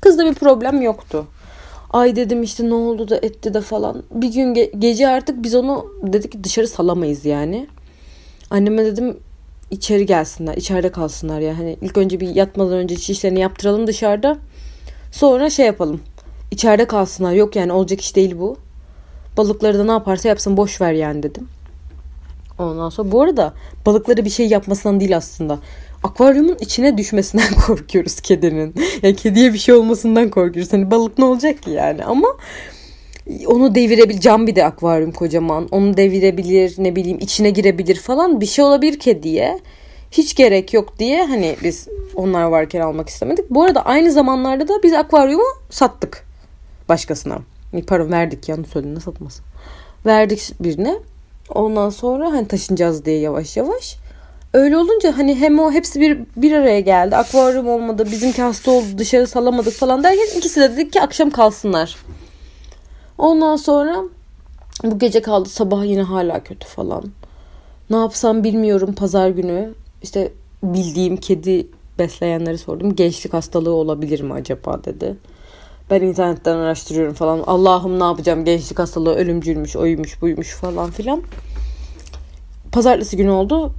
Kızda 0.02 0.26
bir 0.26 0.34
problem 0.34 0.82
yoktu. 0.82 1.26
Ay 1.94 2.16
dedim 2.16 2.44
işte 2.44 2.70
ne 2.70 2.74
oldu 2.74 3.10
da 3.10 3.18
etti 3.18 3.54
de 3.54 3.62
falan. 3.62 4.04
Bir 4.12 4.34
gün 4.34 4.56
ge- 4.56 4.80
gece 4.80 5.08
artık 5.08 5.44
biz 5.44 5.56
onu 5.56 5.86
dedik 6.04 6.32
ki 6.32 6.44
dışarı 6.44 6.68
salamayız 6.68 7.26
yani. 7.26 7.68
Anneme 8.50 8.86
dedim 8.86 9.18
içeri 9.72 10.06
gelsinler, 10.06 10.58
içeride 10.58 10.92
kalsınlar 10.92 11.40
ya. 11.40 11.58
Hani 11.58 11.78
ilk 11.82 11.98
önce 11.98 12.20
bir 12.20 12.36
yatmadan 12.36 12.78
önce 12.78 12.96
işlerini 12.96 13.40
yaptıralım 13.40 13.88
dışarıda. 13.88 14.38
Sonra 15.12 15.50
şey 15.50 15.66
yapalım. 15.66 16.02
İçeride 16.52 16.86
kalsınlar. 16.88 17.34
Yok 17.34 17.56
yani 17.56 17.72
olacak 17.72 18.02
iş 18.02 18.16
değil 18.16 18.36
bu. 18.40 18.58
Balıkları 19.38 19.80
da 19.80 19.84
ne 19.84 19.92
yaparsa 19.92 20.30
yapsın 20.30 20.58
boş 20.58 20.82
ver 20.82 20.94
yani 20.94 21.24
dedim. 21.24 21.48
Ondan 22.60 22.90
sonra 22.90 23.12
bu 23.12 23.22
arada 23.22 23.54
balıkları 23.86 24.26
bir 24.26 24.30
şey 24.30 24.48
yapmasından 24.48 25.00
değil 25.00 25.18
aslında. 25.18 25.60
Akvaryumun 26.04 26.58
içine 26.60 26.98
düşmesinden 26.98 27.54
korkuyoruz 27.68 28.22
kedinin. 28.22 28.76
Yani 29.04 29.16
kediye 29.16 29.54
bir 29.54 29.58
şey 29.58 29.76
olmasından 29.76 30.30
korkuyoruz. 30.30 30.74
Hani 30.74 30.92
balık 30.92 31.18
ne 31.18 31.26
olacak 31.26 31.64
ki 31.64 31.70
yani 31.70 32.06
ama 32.06 32.28
onu 33.48 33.76
devirebilir. 33.76 34.20
Cam 34.20 34.48
bir 34.48 34.56
de 34.56 34.66
akvaryum 34.66 35.12
kocaman. 35.12 35.68
Onu 35.72 35.98
devirebilir 35.98 36.76
ne 36.78 36.96
bileyim 36.96 37.18
içine 37.22 37.50
girebilir 37.50 37.96
falan. 37.96 38.42
Bir 38.42 38.46
şey 38.46 38.66
olabilir 38.66 39.00
kediye. 39.00 39.60
Hiç 40.12 40.36
gerek 40.36 40.74
yok 40.74 41.00
diye 41.00 41.26
hani 41.26 41.56
biz 41.64 41.88
onlar 42.16 42.44
varken 42.44 42.82
almak 42.82 43.10
istemedik. 43.10 43.50
Bu 43.50 43.64
arada 43.64 43.86
aynı 43.86 44.12
zamanlarda 44.12 44.68
da 44.68 44.84
biz 44.84 44.94
akvaryumu 44.94 45.44
sattık 45.70 46.26
başkasına. 46.90 47.40
Pardon 47.88 48.12
verdik 48.12 48.50
yanlış 48.50 48.70
söyledim 48.70 48.96
ne 48.96 49.00
satması. 49.00 49.44
Verdik 50.06 50.52
birine. 50.60 50.96
Ondan 51.50 51.90
sonra 51.90 52.32
hani 52.32 52.48
taşınacağız 52.48 53.06
diye 53.06 53.20
yavaş 53.20 53.58
yavaş. 53.58 53.96
Öyle 54.54 54.78
olunca 54.78 55.18
hani 55.18 55.36
hem 55.36 55.60
o 55.60 55.72
hepsi 55.72 56.02
bir, 56.02 56.20
bir 56.36 56.52
araya 56.52 56.80
geldi. 56.80 57.16
Akvaryum 57.16 57.68
olmadı. 57.68 58.08
Bizimki 58.12 58.42
hasta 58.42 58.72
oldu. 58.72 58.86
Dışarı 58.98 59.28
salamadık 59.28 59.74
falan 59.74 60.04
derken 60.04 60.38
ikisi 60.38 60.62
de 60.62 60.74
dedik 60.74 60.94
ki 60.94 61.02
akşam 61.02 61.30
kalsınlar. 61.30 61.96
Ondan 63.18 63.56
sonra 63.56 64.04
bu 64.84 65.00
gece 65.00 65.22
kaldı. 65.22 65.50
Sabah 65.50 65.86
yine 65.86 66.02
hala 66.02 66.44
kötü 66.44 66.68
falan. 66.68 67.04
Ne 67.90 67.96
yapsam 67.96 68.44
bilmiyorum 68.44 68.94
pazar 68.94 69.30
günü. 69.30 69.74
İşte 70.04 70.34
bildiğim 70.64 71.18
kedi 71.18 71.68
besleyenleri 72.00 72.58
sordum. 72.58 72.96
Gençlik 72.96 73.34
hastalığı 73.34 73.74
olabilir 73.74 74.22
mi 74.22 74.34
acaba 74.34 74.84
dedi. 74.84 75.16
Ben 75.90 76.02
internetten 76.02 76.58
araştırıyorum 76.58 77.14
falan. 77.14 77.44
Allah'ım 77.48 78.00
ne 78.00 78.04
yapacağım 78.04 78.46
gençlik 78.46 78.80
hastalığı 78.80 79.16
ölümcülmüş, 79.16 79.76
oymuş, 79.76 80.22
buymuş 80.22 80.56
falan 80.56 80.92
filan. 80.92 81.22
Pazartesi 82.72 83.18
günü 83.18 83.30
oldu. 83.30 83.74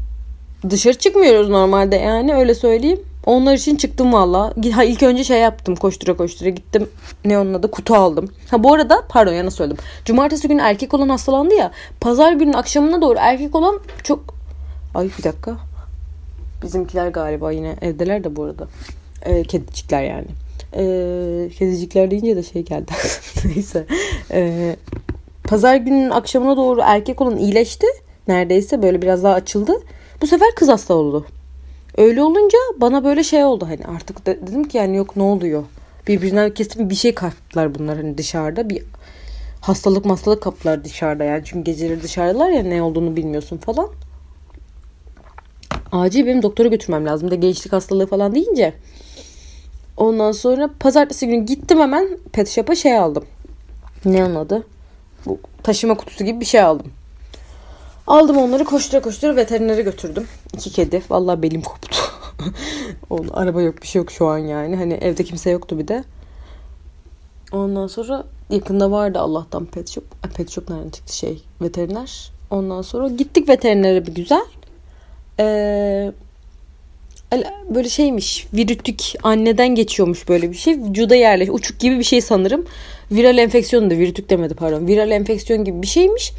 Dışarı 0.70 0.99
çıkmıyoruz 0.99 1.49
normalde 1.49 1.96
yani 1.96 2.35
öyle 2.35 2.55
söyleyeyim. 2.55 3.01
Onlar 3.27 3.55
için 3.55 3.77
çıktım 3.77 4.12
valla. 4.12 4.53
Ha, 4.73 4.85
ilk 4.85 5.03
önce 5.03 5.25
şey 5.25 5.41
yaptım 5.41 5.77
koştura 5.77 6.17
koştura 6.17 6.49
gittim. 6.49 6.89
Ne 7.25 7.39
onun 7.39 7.55
adı 7.55 7.71
kutu 7.71 7.95
aldım. 7.95 8.29
Ha 8.51 8.65
bu 8.65 8.75
arada 8.75 9.03
pardon 9.09 9.33
yana 9.33 9.51
söyledim. 9.51 9.85
Cumartesi 10.05 10.49
günü 10.49 10.61
erkek 10.61 10.95
olan 10.95 11.09
hastalandı 11.09 11.55
ya. 11.55 11.73
Pazar 12.01 12.33
günün 12.33 12.53
akşamına 12.53 13.03
doğru 13.03 13.19
erkek 13.19 13.55
olan 13.55 13.81
çok... 14.03 14.35
Ay 14.95 15.11
bir 15.19 15.25
dakika. 15.25 15.57
Bizimkiler 16.62 17.09
galiba 17.09 17.53
yine 17.53 17.77
evdeler 17.83 18.25
de 18.25 18.37
bu 18.37 18.45
arada. 18.45 18.69
Ee, 19.23 19.43
kedicikler 19.43 20.03
yani. 20.03 20.27
Ee, 20.77 21.49
kedicikler 21.59 22.11
deyince 22.11 22.37
de 22.37 22.43
şey 22.43 22.62
geldi. 22.62 22.93
Neyse. 23.45 23.87
Ee, 24.31 24.77
pazar 25.45 25.77
günün 25.77 26.11
akşamına 26.11 26.57
doğru 26.57 26.81
erkek 26.85 27.21
olan 27.21 27.37
iyileşti. 27.39 27.87
Neredeyse 28.29 28.83
böyle 28.83 29.03
biraz 29.03 29.23
daha 29.23 29.35
açıldı. 29.35 29.73
Bu 30.23 30.27
sefer 30.27 30.55
kız 30.55 30.69
hasta 30.69 30.95
oldu. 30.95 31.27
Öyle 31.96 32.22
olunca 32.22 32.59
bana 32.76 33.04
böyle 33.04 33.24
şey 33.24 33.44
oldu 33.44 33.66
hani 33.68 33.96
artık 33.96 34.26
de, 34.26 34.40
dedim 34.46 34.64
ki 34.64 34.78
yani 34.78 34.96
yok 34.96 35.16
ne 35.16 35.22
oluyor? 35.22 35.64
Birbirinden 36.09 36.54
kesin 36.54 36.90
bir 36.90 36.94
şey 36.94 37.14
kaptılar 37.14 37.74
bunlar 37.74 37.96
hani 37.96 38.18
dışarıda 38.18 38.70
bir 38.70 38.82
hastalık 39.61 40.06
hastalık 40.06 40.42
kaptılar 40.42 40.85
dışarıda 40.85 41.24
yani 41.24 41.42
çünkü 41.44 41.64
geceleri 41.64 42.02
dışarıdalar 42.02 42.50
ya 42.50 42.62
ne 42.62 42.82
olduğunu 42.82 43.16
bilmiyorsun 43.16 43.56
falan. 43.56 43.88
Acil 45.92 46.26
benim 46.26 46.42
doktora 46.42 46.68
götürmem 46.68 47.06
lazım 47.06 47.30
da 47.30 47.35
gençlik 47.35 47.72
hastalığı 47.72 48.06
falan 48.06 48.35
deyince. 48.35 48.74
Ondan 49.96 50.32
sonra 50.32 50.70
pazartesi 50.80 51.26
günü 51.26 51.46
gittim 51.46 51.80
hemen 51.80 52.18
pet 52.32 52.48
shop'a 52.48 52.74
şey 52.74 52.98
aldım. 52.98 53.24
Ne 54.04 54.24
onun 54.24 54.35
adı? 54.35 54.66
Bu 55.26 55.38
taşıma 55.62 55.94
kutusu 55.94 56.24
gibi 56.24 56.40
bir 56.40 56.44
şey 56.44 56.61
aldım. 56.61 56.92
Aldım 58.07 58.37
onları 58.37 58.64
koştura 58.64 59.01
koştura 59.01 59.37
veterinere 59.37 59.83
götürdüm. 59.83 60.29
İki 60.55 60.73
kedi. 60.73 61.03
Vallahi 61.11 61.42
belim 61.42 61.62
koptu. 61.62 61.99
Onun, 63.11 63.29
araba 63.29 63.62
yok 63.62 63.83
bir 63.83 63.87
şey 63.87 64.03
yok 64.03 64.11
şu 64.11 64.27
an 64.27 64.38
yani. 64.38 64.77
Hani 64.77 64.95
evde 64.95 65.25
kimse 65.25 65.51
yoktu 65.51 65.79
bir 65.79 65.88
de. 65.88 66.05
Ondan 67.53 67.87
sonra 67.87 68.25
yakında 68.51 68.90
vardı 68.90 69.19
Allah'tan 69.19 69.66
pet 69.66 69.90
shop. 69.90 70.05
Ay, 70.25 70.31
pet 70.31 70.51
shop 70.51 70.71
nereden 70.71 70.90
çıktı 70.90 71.16
şey 71.16 71.42
veteriner. 71.62 72.31
Ondan 72.51 72.83
sonra 72.83 73.09
gittik 73.09 73.49
veterinere 73.49 74.07
bir 74.07 74.14
güzel. 74.14 74.45
Ee, 75.40 76.12
böyle 77.75 77.88
şeymiş 77.88 78.47
virütük 78.55 79.03
anneden 79.23 79.75
geçiyormuş 79.75 80.29
böyle 80.29 80.51
bir 80.51 80.57
şey. 80.57 80.75
Vücuda 80.75 81.14
yerleş 81.14 81.49
uçuk 81.53 81.81
gibi 81.81 81.99
bir 81.99 82.05
şey 82.05 82.21
sanırım. 82.21 82.66
Viral 83.12 83.38
enfeksiyon 83.38 83.90
da 83.90 83.95
virütük 83.95 84.31
demedi 84.31 84.55
pardon. 84.55 84.87
Viral 84.87 85.11
enfeksiyon 85.11 85.64
gibi 85.64 85.83
bir 85.83 85.87
şeymiş. 85.87 86.33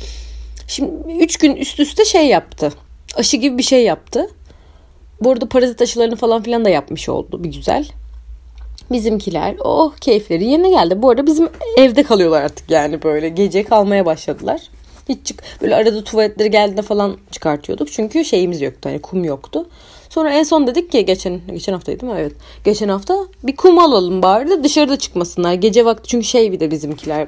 Şimdi 0.67 0.91
3 1.19 1.37
gün 1.37 1.55
üst 1.55 1.79
üste 1.79 2.05
şey 2.05 2.27
yaptı. 2.27 2.73
Aşı 3.15 3.37
gibi 3.37 3.57
bir 3.57 3.63
şey 3.63 3.83
yaptı. 3.83 4.29
Bu 5.21 5.31
arada 5.31 5.49
parazit 5.49 5.81
aşılarını 5.81 6.15
falan 6.15 6.43
filan 6.43 6.65
da 6.65 6.69
yapmış 6.69 7.09
oldu 7.09 7.43
bir 7.43 7.51
güzel. 7.51 7.87
Bizimkiler 8.91 9.55
oh 9.59 9.95
keyifleri 9.95 10.45
yerine 10.45 10.69
geldi. 10.69 11.01
Bu 11.01 11.09
arada 11.09 11.27
bizim 11.27 11.49
evde 11.77 12.03
kalıyorlar 12.03 12.41
artık 12.41 12.71
yani 12.71 13.03
böyle 13.03 13.29
gece 13.29 13.63
kalmaya 13.63 14.05
başladılar. 14.05 14.61
Hiç 15.09 15.25
çık 15.25 15.43
böyle 15.61 15.75
arada 15.75 16.03
tuvaletleri 16.03 16.51
geldiğinde 16.51 16.81
falan 16.81 17.17
çıkartıyorduk. 17.31 17.91
Çünkü 17.91 18.25
şeyimiz 18.25 18.61
yoktu 18.61 18.89
hani 18.89 19.01
kum 19.01 19.23
yoktu. 19.23 19.69
Sonra 20.09 20.33
en 20.33 20.43
son 20.43 20.67
dedik 20.67 20.91
ki 20.91 21.05
geçen 21.05 21.41
geçen 21.51 21.73
haftaydı 21.73 22.05
mi? 22.05 22.13
Evet. 22.17 22.33
Geçen 22.63 22.89
hafta 22.89 23.17
bir 23.43 23.55
kum 23.55 23.79
alalım 23.79 24.21
bari 24.21 24.49
de 24.49 24.63
dışarıda 24.63 24.97
çıkmasınlar. 24.97 25.53
Gece 25.53 25.85
vakti 25.85 26.09
çünkü 26.09 26.25
şey 26.25 26.51
bir 26.51 26.59
de 26.59 26.71
bizimkiler 26.71 27.27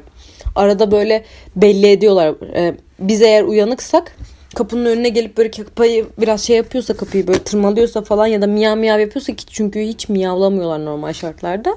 arada 0.55 0.91
böyle 0.91 1.23
belli 1.55 1.88
ediyorlar. 1.88 2.35
Ee, 2.55 2.75
biz 2.99 3.21
eğer 3.21 3.43
uyanıksak 3.43 4.15
kapının 4.55 4.85
önüne 4.85 5.09
gelip 5.09 5.38
böyle 5.38 5.51
kapıyı 5.51 6.05
biraz 6.17 6.41
şey 6.41 6.57
yapıyorsa 6.57 6.93
kapıyı 6.93 7.27
böyle 7.27 7.39
tırmalıyorsa 7.39 8.01
falan 8.01 8.27
ya 8.27 8.41
da 8.41 8.47
miyav 8.47 8.77
miyav 8.77 8.99
yapıyorsa 8.99 9.35
ki 9.35 9.45
çünkü 9.45 9.79
hiç 9.79 10.09
miyavlamıyorlar 10.09 10.85
normal 10.85 11.13
şartlarda. 11.13 11.75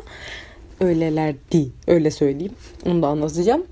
Öylelerdi. 0.80 1.68
Öyle 1.86 2.10
söyleyeyim. 2.10 2.54
Onu 2.86 3.02
da 3.02 3.06
anlatacağım. 3.06 3.66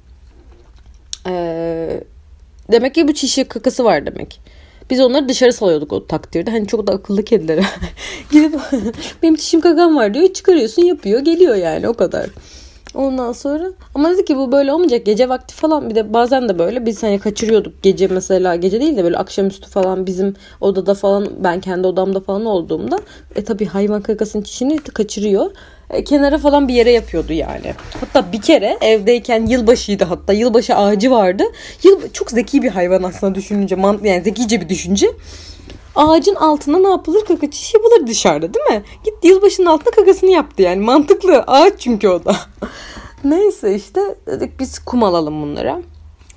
Ee, 1.27 2.01
demek 2.73 2.95
ki 2.95 3.09
bu 3.09 3.15
çişi 3.15 3.45
kakası 3.45 3.85
var 3.85 4.07
demek. 4.07 4.41
Biz 4.91 5.01
onları 5.01 5.29
dışarı 5.29 5.53
salıyorduk 5.53 5.93
o 5.93 6.07
takdirde. 6.07 6.51
Hani 6.51 6.67
çok 6.67 6.87
da 6.87 6.93
akıllı 6.93 7.25
kedilere. 7.25 7.63
Gidip 8.33 8.61
benim 9.23 9.37
çişim 9.37 9.61
kakam 9.61 9.97
var 9.97 10.15
diyor. 10.15 10.33
Çıkarıyorsun 10.33 10.83
yapıyor 10.83 11.21
geliyor 11.21 11.55
yani 11.55 11.89
o 11.89 11.95
kadar. 11.95 12.27
Ondan 12.95 13.33
sonra 13.33 13.73
ama 13.95 14.11
dedi 14.11 14.25
ki 14.25 14.37
bu 14.37 14.53
böyle 14.53 14.73
olmayacak 14.73 15.07
gece 15.07 15.29
vakti 15.29 15.55
falan 15.55 15.91
bir 15.91 15.95
de 15.95 16.13
bazen 16.15 16.49
de 16.49 16.59
böyle 16.59 16.87
biz 16.87 17.03
hani 17.03 17.19
kaçırıyorduk 17.19 17.83
gece 17.83 18.07
mesela 18.07 18.57
gece 18.57 18.81
değil 18.81 18.97
de 18.97 19.05
böyle 19.05 19.17
akşamüstü 19.17 19.69
falan 19.69 20.07
bizim 20.07 20.37
odada 20.61 20.95
falan 20.95 21.29
ben 21.45 21.61
kendi 21.61 21.87
odamda 21.87 22.21
falan 22.21 22.47
olduğumda 22.47 23.01
e 23.35 23.45
tabi 23.45 23.67
hayvan 23.67 24.03
kakasının 24.03 24.43
çişini 24.43 24.79
kaçırıyor. 24.79 25.51
E, 25.91 26.05
kenara 26.05 26.39
falan 26.39 26.69
bir 26.69 26.75
yere 26.75 26.91
yapıyordu 26.91 27.33
yani. 27.33 27.75
Hatta 28.01 28.33
bir 28.33 28.41
kere 28.41 28.79
evdeyken 28.81 29.47
yılbaşıydı 29.47 30.05
hatta 30.05 30.33
yılbaşı 30.33 30.77
ağacı 30.77 31.11
vardı. 31.11 31.45
Yıl 31.85 32.01
çok 32.13 32.31
zeki 32.31 32.63
bir 32.63 32.71
hayvan 32.71 33.03
aslında 33.03 33.35
düşününce 33.35 33.77
yani 34.05 34.23
zekice 34.23 34.61
bir 34.61 34.69
düşünce 34.69 35.07
ağacın 35.97 36.35
altına 36.35 36.79
ne 36.79 36.89
yapılır? 36.89 37.25
Kaka 37.25 37.51
çiş 37.51 37.75
yapılır 37.75 38.07
dışarıda 38.07 38.55
değil 38.55 38.67
mi? 38.71 38.83
Gitti 39.05 39.29
yılbaşının 39.29 39.67
altına 39.67 39.91
kakasını 39.91 40.31
yaptı 40.31 40.63
yani. 40.63 40.81
Mantıklı. 40.81 41.45
Ağaç 41.47 41.73
çünkü 41.79 42.09
o 42.09 42.25
da. 42.25 42.37
Neyse 43.25 43.75
işte 43.75 44.01
dedik 44.27 44.61
biz 44.61 44.79
kum 44.79 45.03
alalım 45.03 45.43
bunlara. 45.43 45.83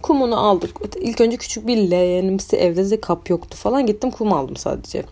Kumunu 0.01 0.39
aldık. 0.47 0.77
İlk 0.99 1.21
önce 1.21 1.37
küçük 1.37 1.67
bir 1.67 1.77
leğenimsi 1.77 2.57
evde 2.57 2.89
de 2.89 3.01
kap 3.01 3.29
yoktu 3.29 3.57
falan. 3.57 3.85
Gittim 3.85 4.11
kum 4.11 4.33
aldım 4.33 4.55
sadece. 4.55 5.03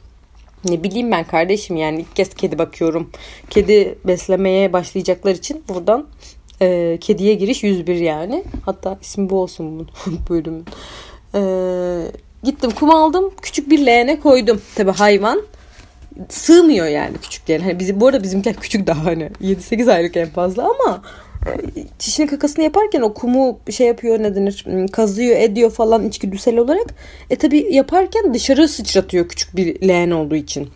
Ne 0.70 0.84
bileyim 0.84 1.12
ben 1.12 1.24
kardeşim 1.24 1.76
yani 1.76 2.02
ilk 2.02 2.16
kez 2.16 2.34
kedi 2.34 2.58
bakıyorum. 2.58 3.10
Kedi 3.50 4.00
beslemeye 4.06 4.74
başlayacaklar 4.74 5.36
için 5.36 5.64
buradan 5.70 6.08
e, 6.62 6.98
kediye 7.02 7.34
giriş 7.34 7.64
101 7.64 7.96
yani. 7.96 8.44
Hatta 8.66 8.98
ismi 9.02 9.30
bu 9.30 9.42
olsun 9.42 9.80
bu 9.80 9.86
bölümün. 10.30 10.66
E, 11.36 11.42
gittim 12.44 12.72
kum 12.72 12.90
aldım. 12.90 13.32
Küçük 13.42 13.70
bir 13.70 13.86
leğene 13.86 14.20
koydum. 14.20 14.62
Tabi 14.76 14.92
hayvan 14.92 15.42
sığmıyor 16.30 16.88
yani 16.88 17.18
küçüklerin. 17.18 17.64
Hani 17.64 17.80
bizim 17.80 18.00
bu 18.00 18.08
arada 18.08 18.24
bizimkiler 18.24 18.56
küçük 18.56 18.88
daha 18.88 19.06
hani 19.06 19.30
7-8 19.42 19.94
aylık 19.94 20.18
en 20.18 20.30
fazla 20.30 20.64
ama 20.64 21.02
çişini 22.00 22.28
kakasını 22.28 22.64
yaparken 22.64 23.02
o 23.02 23.14
kumu 23.14 23.60
şey 23.72 23.88
yapıyor 23.88 24.20
ne 24.20 24.36
denir 24.36 24.62
hmm, 24.66 24.88
kazıyor 24.88 25.38
ediyor 25.38 25.72
falan 25.72 26.08
içgüdüsel 26.08 26.58
olarak. 26.58 26.96
E 27.30 27.36
tabi 27.36 27.68
yaparken 27.72 28.34
dışarı 28.34 28.68
sıçratıyor 28.68 29.28
küçük 29.28 29.56
bir 29.56 29.88
leğen 29.88 30.12
olduğu 30.12 30.36
için. 30.36 30.70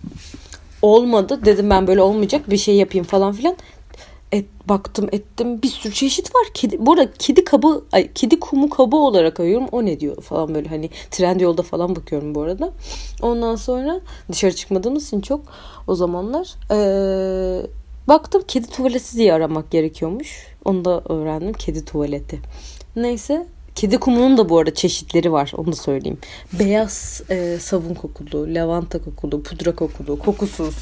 Olmadı 0.82 1.40
dedim 1.46 1.70
ben 1.70 1.88
böyle 1.88 2.02
olmayacak 2.02 2.50
bir 2.50 2.58
şey 2.58 2.76
yapayım 2.76 3.06
falan 3.06 3.34
filan. 3.34 3.56
Et, 4.36 4.46
baktım 4.70 5.10
ettim 5.12 5.62
bir 5.62 5.68
sürü 5.68 5.94
çeşit 5.94 6.36
var. 6.36 6.48
Kedi, 6.54 6.86
bu 6.86 6.94
arada 6.94 7.12
kedi 7.20 7.44
kabı, 7.44 7.84
ay, 7.92 8.14
kedi 8.16 8.40
kumu 8.40 8.70
kabı 8.70 8.96
olarak 8.96 9.40
ayıyorum. 9.40 9.68
O 9.72 9.86
ne 9.86 10.00
diyor 10.00 10.22
falan 10.22 10.56
böyle 10.56 10.70
hani 10.70 10.90
trend 11.12 11.42
yolda 11.42 11.62
falan 11.62 11.96
bakıyorum 11.96 12.36
bu 12.36 12.42
arada. 12.42 12.72
Ondan 13.22 13.56
sonra 13.56 14.02
dışarı 14.32 14.56
çıkmadığımız 14.56 15.08
için 15.08 15.22
çok 15.22 15.42
o 15.88 15.96
zamanlar. 15.96 16.54
Ee, 16.72 17.68
baktım 18.08 18.44
kedi 18.48 18.68
tuvaleti 18.68 19.18
diye 19.18 19.34
aramak 19.34 19.72
gerekiyormuş. 19.72 20.48
Onu 20.66 20.86
da 20.86 21.04
öğrendim. 21.10 21.54
Kedi 21.54 21.86
tuvaleti. 21.86 22.40
Neyse 22.96 23.48
Kedi 23.76 23.98
kumunun 23.98 24.38
da 24.38 24.50
bu 24.50 24.58
arada 24.58 24.74
çeşitleri 24.74 25.32
var 25.32 25.52
onu 25.58 25.72
da 25.72 25.76
söyleyeyim. 25.76 26.18
Beyaz 26.60 27.22
e, 27.30 27.58
sabun 27.60 27.94
kokulu, 27.94 28.56
lavanta 28.56 29.04
kokulu, 29.04 29.44
pudra 29.44 29.76
kokulu, 29.76 30.20
kokusuz. 30.20 30.76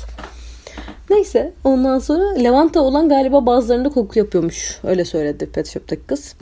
Neyse 1.14 1.54
ondan 1.64 2.00
sonra 2.00 2.44
lavanta 2.44 2.82
olan 2.82 3.10
galiba 3.10 3.46
bazılarında 3.46 3.90
koku 3.90 4.20
yapıyormuş. 4.20 4.80
Öyle 4.84 5.06
söyledi 5.06 5.50
Pet 5.52 5.68
Shop'taki 5.68 6.02
kız. 6.02 6.36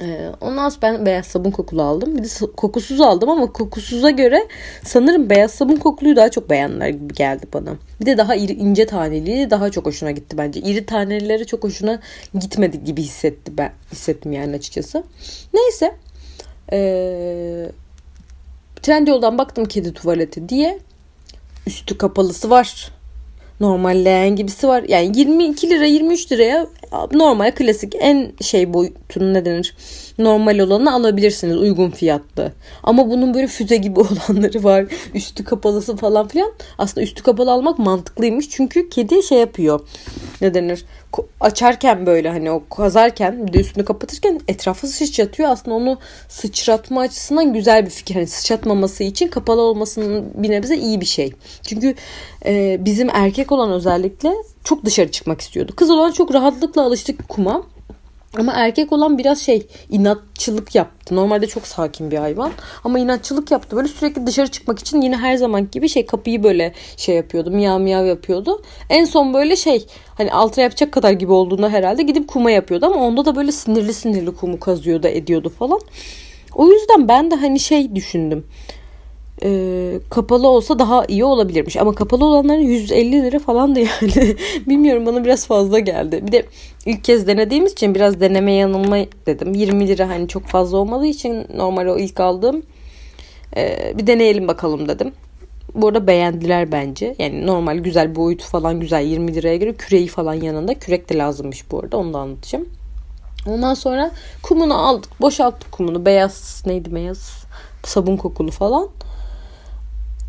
Ee, 0.00 0.30
ondan 0.40 0.68
sonra 0.68 0.82
ben 0.82 1.06
beyaz 1.06 1.26
sabun 1.26 1.50
kokulu 1.50 1.82
aldım. 1.82 2.18
Bir 2.18 2.22
de 2.22 2.28
kokusuz 2.56 3.00
aldım 3.00 3.30
ama 3.30 3.52
kokusuza 3.52 4.10
göre 4.10 4.48
sanırım 4.84 5.30
beyaz 5.30 5.50
sabun 5.50 5.76
kokuluyu 5.76 6.16
daha 6.16 6.30
çok 6.30 6.50
beğendiler 6.50 6.88
gibi 6.88 7.14
geldi 7.14 7.46
bana. 7.52 7.70
Bir 8.00 8.06
de 8.06 8.18
daha 8.18 8.34
iri, 8.34 8.52
ince 8.52 8.86
taneli 8.86 9.50
daha 9.50 9.70
çok 9.70 9.86
hoşuna 9.86 10.10
gitti 10.10 10.38
bence. 10.38 10.60
İri 10.60 10.86
tanelileri 10.86 11.46
çok 11.46 11.64
hoşuna 11.64 12.00
gitmedi 12.38 12.84
gibi 12.84 13.02
hissetti 13.02 13.58
ben 13.58 13.72
hissettim 13.92 14.32
yani 14.32 14.56
açıkçası. 14.56 15.04
Neyse. 15.54 15.94
Ee, 16.72 17.70
Trendyol'dan 18.82 19.38
baktım 19.38 19.64
kedi 19.64 19.92
tuvaleti 19.92 20.48
diye. 20.48 20.78
Üstü 21.66 21.98
kapalısı 21.98 22.50
var 22.50 22.95
normal 23.60 24.04
leğen 24.04 24.36
gibisi 24.36 24.68
var. 24.68 24.84
Yani 24.88 25.18
22 25.18 25.70
lira 25.70 25.84
23 25.86 26.32
liraya 26.32 26.66
normal 27.12 27.54
klasik 27.54 27.94
en 27.98 28.32
şey 28.40 28.72
boyutunu 28.74 29.34
ne 29.34 29.44
denir 29.44 29.74
normal 30.18 30.58
olanı 30.58 30.92
alabilirsiniz 30.92 31.56
uygun 31.56 31.90
fiyatlı. 31.90 32.52
Ama 32.82 33.10
bunun 33.10 33.34
böyle 33.34 33.46
füze 33.46 33.76
gibi 33.76 34.00
olanları 34.28 34.64
var. 34.64 34.84
Üstü 35.14 35.44
kapalısı 35.44 35.96
falan 35.96 36.28
filan. 36.28 36.52
Aslında 36.78 37.04
üstü 37.04 37.22
kapalı 37.22 37.52
almak 37.52 37.78
mantıklıymış. 37.78 38.50
Çünkü 38.50 38.88
kedi 38.90 39.22
şey 39.22 39.38
yapıyor. 39.38 39.80
Ne 40.40 40.54
denir? 40.54 40.84
Açarken 41.40 42.06
böyle 42.06 42.30
hani 42.30 42.50
o 42.50 42.62
kazarken 42.68 43.52
de 43.52 43.60
üstünü 43.60 43.84
kapatırken 43.84 44.40
etrafı 44.48 44.86
sıçratıyor. 44.86 45.48
Aslında 45.48 45.76
onu 45.76 45.98
sıçratma 46.28 47.00
açısından 47.00 47.52
güzel 47.52 47.84
bir 47.84 47.90
fikir. 47.90 48.14
Hani 48.14 48.26
sıçratmaması 48.26 49.04
için 49.04 49.28
kapalı 49.28 49.60
olmasının 49.60 50.32
bir 50.34 50.50
nebze 50.50 50.76
iyi 50.76 51.00
bir 51.00 51.06
şey. 51.06 51.32
Çünkü 51.62 51.94
e, 52.46 52.76
bizim 52.84 53.10
erkek 53.10 53.52
olan 53.52 53.70
özellikle 53.70 54.32
çok 54.64 54.84
dışarı 54.84 55.10
çıkmak 55.10 55.40
istiyordu. 55.40 55.72
Kız 55.76 55.90
olan 55.90 56.12
çok 56.12 56.34
rahatlıkla 56.34 56.82
alıştık 56.82 57.28
kuma. 57.28 57.62
Ama 58.38 58.52
erkek 58.52 58.92
olan 58.92 59.18
biraz 59.18 59.38
şey 59.38 59.66
inatçılık 59.90 60.74
yaptı. 60.74 61.16
Normalde 61.16 61.46
çok 61.46 61.66
sakin 61.66 62.10
bir 62.10 62.16
hayvan. 62.16 62.52
Ama 62.84 62.98
inatçılık 62.98 63.50
yaptı. 63.50 63.76
Böyle 63.76 63.88
sürekli 63.88 64.26
dışarı 64.26 64.48
çıkmak 64.48 64.78
için 64.78 65.00
yine 65.00 65.16
her 65.16 65.36
zaman 65.36 65.70
gibi 65.70 65.88
şey 65.88 66.06
kapıyı 66.06 66.42
böyle 66.42 66.72
şey 66.96 67.16
yapıyordu. 67.16 67.50
Miyav 67.50 67.80
miyav 67.80 68.06
yapıyordu. 68.06 68.62
En 68.90 69.04
son 69.04 69.34
böyle 69.34 69.56
şey 69.56 69.86
hani 70.14 70.32
altına 70.32 70.64
yapacak 70.64 70.92
kadar 70.92 71.10
gibi 71.10 71.32
olduğunda 71.32 71.68
herhalde 71.68 72.02
gidip 72.02 72.28
kuma 72.28 72.50
yapıyordu. 72.50 72.86
Ama 72.86 72.96
onda 72.96 73.24
da 73.24 73.36
böyle 73.36 73.52
sinirli 73.52 73.94
sinirli 73.94 74.34
kumu 74.34 74.60
kazıyordu 74.60 75.06
ediyordu 75.08 75.52
falan. 75.58 75.80
O 76.54 76.68
yüzden 76.68 77.08
ben 77.08 77.30
de 77.30 77.34
hani 77.34 77.60
şey 77.60 77.94
düşündüm 77.94 78.46
e, 79.42 80.00
kapalı 80.10 80.48
olsa 80.48 80.78
daha 80.78 81.04
iyi 81.08 81.24
olabilirmiş. 81.24 81.76
Ama 81.76 81.94
kapalı 81.94 82.24
olanların 82.24 82.60
150 82.60 83.22
lira 83.22 83.38
falan 83.38 83.76
da 83.76 83.80
yani. 83.80 84.36
Bilmiyorum 84.66 85.06
bana 85.06 85.24
biraz 85.24 85.46
fazla 85.46 85.78
geldi. 85.78 86.24
Bir 86.26 86.32
de 86.32 86.46
ilk 86.86 87.04
kez 87.04 87.26
denediğimiz 87.26 87.72
için 87.72 87.94
biraz 87.94 88.20
deneme 88.20 88.52
yanılma 88.52 88.96
dedim. 89.26 89.54
20 89.54 89.88
lira 89.88 90.08
hani 90.08 90.28
çok 90.28 90.46
fazla 90.46 90.78
olmadığı 90.78 91.06
için 91.06 91.46
normal 91.54 91.86
o 91.86 91.98
ilk 91.98 92.20
aldığım 92.20 92.62
e, 93.56 93.92
bir 93.98 94.06
deneyelim 94.06 94.48
bakalım 94.48 94.88
dedim. 94.88 95.12
Bu 95.74 95.88
arada 95.88 96.06
beğendiler 96.06 96.72
bence. 96.72 97.14
Yani 97.18 97.46
normal 97.46 97.78
güzel 97.78 98.14
boyutu 98.14 98.44
falan 98.44 98.80
güzel 98.80 99.02
20 99.02 99.34
liraya 99.34 99.56
göre 99.56 99.74
küreği 99.74 100.06
falan 100.06 100.34
yanında. 100.34 100.74
Kürek 100.74 101.10
de 101.10 101.18
lazımmış 101.18 101.70
bu 101.70 101.80
arada 101.80 101.96
onu 101.96 102.14
da 102.14 102.18
anlatacağım. 102.18 102.66
Ondan 103.46 103.74
sonra 103.74 104.10
kumunu 104.42 104.74
aldık. 104.74 105.20
Boşalttık 105.20 105.72
kumunu. 105.72 106.06
Beyaz 106.06 106.62
neydi 106.66 106.94
beyaz? 106.94 107.44
Sabun 107.84 108.16
kokulu 108.16 108.50
falan. 108.50 108.88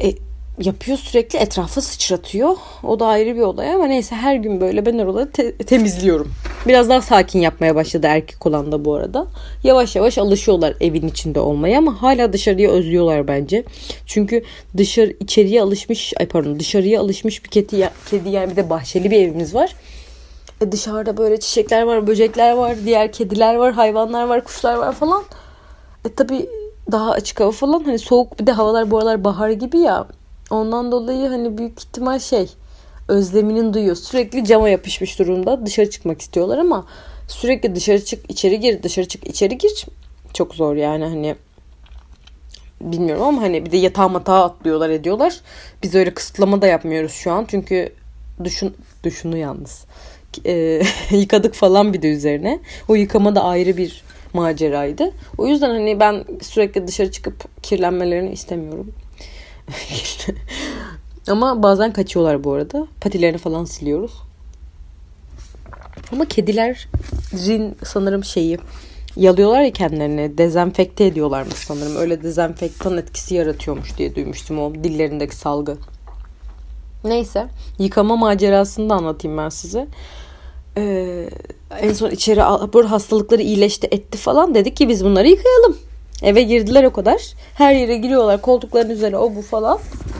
E, 0.04 0.14
yapıyor 0.60 0.98
sürekli 0.98 1.40
etrafa 1.40 1.82
sıçratıyor. 1.82 2.56
O 2.84 3.00
da 3.00 3.06
ayrı 3.08 3.36
bir 3.36 3.42
olay 3.42 3.74
ama 3.74 3.86
neyse 3.86 4.16
her 4.16 4.36
gün 4.36 4.62
böyle 4.62 4.86
ben 4.86 4.98
oraları 4.98 5.32
te- 5.32 5.58
temizliyorum. 5.58 6.32
Biraz 6.68 6.90
daha 6.90 7.02
sakin 7.02 7.40
yapmaya 7.40 7.76
başladı 7.76 8.08
erkek 8.10 8.46
olan 8.46 8.72
da 8.72 8.86
bu 8.86 8.96
arada. 8.96 9.28
Yavaş 9.64 9.96
yavaş 9.96 10.18
alışıyorlar 10.18 10.74
evin 10.82 11.08
içinde 11.08 11.40
olmaya 11.40 11.78
ama 11.78 12.02
hala 12.02 12.34
dışarıya 12.34 12.72
özlüyorlar 12.72 13.28
bence. 13.28 13.64
Çünkü 14.06 14.44
dışarı 14.78 15.14
içeriye 15.20 15.62
alışmış 15.62 16.14
ay 16.20 16.28
pardon 16.28 16.60
dışarıya 16.60 17.02
alışmış 17.02 17.44
bir 17.44 17.50
kedi, 17.50 17.90
kedi 18.10 18.30
yani 18.30 18.52
bir 18.52 18.56
de 18.56 18.70
bahçeli 18.70 19.12
bir 19.12 19.18
evimiz 19.22 19.56
var. 19.56 19.76
E 20.62 20.72
dışarıda 20.72 21.18
böyle 21.18 21.40
çiçekler 21.40 21.82
var, 21.82 22.08
böcekler 22.08 22.54
var, 22.54 22.76
diğer 22.86 23.12
kediler 23.12 23.56
var, 23.56 23.74
hayvanlar 23.74 24.28
var, 24.28 24.44
kuşlar 24.44 24.76
var 24.76 24.94
falan. 24.94 25.24
E 26.06 26.14
tabi 26.14 26.50
daha 26.92 27.12
açık 27.12 27.40
hava 27.40 27.52
falan 27.52 27.84
hani 27.84 28.00
soğuk 28.00 28.40
bir 28.40 28.48
de 28.48 28.52
havalar 28.52 28.92
bu 28.92 28.98
aralar 28.98 29.24
bahar 29.24 29.50
gibi 29.50 29.78
ya. 29.78 30.08
Ondan 30.50 30.92
dolayı 30.92 31.28
hani 31.30 31.58
büyük 31.58 31.80
ihtimal 31.80 32.20
şey 32.20 32.50
özleminin 33.08 33.74
duyuyor. 33.74 33.96
Sürekli 33.96 34.46
cama 34.46 34.70
yapışmış 34.70 35.20
durumda. 35.20 35.66
Dışarı 35.66 35.90
çıkmak 35.90 36.22
istiyorlar 36.22 36.58
ama 36.58 36.86
sürekli 37.28 37.76
dışarı 37.76 38.06
çık 38.06 38.32
içeri 38.32 38.60
gir 38.60 38.84
dışarı 38.84 39.08
çık 39.08 39.28
içeri 39.28 39.58
gir 39.58 39.86
çok 40.34 40.56
zor 40.56 40.76
yani 40.76 41.06
hani 41.06 41.36
bilmiyorum 42.82 43.24
ama 43.24 43.42
hani 43.42 43.66
bir 43.66 43.72
de 43.72 43.78
yatağa 43.78 44.08
matağa 44.08 44.44
atlıyorlar 44.44 44.90
ediyorlar. 44.90 45.42
Biz 45.84 45.96
öyle 45.96 46.14
kısıtlama 46.14 46.62
da 46.62 46.68
yapmıyoruz 46.68 47.12
şu 47.12 47.32
an 47.32 47.46
çünkü 47.50 47.94
düşün 48.44 48.76
düşünü 49.04 49.38
yalnız 49.38 49.86
e, 50.46 50.82
yıkadık 51.12 51.54
falan 51.54 51.94
bir 51.94 52.02
de 52.02 52.12
üzerine. 52.12 52.60
O 52.88 52.96
yıkama 52.96 53.36
da 53.36 53.44
ayrı 53.44 53.78
bir 53.78 54.04
maceraydı. 54.34 55.12
O 55.38 55.48
yüzden 55.48 55.70
hani 55.70 56.00
ben 56.00 56.26
sürekli 56.42 56.88
dışarı 56.88 57.12
çıkıp 57.12 57.64
kirlenmelerini 57.64 58.32
istemiyorum. 58.32 58.92
Ama 61.28 61.64
bazen 61.64 61.94
kaçıyorlar 61.94 62.44
bu 62.44 62.54
arada. 62.54 62.88
Patilerini 63.02 63.38
falan 63.38 63.66
siliyoruz. 63.66 64.12
Ama 66.12 66.26
kedilerin 66.26 67.76
sanırım 67.84 68.24
şeyi 68.24 68.58
yalıyorlar 69.16 69.62
ya 69.62 69.74
kendilerini 69.74 70.38
dezenfekte 70.38 71.06
ediyorlarmış 71.06 71.56
sanırım. 71.56 71.96
Öyle 71.96 72.24
dezenfektan 72.24 72.98
etkisi 72.98 73.36
yaratıyormuş 73.36 73.98
diye 73.98 74.16
duymuştum 74.16 74.60
o 74.60 74.74
dillerindeki 74.74 75.36
salgı. 75.36 75.78
Neyse 77.04 77.48
yıkama 77.80 78.16
macerasını 78.16 78.90
da 78.90 78.96
anlatayım 78.96 79.38
ben 79.38 79.50
size. 79.50 79.88
Ee, 80.78 81.30
en 81.72 81.94
son 81.94 82.10
içeri 82.10 82.40
bu 82.74 82.92
hastalıkları 82.92 83.42
iyileşti 83.42 83.88
etti 83.92 84.18
falan 84.18 84.56
dedik 84.56 84.78
ki 84.78 84.90
biz 84.90 85.06
bunları 85.06 85.28
yıkayalım. 85.28 85.78
Eve 86.22 86.42
girdiler 86.42 86.84
o 86.84 86.94
kadar. 86.94 87.22
Her 87.54 87.74
yere 87.76 87.98
giriyorlar 87.98 88.42
koltukların 88.42 88.90
üzerine 88.90 89.18
o 89.18 89.36
bu 89.36 89.42
falan. 89.42 89.80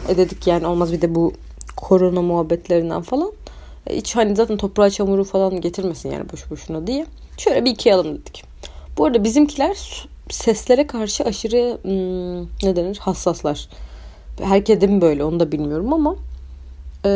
E 0.10 0.18
dedik 0.18 0.48
yani 0.48 0.68
olmaz 0.68 0.94
bir 0.94 1.02
de 1.02 1.16
bu 1.16 1.34
korona 1.76 2.22
muhabbetlerinden 2.22 3.02
falan. 3.02 3.32
E 3.88 3.98
hiç 3.98 4.16
hani 4.16 4.36
zaten 4.36 4.58
toprağa 4.58 4.90
çamuru 4.90 5.24
falan 5.24 5.62
getirmesin 5.62 6.12
yani 6.12 6.26
boş 6.34 6.52
boşuna 6.52 6.88
diye. 6.88 7.06
Şöyle 7.38 7.66
bir 7.66 7.70
yıkayalım 7.70 8.16
dedik. 8.16 8.44
Bu 8.98 9.06
arada 9.06 9.24
bizimkiler 9.24 10.08
seslere 10.30 10.88
karşı 10.88 11.24
aşırı 11.24 11.78
hmm, 11.82 12.42
ne 12.64 12.76
denir 12.76 12.98
hassaslar. 12.98 13.70
Herkese 14.42 14.88
mi 14.88 15.02
böyle 15.02 15.24
onu 15.24 15.40
da 15.40 15.52
bilmiyorum 15.52 15.94
ama 15.94 16.16
e, 17.06 17.10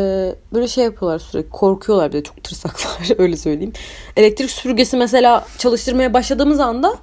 böyle 0.54 0.68
şey 0.68 0.84
yapıyorlar 0.84 1.20
sürekli 1.20 1.50
korkuyorlar 1.50 2.10
bir 2.10 2.18
de 2.18 2.24
çok 2.24 2.44
tırsaklar 2.44 3.10
öyle 3.18 3.38
söyleyeyim. 3.38 3.74
Elektrik 4.18 4.52
süpürgesi 4.52 4.98
mesela 4.98 5.46
çalıştırmaya 5.58 6.14
başladığımız 6.14 6.60
anda 6.60 6.98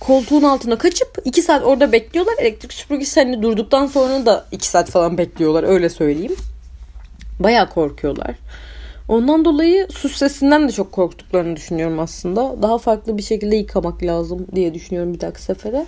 koltuğun 0.00 0.42
altına 0.42 0.78
kaçıp 0.78 1.18
2 1.24 1.42
saat 1.42 1.64
orada 1.64 1.92
bekliyorlar. 1.92 2.34
Elektrik 2.38 2.72
süpürgesi 2.72 3.20
hani 3.20 3.42
durduktan 3.42 3.86
sonra 3.86 4.26
da 4.26 4.46
2 4.52 4.68
saat 4.68 4.90
falan 4.90 5.18
bekliyorlar 5.18 5.62
öyle 5.62 5.88
söyleyeyim. 5.88 6.36
Baya 7.40 7.68
korkuyorlar. 7.68 8.34
Ondan 9.08 9.44
dolayı 9.44 9.86
su 9.90 10.08
sesinden 10.08 10.68
de 10.68 10.72
çok 10.72 10.92
korktuklarını 10.92 11.56
düşünüyorum 11.56 11.98
aslında. 12.00 12.62
Daha 12.62 12.78
farklı 12.78 13.18
bir 13.18 13.22
şekilde 13.22 13.56
yıkamak 13.56 14.02
lazım 14.02 14.46
diye 14.54 14.74
düşünüyorum 14.74 15.14
bir 15.14 15.20
dahaki 15.20 15.42
sefere. 15.42 15.86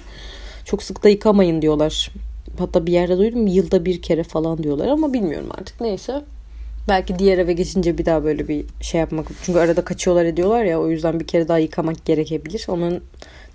Çok 0.65 0.83
sık 0.83 1.05
da 1.05 1.09
yıkamayın 1.09 1.63
diyorlar. 1.63 2.11
Hatta 2.61 2.87
bir 2.87 2.93
yerde 2.93 3.19
duydum 3.19 3.47
yılda 3.47 3.85
bir 3.85 4.03
kere 4.03 4.23
falan 4.23 4.63
diyorlar 4.63 4.89
ama 4.89 5.13
bilmiyorum 5.13 5.49
artık 5.59 5.81
neyse. 5.81 6.23
Belki 6.89 7.19
diğer 7.19 7.39
eve 7.39 7.53
geçince 7.53 7.99
bir 7.99 8.07
daha 8.07 8.25
böyle 8.25 8.49
bir 8.49 8.65
şey 8.81 9.01
yapmak. 9.01 9.27
Çünkü 9.43 9.59
arada 9.59 9.85
kaçıyorlar 9.85 10.25
ediyorlar 10.25 10.65
ya 10.65 10.81
o 10.81 10.89
yüzden 10.89 11.21
bir 11.21 11.27
kere 11.27 11.49
daha 11.49 11.59
yıkamak 11.59 12.05
gerekebilir. 12.05 12.67
Onun 12.69 13.05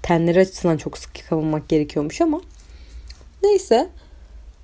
tenleri 0.01 0.39
açısından 0.39 0.77
çok 0.77 0.97
sık 0.97 1.19
yıkamamak 1.19 1.69
gerekiyormuş 1.69 2.21
ama. 2.21 2.41
Neyse. 3.43 3.89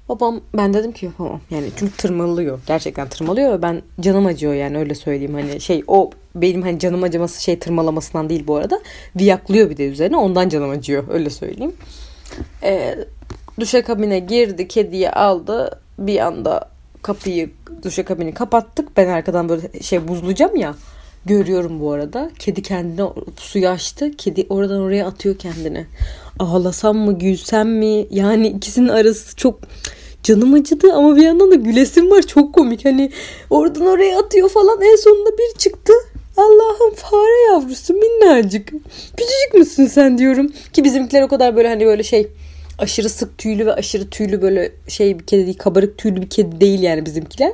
Babam 0.10 0.42
ben 0.58 0.74
dedim 0.74 0.92
ki 0.92 1.06
yapamam. 1.06 1.42
Yani 1.50 1.70
çünkü 1.76 1.98
tırmalıyor. 1.98 2.60
Gerçekten 2.68 3.10
tırmalıyor 3.10 3.54
ve 3.54 3.62
ben 3.62 3.82
canım 4.00 4.26
acıyor 4.26 4.54
yani 4.54 4.78
öyle 4.78 4.96
söyleyeyim. 4.96 5.34
Hani 5.34 5.62
şey 5.62 5.84
o 5.88 6.10
benim 6.36 6.62
hani 6.62 6.80
canım 6.80 7.04
acıması 7.04 7.44
şey 7.44 7.60
tırmalamasından 7.60 8.30
değil 8.30 8.48
bu 8.48 8.56
arada. 8.56 8.82
Viyaklıyor 9.16 9.70
bir 9.70 9.78
de 9.78 9.88
üzerine 9.88 10.18
ondan 10.18 10.50
canım 10.50 10.70
acıyor 10.70 11.04
öyle 11.10 11.30
söyleyeyim. 11.30 11.74
Ee, 12.64 12.96
duşa 13.60 13.84
kabine 13.84 14.20
girdi 14.20 14.68
kediyi 14.68 15.12
aldı 15.12 15.80
bir 16.00 16.20
anda 16.20 16.70
kapıyı 17.02 17.50
duşa 17.84 18.06
kabini 18.06 18.34
kapattık. 18.34 18.98
Ben 18.98 19.08
arkadan 19.08 19.50
böyle 19.50 19.82
şey 19.82 20.08
buzlayacağım 20.08 20.56
ya. 20.56 20.76
Görüyorum 21.26 21.80
bu 21.80 21.92
arada. 21.92 22.32
Kedi 22.40 22.62
kendine 22.62 23.08
suyu 23.38 23.68
açtı. 23.68 24.12
Kedi 24.18 24.46
oradan 24.50 24.82
oraya 24.82 25.08
atıyor 25.08 25.38
kendini. 25.38 25.86
Ağlasam 26.40 26.98
mı 26.98 27.20
gülsem 27.20 27.78
mi? 27.78 28.08
Yani 28.10 28.48
ikisinin 28.48 28.88
arası 28.88 29.36
çok 29.36 29.60
canım 30.24 30.54
acıdı 30.54 30.94
ama 30.94 31.16
bir 31.16 31.22
yandan 31.22 31.52
da 31.52 31.56
gülesim 31.56 32.12
var. 32.12 32.22
Çok 32.22 32.54
komik. 32.54 32.86
Hani 32.86 33.12
oradan 33.50 33.86
oraya 33.86 34.20
atıyor 34.20 34.50
falan. 34.50 34.82
En 34.82 34.96
sonunda 34.96 35.30
bir 35.30 35.58
çıktı. 35.58 35.94
Allah'ım 36.38 36.94
fare 36.96 37.52
yavrusu 37.52 37.94
minnacık. 37.94 38.68
Küçücük 39.18 39.54
müsün 39.54 39.86
sen 39.86 40.18
diyorum. 40.18 40.52
Ki 40.74 40.84
bizimkiler 40.84 41.22
o 41.22 41.28
kadar 41.28 41.56
böyle 41.56 41.68
hani 41.68 41.86
böyle 41.86 42.04
şey 42.04 42.28
aşırı 42.82 43.10
sık 43.10 43.38
tüylü 43.38 43.66
ve 43.66 43.74
aşırı 43.74 44.10
tüylü 44.10 44.42
böyle 44.42 44.72
şey 44.88 45.20
bir 45.20 45.26
kedi 45.26 45.46
değil 45.46 45.58
kabarık 45.58 45.98
tüylü 45.98 46.22
bir 46.22 46.30
kedi 46.30 46.62
değil 46.62 46.82
yani 46.82 47.06
bizimkiler. 47.06 47.52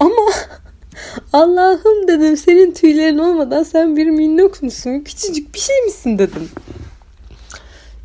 Ama 0.00 0.32
Allah'ım 1.32 2.08
dedim 2.08 2.36
senin 2.36 2.72
tüylerin 2.72 3.18
olmadan 3.18 3.62
sen 3.62 3.96
bir 3.96 4.06
minnok 4.06 4.62
musun? 4.62 5.00
Küçücük 5.00 5.54
bir 5.54 5.58
şey 5.60 5.82
misin 5.84 6.18
dedim. 6.18 6.48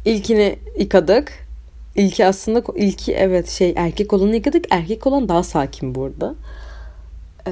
İlkini 0.05 0.60
yıkadık. 0.79 1.31
İlki 1.95 2.25
aslında 2.25 2.63
ilki 2.75 3.13
evet 3.13 3.49
şey 3.49 3.73
erkek 3.77 4.13
olanı 4.13 4.36
yıkadık. 4.36 4.65
Erkek 4.69 5.07
olan 5.07 5.29
daha 5.29 5.43
sakin 5.43 5.95
burada. 5.95 6.36
Ee, 7.47 7.51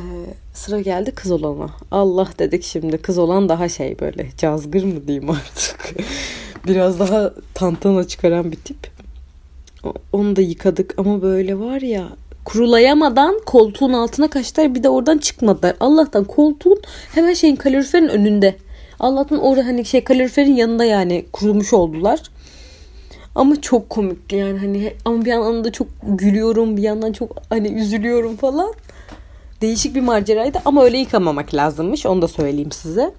sıra 0.54 0.82
geldi 0.82 1.12
kız 1.12 1.32
olana. 1.32 1.70
Allah 1.92 2.28
dedik 2.40 2.64
şimdi 2.64 2.98
kız 2.98 3.18
olan 3.18 3.50
daha 3.50 3.70
şey 3.70 4.00
böyle 4.00 4.28
cazgır 4.38 4.84
mı 4.84 5.08
diyeyim 5.08 5.30
artık. 5.30 5.96
Biraz 6.68 7.00
daha 7.00 7.34
tantana 7.54 8.08
çıkaran 8.08 8.52
bir 8.52 8.58
tip. 8.58 8.99
Onu 10.14 10.36
da 10.36 10.42
yıkadık 10.42 10.94
ama 10.98 11.22
böyle 11.22 11.60
var 11.60 11.82
ya 11.82 12.10
kurulayamadan 12.46 13.40
koltuğun 13.46 13.94
altına 13.94 14.30
kaçtılar 14.30 14.76
bir 14.76 14.84
de 14.84 14.90
oradan 14.90 15.18
çıkmadılar. 15.18 15.76
Allah'tan 15.80 16.24
koltuğun 16.24 16.82
hemen 17.16 17.34
şeyin 17.34 17.56
kaloriferin 17.56 18.08
önünde. 18.08 18.56
Allah'tan 19.00 19.40
orada 19.40 19.66
hani 19.66 19.86
şey 19.86 20.04
kaloriferin 20.04 20.56
yanında 20.56 20.86
yani 20.86 21.26
kurulmuş 21.34 21.74
oldular. 21.74 22.20
Ama 23.36 23.62
çok 23.62 23.90
komik 23.90 24.34
yani 24.34 24.60
hani 24.60 24.94
ama 25.06 25.26
bir 25.26 25.30
yandan 25.30 25.64
da 25.64 25.72
çok 25.72 25.88
gülüyorum 26.04 26.78
bir 26.78 26.82
yandan 26.82 27.12
çok 27.12 27.42
hani 27.50 27.68
üzülüyorum 27.68 28.36
falan. 28.36 28.74
Değişik 29.62 29.96
bir 29.96 30.02
maceraydı 30.02 30.62
ama 30.66 30.84
öyle 30.84 30.98
yıkamamak 30.98 31.54
lazımmış 31.54 32.06
onu 32.06 32.22
da 32.22 32.28
söyleyeyim 32.28 32.72
size. 32.72 33.12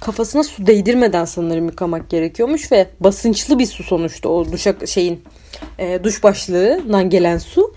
Kafasına 0.00 0.42
su 0.42 0.66
değdirmeden 0.66 1.24
sanırım 1.24 1.66
yıkamak 1.66 2.10
gerekiyormuş 2.10 2.72
ve 2.72 2.86
basınçlı 3.00 3.58
bir 3.58 3.66
su 3.66 3.82
sonuçta 3.82 4.28
o 4.28 4.52
duşa 4.52 4.74
şeyin 4.86 5.24
e, 5.78 6.00
duş 6.04 6.22
başlığından 6.22 7.10
gelen 7.10 7.38
su 7.38 7.74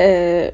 e, 0.00 0.50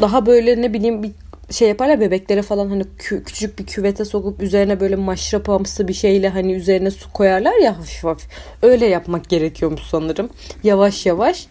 daha 0.00 0.26
böyle 0.26 0.62
ne 0.62 0.72
bileyim 0.72 1.02
bir 1.02 1.10
şey 1.50 1.68
yaparlar 1.68 2.00
bebeklere 2.00 2.42
falan 2.42 2.68
hani 2.68 2.82
kü- 2.98 3.24
küçük 3.24 3.58
bir 3.58 3.66
küvete 3.66 4.04
sokup 4.04 4.42
üzerine 4.42 4.80
böyle 4.80 4.96
maşrapamsı 4.96 5.88
bir 5.88 5.94
şeyle 5.94 6.28
hani 6.28 6.52
üzerine 6.52 6.90
su 6.90 7.12
koyarlar 7.12 7.62
ya 7.62 7.78
hafif 7.78 8.04
hafif. 8.04 8.28
Öyle 8.62 8.86
yapmak 8.86 9.28
gerekiyormuş 9.28 9.82
sanırım. 9.82 10.30
Yavaş 10.64 11.06
yavaş. 11.06 11.46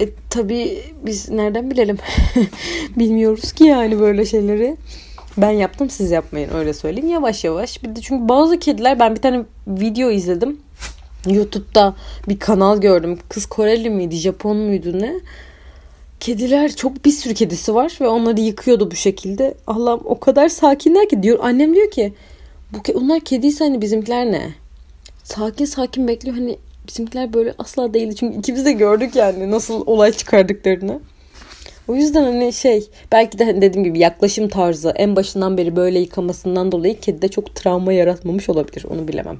E, 0.00 0.08
tabii 0.30 0.82
biz 1.02 1.28
nereden 1.28 1.70
bilelim? 1.70 1.98
Bilmiyoruz 2.96 3.52
ki 3.52 3.64
yani 3.64 4.00
böyle 4.00 4.24
şeyleri. 4.26 4.76
Ben 5.38 5.50
yaptım 5.50 5.90
siz 5.90 6.10
yapmayın 6.10 6.54
öyle 6.54 6.74
söyleyeyim. 6.74 7.08
Yavaş 7.08 7.44
yavaş. 7.44 7.82
Bir 7.82 7.96
de 7.96 8.00
çünkü 8.00 8.28
bazı 8.28 8.58
kediler 8.58 8.98
ben 8.98 9.14
bir 9.14 9.20
tane 9.20 9.44
video 9.66 10.10
izledim. 10.10 10.60
YouTube'da 11.26 11.94
bir 12.28 12.38
kanal 12.38 12.80
gördüm. 12.80 13.18
Kız 13.28 13.46
Koreli 13.46 13.90
miydi, 13.90 14.16
Japon 14.16 14.56
muydu 14.56 14.98
ne? 14.98 15.14
Kediler 16.20 16.76
çok 16.76 17.04
bir 17.04 17.10
sürü 17.10 17.34
kedisi 17.34 17.74
var 17.74 17.98
ve 18.00 18.08
onları 18.08 18.40
yıkıyordu 18.40 18.90
bu 18.90 18.96
şekilde. 18.96 19.54
Allah'ım 19.66 20.00
o 20.04 20.20
kadar 20.20 20.48
sakinler 20.48 21.08
ki 21.08 21.22
diyor. 21.22 21.38
Annem 21.42 21.74
diyor 21.74 21.90
ki 21.90 22.12
bu 22.72 22.98
onlar 22.98 23.20
kediyse 23.20 23.64
hani 23.64 23.82
bizimkiler 23.82 24.32
ne? 24.32 24.50
Sakin 25.24 25.64
sakin 25.64 26.08
bekliyor. 26.08 26.36
Hani 26.36 26.58
bizimkiler 26.88 27.32
böyle 27.32 27.54
asla 27.58 27.94
değildi. 27.94 28.16
Çünkü 28.16 28.38
ikimiz 28.38 28.64
de 28.64 28.72
gördük 28.72 29.16
yani 29.16 29.50
nasıl 29.50 29.86
olay 29.86 30.12
çıkardıklarını. 30.12 31.00
O 31.88 31.94
yüzden 31.94 32.22
hani 32.22 32.52
şey 32.52 32.88
belki 33.12 33.38
de 33.38 33.44
hani 33.44 33.62
dediğim 33.62 33.84
gibi 33.84 33.98
yaklaşım 33.98 34.48
tarzı 34.48 34.90
en 34.96 35.16
başından 35.16 35.56
beri 35.56 35.76
böyle 35.76 35.98
yıkamasından 35.98 36.72
dolayı 36.72 37.00
kedide 37.00 37.28
çok 37.28 37.54
travma 37.54 37.92
yaratmamış 37.92 38.48
olabilir. 38.48 38.84
Onu 38.90 39.08
bilemem. 39.08 39.38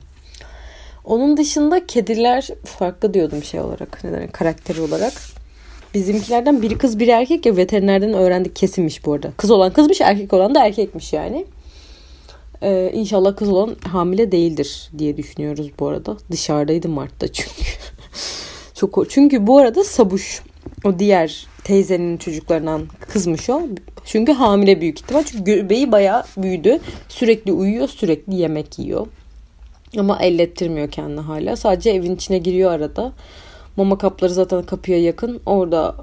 Onun 1.04 1.36
dışında 1.36 1.86
kediler 1.86 2.48
farklı 2.64 3.14
diyordum 3.14 3.42
şey 3.42 3.60
olarak. 3.60 4.04
Neden? 4.04 4.28
Karakter 4.28 4.76
olarak. 4.76 5.12
Bizimkilerden 5.94 6.62
biri 6.62 6.78
kız 6.78 6.98
biri 6.98 7.10
erkek 7.10 7.46
ya 7.46 7.56
veterinerden 7.56 8.12
öğrendik 8.12 8.56
kesinmiş 8.56 9.06
bu 9.06 9.12
arada. 9.12 9.30
Kız 9.36 9.50
olan 9.50 9.72
kızmış 9.72 10.00
erkek 10.00 10.32
olan 10.32 10.54
da 10.54 10.66
erkekmiş 10.66 11.12
yani. 11.12 11.46
Ee, 12.62 12.90
inşallah 12.94 13.36
kız 13.36 13.48
olan 13.48 13.76
hamile 13.92 14.32
değildir 14.32 14.90
diye 14.98 15.16
düşünüyoruz 15.16 15.70
bu 15.80 15.88
arada. 15.88 16.16
Dışarıdaydı 16.30 16.88
Mart'ta 16.88 17.28
çünkü. 17.32 17.64
Çok 18.74 19.10
çünkü 19.10 19.46
bu 19.46 19.58
arada 19.58 19.84
Sabuş 19.84 20.42
o 20.84 20.98
diğer 20.98 21.46
teyzenin 21.68 22.16
çocuklarından 22.16 22.82
kızmış 23.00 23.50
o. 23.50 23.62
Çünkü 24.04 24.32
hamile 24.32 24.80
büyük 24.80 25.00
ihtimal. 25.00 25.22
Çünkü 25.22 25.44
göbeği 25.44 25.92
bayağı 25.92 26.24
büyüdü. 26.36 26.78
Sürekli 27.08 27.52
uyuyor, 27.52 27.88
sürekli 27.88 28.34
yemek 28.34 28.78
yiyor. 28.78 29.06
Ama 29.98 30.18
ellettirmiyor 30.22 30.90
kendini 30.90 31.20
hala. 31.20 31.56
Sadece 31.56 31.90
evin 31.90 32.14
içine 32.14 32.38
giriyor 32.38 32.70
arada. 32.70 33.12
Mama 33.76 33.98
kapları 33.98 34.32
zaten 34.32 34.62
kapıya 34.62 35.02
yakın. 35.02 35.40
Orada 35.46 35.94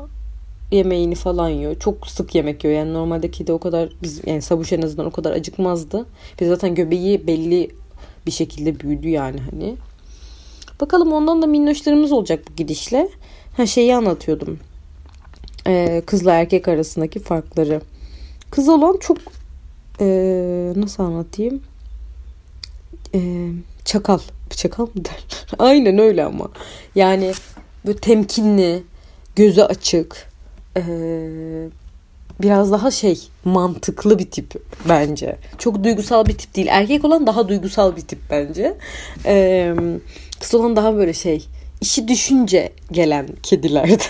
yemeğini 0.72 1.16
falan 1.16 1.50
yiyor. 1.50 1.80
Çok 1.80 2.08
sık 2.08 2.36
yemek 2.36 2.64
yiyor. 2.64 2.78
Yani 2.78 2.94
normalde 2.94 3.32
kedi 3.32 3.52
o 3.52 3.60
kadar 3.60 3.90
biz 4.04 4.22
yani 4.28 4.42
Sabuş 4.42 4.74
en 4.74 4.82
azından 4.82 5.06
o 5.06 5.12
kadar 5.12 5.32
acıkmazdı. 5.32 6.06
Biz 6.40 6.48
zaten 6.48 6.76
göbeği 6.76 7.28
belli 7.28 7.72
bir 8.26 8.32
şekilde 8.32 8.80
büyüdü 8.80 9.10
yani 9.10 9.40
hani. 9.52 9.76
Bakalım 10.82 11.14
ondan 11.14 11.42
da 11.42 11.48
minnoşlarımız 11.48 12.12
olacak 12.12 12.44
bu 12.52 12.56
gidişle. 12.56 13.10
Ha 13.58 13.66
şeyi 13.66 13.96
anlatıyordum. 13.96 14.60
Ee, 15.68 16.04
kızla 16.06 16.34
erkek 16.34 16.68
arasındaki 16.68 17.20
farkları. 17.20 17.82
Kız 18.52 18.70
olan 18.70 18.98
çok 18.98 19.18
ee, 20.02 20.74
nasıl 20.76 21.04
anlatayım? 21.04 21.62
Ee, 23.16 23.50
çakal. 23.86 24.20
Çakal 24.50 24.84
mı 24.84 25.06
der? 25.06 25.26
Aynen 25.60 25.98
öyle 25.98 26.24
ama. 26.24 26.50
Yani 26.96 27.32
böyle 27.86 27.98
temkinli, 27.98 28.84
gözü 29.36 29.62
açık, 29.62 30.30
ee, 30.78 31.70
biraz 32.42 32.72
daha 32.72 32.92
şey 32.92 33.20
mantıklı 33.46 34.20
bir 34.20 34.32
tip 34.32 34.54
bence. 34.90 35.38
Çok 35.58 35.84
duygusal 35.84 36.26
bir 36.26 36.38
tip 36.38 36.56
değil. 36.56 36.68
Erkek 36.70 37.06
olan 37.06 37.28
daha 37.28 37.50
duygusal 37.50 37.96
bir 37.96 38.02
tip 38.02 38.20
bence. 38.30 38.78
Ee, 39.26 39.76
kız 40.42 40.56
olan 40.56 40.76
daha 40.76 40.96
böyle 40.96 41.14
şey 41.14 41.48
işi 41.82 42.08
düşünce 42.08 42.74
gelen 42.92 43.28
kedilerde. 43.44 43.98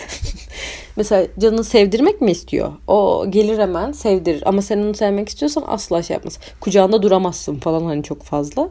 Mesela 0.98 1.28
canını 1.40 1.64
sevdirmek 1.64 2.22
mi 2.22 2.32
istiyor? 2.32 2.72
O 2.88 3.26
gelir 3.30 3.60
hemen 3.60 3.92
sevdirir. 3.92 4.44
Ama 4.46 4.62
sen 4.62 4.78
onu 4.78 4.94
sevmek 4.94 5.30
istiyorsan 5.30 5.64
asla 5.68 6.04
şey 6.04 6.14
yapmaz. 6.14 6.40
Kucağında 6.60 7.02
duramazsın 7.04 7.56
falan 7.56 7.86
hani 7.86 8.04
çok 8.04 8.24
fazla. 8.24 8.70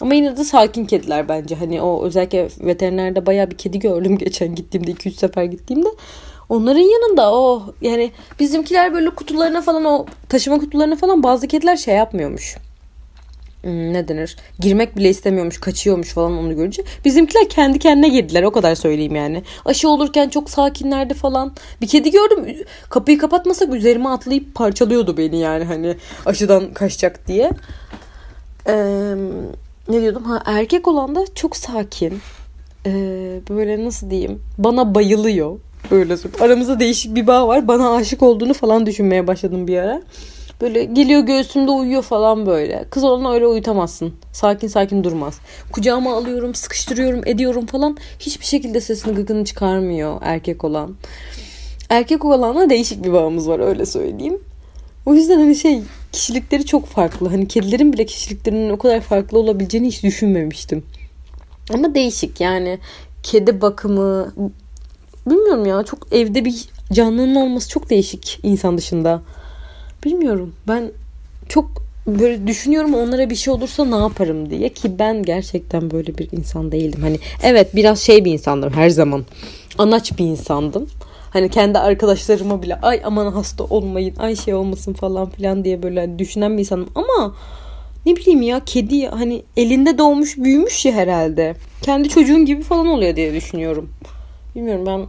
Ama 0.00 0.14
yine 0.14 0.36
de 0.36 0.44
sakin 0.44 0.84
kediler 0.84 1.28
bence. 1.28 1.54
Hani 1.54 1.82
o 1.82 2.04
özellikle 2.04 2.48
veterinerde 2.60 3.26
bayağı 3.26 3.50
bir 3.50 3.58
kedi 3.58 3.78
gördüm 3.78 4.18
geçen 4.18 4.54
gittiğimde 4.54 4.90
2-3 4.90 5.10
sefer 5.10 5.44
gittiğimde. 5.44 5.88
Onların 6.48 6.80
yanında 6.80 7.34
o 7.34 7.62
yani 7.80 8.12
bizimkiler 8.40 8.94
böyle 8.94 9.10
kutularına 9.10 9.62
falan 9.62 9.84
o 9.84 10.06
taşıma 10.28 10.58
kutularına 10.58 10.96
falan 10.96 11.22
bazı 11.22 11.48
kediler 11.48 11.76
şey 11.76 11.94
yapmıyormuş. 11.94 12.56
Hmm, 13.62 13.92
ne 13.92 14.08
denir? 14.08 14.36
Girmek 14.60 14.96
bile 14.96 15.10
istemiyormuş 15.10 15.60
kaçıyormuş 15.60 16.08
falan 16.08 16.38
onu 16.38 16.56
görünce. 16.56 16.82
Bizimkiler 17.04 17.48
kendi 17.48 17.78
kendine 17.78 18.08
girdiler 18.08 18.42
o 18.42 18.50
kadar 18.50 18.74
söyleyeyim 18.74 19.16
yani. 19.16 19.42
Aşı 19.64 19.88
olurken 19.88 20.28
çok 20.28 20.50
sakinlerdi 20.50 21.14
falan. 21.14 21.52
Bir 21.80 21.86
kedi 21.86 22.10
gördüm 22.10 22.56
kapıyı 22.90 23.18
kapatmasak 23.18 23.74
üzerime 23.74 24.08
atlayıp 24.08 24.54
parçalıyordu 24.54 25.16
beni 25.16 25.38
yani 25.38 25.64
hani 25.64 25.96
aşıdan 26.26 26.74
kaçacak 26.74 27.28
diye. 27.28 27.50
Ee, 28.66 29.14
ne 29.88 30.00
diyordum? 30.00 30.24
Ha 30.24 30.42
erkek 30.46 30.88
olan 30.88 31.14
da 31.14 31.24
çok 31.34 31.56
sakin. 31.56 32.20
Ee, 32.86 33.40
böyle 33.50 33.84
nasıl 33.84 34.10
diyeyim? 34.10 34.42
Bana 34.58 34.94
bayılıyor. 34.94 35.58
Böyle 35.90 36.16
aramızda 36.40 36.80
değişik 36.80 37.14
bir 37.14 37.26
bağ 37.26 37.48
var. 37.48 37.68
Bana 37.68 37.94
aşık 37.94 38.22
olduğunu 38.22 38.54
falan 38.54 38.86
düşünmeye 38.86 39.26
başladım 39.26 39.66
bir 39.66 39.78
ara 39.78 40.02
Böyle 40.62 40.84
geliyor 40.84 41.20
göğsümde 41.20 41.70
uyuyor 41.70 42.02
falan 42.02 42.46
böyle. 42.46 42.84
Kız 42.90 43.04
olana 43.04 43.32
öyle 43.32 43.46
uyutamazsın. 43.46 44.14
Sakin 44.32 44.68
sakin 44.68 45.04
durmaz. 45.04 45.38
Kucağıma 45.72 46.16
alıyorum, 46.16 46.54
sıkıştırıyorum, 46.54 47.22
ediyorum 47.26 47.66
falan. 47.66 47.96
Hiçbir 48.18 48.46
şekilde 48.46 48.80
sesini 48.80 49.14
gıkını 49.14 49.44
çıkarmıyor 49.44 50.18
erkek 50.22 50.64
olan. 50.64 50.94
Erkek 51.88 52.24
olanla 52.24 52.70
değişik 52.70 53.04
bir 53.04 53.12
bağımız 53.12 53.48
var 53.48 53.60
öyle 53.60 53.86
söyleyeyim. 53.86 54.40
O 55.06 55.14
yüzden 55.14 55.38
hani 55.38 55.56
şey 55.56 55.82
kişilikleri 56.12 56.66
çok 56.66 56.86
farklı. 56.86 57.28
Hani 57.28 57.48
kedilerin 57.48 57.92
bile 57.92 58.06
kişiliklerinin 58.06 58.70
o 58.70 58.78
kadar 58.78 59.00
farklı 59.00 59.38
olabileceğini 59.38 59.86
hiç 59.88 60.02
düşünmemiştim. 60.02 60.82
Ama 61.74 61.94
değişik 61.94 62.40
yani 62.40 62.78
kedi 63.22 63.60
bakımı 63.60 64.34
bilmiyorum 65.26 65.66
ya 65.66 65.82
çok 65.82 66.12
evde 66.12 66.44
bir 66.44 66.68
canlının 66.92 67.34
olması 67.34 67.68
çok 67.68 67.90
değişik 67.90 68.40
insan 68.42 68.78
dışında. 68.78 69.22
Bilmiyorum 70.04 70.54
ben 70.68 70.90
çok 71.48 71.82
böyle 72.06 72.46
düşünüyorum 72.46 72.94
onlara 72.94 73.30
bir 73.30 73.34
şey 73.34 73.54
olursa 73.54 73.84
ne 73.84 73.96
yaparım 73.96 74.50
diye 74.50 74.68
ki 74.68 74.98
ben 74.98 75.22
gerçekten 75.22 75.90
böyle 75.90 76.18
bir 76.18 76.28
insan 76.32 76.72
değildim. 76.72 77.02
Hani 77.02 77.18
evet 77.42 77.76
biraz 77.76 77.98
şey 77.98 78.24
bir 78.24 78.32
insandım 78.32 78.72
her 78.72 78.90
zaman. 78.90 79.24
Anaç 79.78 80.18
bir 80.18 80.24
insandım. 80.24 80.86
Hani 81.30 81.48
kendi 81.48 81.78
arkadaşlarıma 81.78 82.62
bile 82.62 82.80
ay 82.80 83.00
aman 83.04 83.32
hasta 83.32 83.64
olmayın, 83.64 84.16
ay 84.16 84.36
şey 84.36 84.54
olmasın 84.54 84.92
falan 84.92 85.30
filan 85.30 85.64
diye 85.64 85.82
böyle 85.82 86.18
düşünen 86.18 86.52
bir 86.52 86.58
insanım. 86.58 86.88
Ama 86.94 87.34
ne 88.06 88.16
bileyim 88.16 88.42
ya 88.42 88.60
kedi 88.66 89.06
hani 89.06 89.42
elinde 89.56 89.98
doğmuş 89.98 90.38
büyümüş 90.38 90.84
ya 90.84 90.92
herhalde. 90.92 91.54
Kendi 91.82 92.08
çocuğun 92.08 92.46
gibi 92.46 92.62
falan 92.62 92.86
oluyor 92.86 93.16
diye 93.16 93.34
düşünüyorum. 93.34 93.90
Bilmiyorum 94.54 94.86
ben 94.86 95.06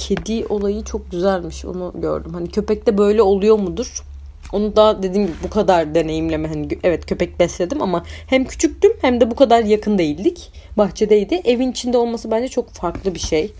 kedi 0.00 0.46
olayı 0.48 0.84
çok 0.84 1.10
güzelmiş. 1.10 1.64
Onu 1.64 1.92
gördüm. 1.94 2.34
Hani 2.34 2.48
köpekte 2.48 2.98
böyle 2.98 3.22
oluyor 3.22 3.58
mudur? 3.58 4.04
Onu 4.52 4.76
da 4.76 5.02
dediğim 5.02 5.26
gibi 5.26 5.36
bu 5.44 5.50
kadar 5.50 5.94
deneyimleme. 5.94 6.48
Hani 6.48 6.68
evet 6.82 7.06
köpek 7.06 7.40
besledim 7.40 7.82
ama 7.82 8.04
hem 8.26 8.44
küçüktüm 8.44 8.92
hem 9.00 9.20
de 9.20 9.30
bu 9.30 9.36
kadar 9.36 9.64
yakın 9.64 9.98
değildik. 9.98 10.52
Bahçedeydi. 10.78 11.34
Evin 11.34 11.70
içinde 11.70 11.98
olması 11.98 12.30
bence 12.30 12.48
çok 12.48 12.70
farklı 12.70 13.14
bir 13.14 13.20
şey. 13.20 13.52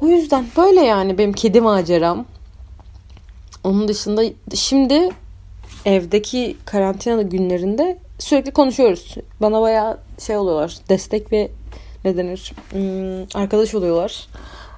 O 0.00 0.06
yüzden 0.06 0.46
böyle 0.56 0.80
yani 0.80 1.18
benim 1.18 1.32
kedi 1.32 1.60
maceram. 1.60 2.26
Onun 3.64 3.88
dışında 3.88 4.24
şimdi 4.54 5.10
evdeki 5.84 6.56
karantina 6.64 7.22
günlerinde 7.22 7.98
sürekli 8.18 8.50
konuşuyoruz. 8.50 9.14
Bana 9.40 9.60
bayağı 9.60 9.98
şey 10.18 10.36
oluyorlar. 10.36 10.76
Destek 10.88 11.32
ve 11.32 11.50
ne 12.04 12.16
denir? 12.16 12.52
Hmm, 12.70 13.40
arkadaş 13.42 13.74
oluyorlar. 13.74 14.28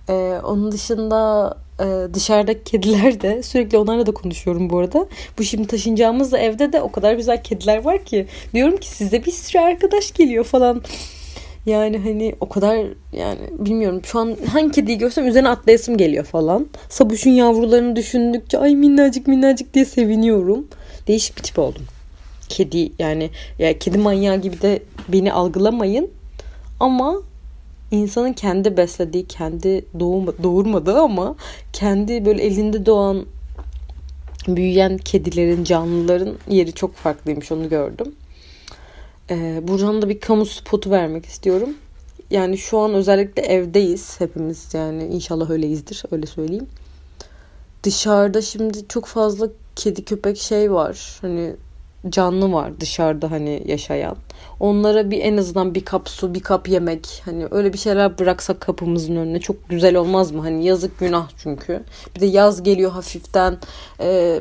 Ee, 0.08 0.40
onun 0.44 0.72
dışında 0.72 1.54
e, 1.80 2.14
dışarıdaki 2.14 2.64
kediler 2.64 3.20
de 3.20 3.42
sürekli 3.42 3.78
onlarla 3.78 4.06
da 4.06 4.12
konuşuyorum 4.12 4.70
bu 4.70 4.78
arada. 4.78 5.06
Bu 5.38 5.44
şimdi 5.44 5.68
taşınacağımız 5.68 6.34
evde 6.34 6.72
de 6.72 6.82
o 6.82 6.92
kadar 6.92 7.14
güzel 7.14 7.42
kediler 7.42 7.84
var 7.84 8.04
ki. 8.04 8.26
Diyorum 8.54 8.76
ki 8.76 8.90
size 8.90 9.24
bir 9.24 9.32
sürü 9.32 9.58
arkadaş 9.58 10.12
geliyor 10.12 10.44
falan. 10.44 10.82
Yani 11.66 11.98
hani 11.98 12.34
o 12.40 12.48
kadar 12.48 12.76
yani 13.12 13.38
bilmiyorum 13.58 14.00
şu 14.04 14.18
an 14.18 14.36
hangi 14.52 14.70
kediyi 14.70 14.98
görsem 14.98 15.26
üzerine 15.26 15.48
atlayasım 15.48 15.96
geliyor 15.96 16.24
falan. 16.24 16.66
Sabuş'un 16.88 17.30
yavrularını 17.30 17.96
düşündükçe 17.96 18.58
ay 18.58 18.74
minnacık 18.74 19.26
minnacık 19.26 19.74
diye 19.74 19.84
seviniyorum. 19.84 20.68
Değişik 21.06 21.36
bir 21.36 21.42
tip 21.42 21.58
oldum. 21.58 21.82
Kedi 22.48 22.92
yani 22.98 23.30
ya 23.58 23.78
kedi 23.78 23.98
manyağı 23.98 24.36
gibi 24.36 24.62
de 24.62 24.82
beni 25.08 25.32
algılamayın. 25.32 26.10
Ama 26.80 27.16
insanın 27.90 28.32
kendi 28.32 28.76
beslediği, 28.76 29.26
kendi 29.26 29.84
doğum, 30.00 30.26
doğurmadığı 30.42 30.98
ama 30.98 31.36
kendi 31.72 32.24
böyle 32.24 32.42
elinde 32.42 32.86
doğan 32.86 33.26
büyüyen 34.48 34.98
kedilerin, 34.98 35.64
canlıların 35.64 36.34
yeri 36.48 36.72
çok 36.72 36.94
farklıymış 36.94 37.52
onu 37.52 37.68
gördüm. 37.68 38.14
Ee, 39.30 39.60
buradan 39.68 40.02
da 40.02 40.08
bir 40.08 40.20
kamu 40.20 40.46
spotu 40.46 40.90
vermek 40.90 41.26
istiyorum. 41.26 41.70
Yani 42.30 42.58
şu 42.58 42.78
an 42.78 42.94
özellikle 42.94 43.42
evdeyiz 43.42 44.20
hepimiz 44.20 44.74
yani 44.74 45.04
inşallah 45.04 45.50
öyleyizdir 45.50 46.02
öyle 46.10 46.26
söyleyeyim. 46.26 46.66
Dışarıda 47.82 48.42
şimdi 48.42 48.88
çok 48.88 49.06
fazla 49.06 49.48
kedi 49.76 50.04
köpek 50.04 50.38
şey 50.38 50.72
var. 50.72 51.18
Hani 51.20 51.56
canlı 52.10 52.52
var 52.52 52.80
dışarıda 52.80 53.30
hani 53.30 53.62
yaşayan. 53.66 54.16
Onlara 54.60 55.10
bir 55.10 55.20
en 55.20 55.36
azından 55.36 55.74
bir 55.74 55.84
kap 55.84 56.08
su, 56.08 56.34
bir 56.34 56.40
kap 56.40 56.68
yemek 56.68 57.22
hani 57.24 57.46
öyle 57.50 57.72
bir 57.72 57.78
şeyler 57.78 58.18
bıraksak 58.18 58.60
kapımızın 58.60 59.16
önüne 59.16 59.40
çok 59.40 59.68
güzel 59.68 59.96
olmaz 59.96 60.32
mı? 60.32 60.42
Hani 60.42 60.64
yazık 60.64 60.98
günah 60.98 61.28
çünkü. 61.42 61.82
Bir 62.14 62.20
de 62.20 62.26
yaz 62.26 62.62
geliyor 62.62 62.90
hafiften. 62.90 63.58
Ee, 64.00 64.40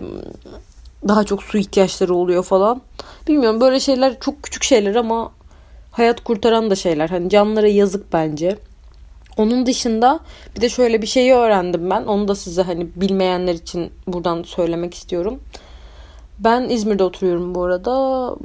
daha 1.07 1.23
çok 1.23 1.43
su 1.43 1.57
ihtiyaçları 1.57 2.15
oluyor 2.15 2.43
falan. 2.43 2.81
Bilmiyorum 3.27 3.61
böyle 3.61 3.79
şeyler 3.79 4.19
çok 4.19 4.43
küçük 4.43 4.63
şeyler 4.63 4.95
ama 4.95 5.31
hayat 5.91 6.23
kurtaran 6.23 6.69
da 6.69 6.75
şeyler. 6.75 7.09
Hani 7.09 7.29
canlara 7.29 7.67
yazık 7.67 8.13
bence. 8.13 8.57
Onun 9.37 9.65
dışında 9.65 10.19
bir 10.55 10.61
de 10.61 10.69
şöyle 10.69 11.01
bir 11.01 11.07
şeyi 11.07 11.33
öğrendim 11.33 11.89
ben. 11.89 12.03
Onu 12.03 12.27
da 12.27 12.35
size 12.35 12.61
hani 12.61 12.87
bilmeyenler 12.95 13.53
için 13.53 13.91
buradan 14.07 14.43
söylemek 14.43 14.93
istiyorum. 14.93 15.39
Ben 16.39 16.69
İzmir'de 16.69 17.03
oturuyorum 17.03 17.55
bu 17.55 17.63
arada. 17.63 18.35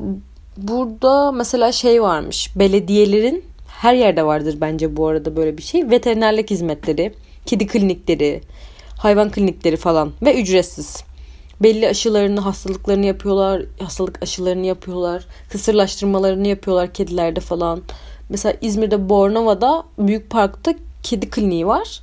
Burada 0.56 1.32
mesela 1.32 1.72
şey 1.72 2.02
varmış. 2.02 2.50
Belediyelerin 2.56 3.44
her 3.68 3.94
yerde 3.94 4.26
vardır 4.26 4.56
bence 4.60 4.96
bu 4.96 5.06
arada 5.06 5.36
böyle 5.36 5.58
bir 5.58 5.62
şey. 5.62 5.90
Veterinerlik 5.90 6.50
hizmetleri, 6.50 7.14
kedi 7.46 7.66
klinikleri, 7.66 8.40
hayvan 8.98 9.30
klinikleri 9.30 9.76
falan 9.76 10.12
ve 10.22 10.40
ücretsiz. 10.40 11.04
Belli 11.62 11.88
aşılarını, 11.88 12.40
hastalıklarını 12.40 13.06
yapıyorlar. 13.06 13.62
Hastalık 13.80 14.22
aşılarını 14.22 14.66
yapıyorlar. 14.66 15.24
Kısırlaştırmalarını 15.50 16.48
yapıyorlar 16.48 16.92
kedilerde 16.92 17.40
falan. 17.40 17.82
Mesela 18.28 18.54
İzmir'de 18.60 19.08
Bornova'da 19.08 19.84
büyük 19.98 20.30
parkta 20.30 20.74
kedi 21.02 21.30
kliniği 21.30 21.66
var. 21.66 22.00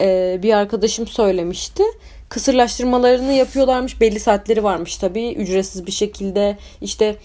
Ee, 0.00 0.40
bir 0.42 0.52
arkadaşım 0.52 1.06
söylemişti 1.06 1.82
kısırlaştırmalarını 2.28 3.32
yapıyorlarmış. 3.32 4.00
Belli 4.00 4.20
saatleri 4.20 4.64
varmış 4.64 4.96
tabii. 4.96 5.32
Ücretsiz 5.32 5.86
bir 5.86 5.92
şekilde 5.92 6.58
işte 6.80 7.16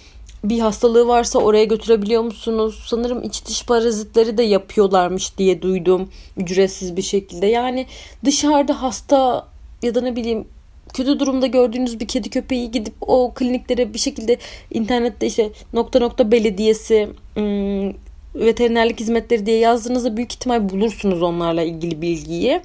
bir 0.43 0.59
hastalığı 0.59 1.07
varsa 1.07 1.39
oraya 1.39 1.63
götürebiliyor 1.63 2.23
musunuz? 2.23 2.83
Sanırım 2.87 3.23
iç 3.23 3.45
dış 3.45 3.65
parazitleri 3.65 4.37
de 4.37 4.43
yapıyorlarmış 4.43 5.37
diye 5.37 5.61
duydum. 5.61 6.09
Ücretsiz 6.37 6.97
bir 6.97 7.01
şekilde. 7.01 7.45
Yani 7.45 7.87
dışarıda 8.25 8.81
hasta 8.81 9.47
ya 9.83 9.95
da 9.95 10.01
ne 10.01 10.15
bileyim 10.15 10.47
kötü 10.93 11.19
durumda 11.19 11.47
gördüğünüz 11.47 11.99
bir 11.99 12.07
kedi 12.07 12.29
köpeği 12.29 12.71
gidip 12.71 12.93
o 13.01 13.33
kliniklere 13.35 13.93
bir 13.93 13.99
şekilde 13.99 14.37
internette 14.71 15.27
işte 15.27 15.49
nokta 15.73 15.99
nokta 15.99 16.31
belediyesi 16.31 17.09
ım, 17.37 17.95
veterinerlik 18.35 18.99
hizmetleri 18.99 19.45
diye 19.45 19.57
yazdığınızda 19.57 20.17
büyük 20.17 20.33
ihtimal 20.33 20.69
bulursunuz 20.69 21.21
onlarla 21.21 21.63
ilgili 21.63 22.01
bilgiyi. 22.01 22.61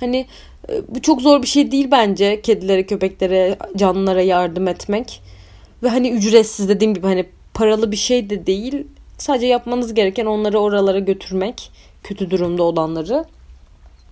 Hani 0.00 0.26
bu 0.88 1.02
çok 1.02 1.20
zor 1.20 1.42
bir 1.42 1.46
şey 1.46 1.70
değil 1.70 1.88
bence 1.90 2.40
kedilere, 2.42 2.86
köpeklere, 2.86 3.58
canlılara 3.76 4.22
yardım 4.22 4.68
etmek. 4.68 5.22
Ve 5.82 5.88
hani 5.88 6.10
ücretsiz 6.10 6.68
dediğim 6.68 6.94
gibi 6.94 7.06
hani 7.06 7.26
paralı 7.54 7.92
bir 7.92 7.96
şey 7.96 8.30
de 8.30 8.46
değil. 8.46 8.86
Sadece 9.18 9.46
yapmanız 9.46 9.94
gereken 9.94 10.26
onları 10.26 10.58
oralara 10.58 10.98
götürmek. 10.98 11.70
Kötü 12.02 12.30
durumda 12.30 12.62
olanları. 12.62 13.24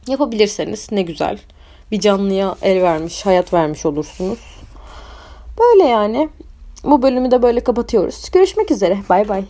Yapabilirseniz 0.08 0.92
ne 0.92 1.02
güzel. 1.02 1.38
Bir 1.90 2.00
canlıya 2.00 2.56
el 2.62 2.82
vermiş, 2.82 3.26
hayat 3.26 3.52
vermiş 3.52 3.86
olursunuz. 3.86 4.38
Böyle 5.58 5.88
yani. 5.88 6.28
Bu 6.84 7.02
bölümü 7.02 7.30
de 7.30 7.42
böyle 7.42 7.60
kapatıyoruz. 7.60 8.30
Görüşmek 8.30 8.70
üzere. 8.70 8.98
Bay 9.08 9.28
bay. 9.28 9.44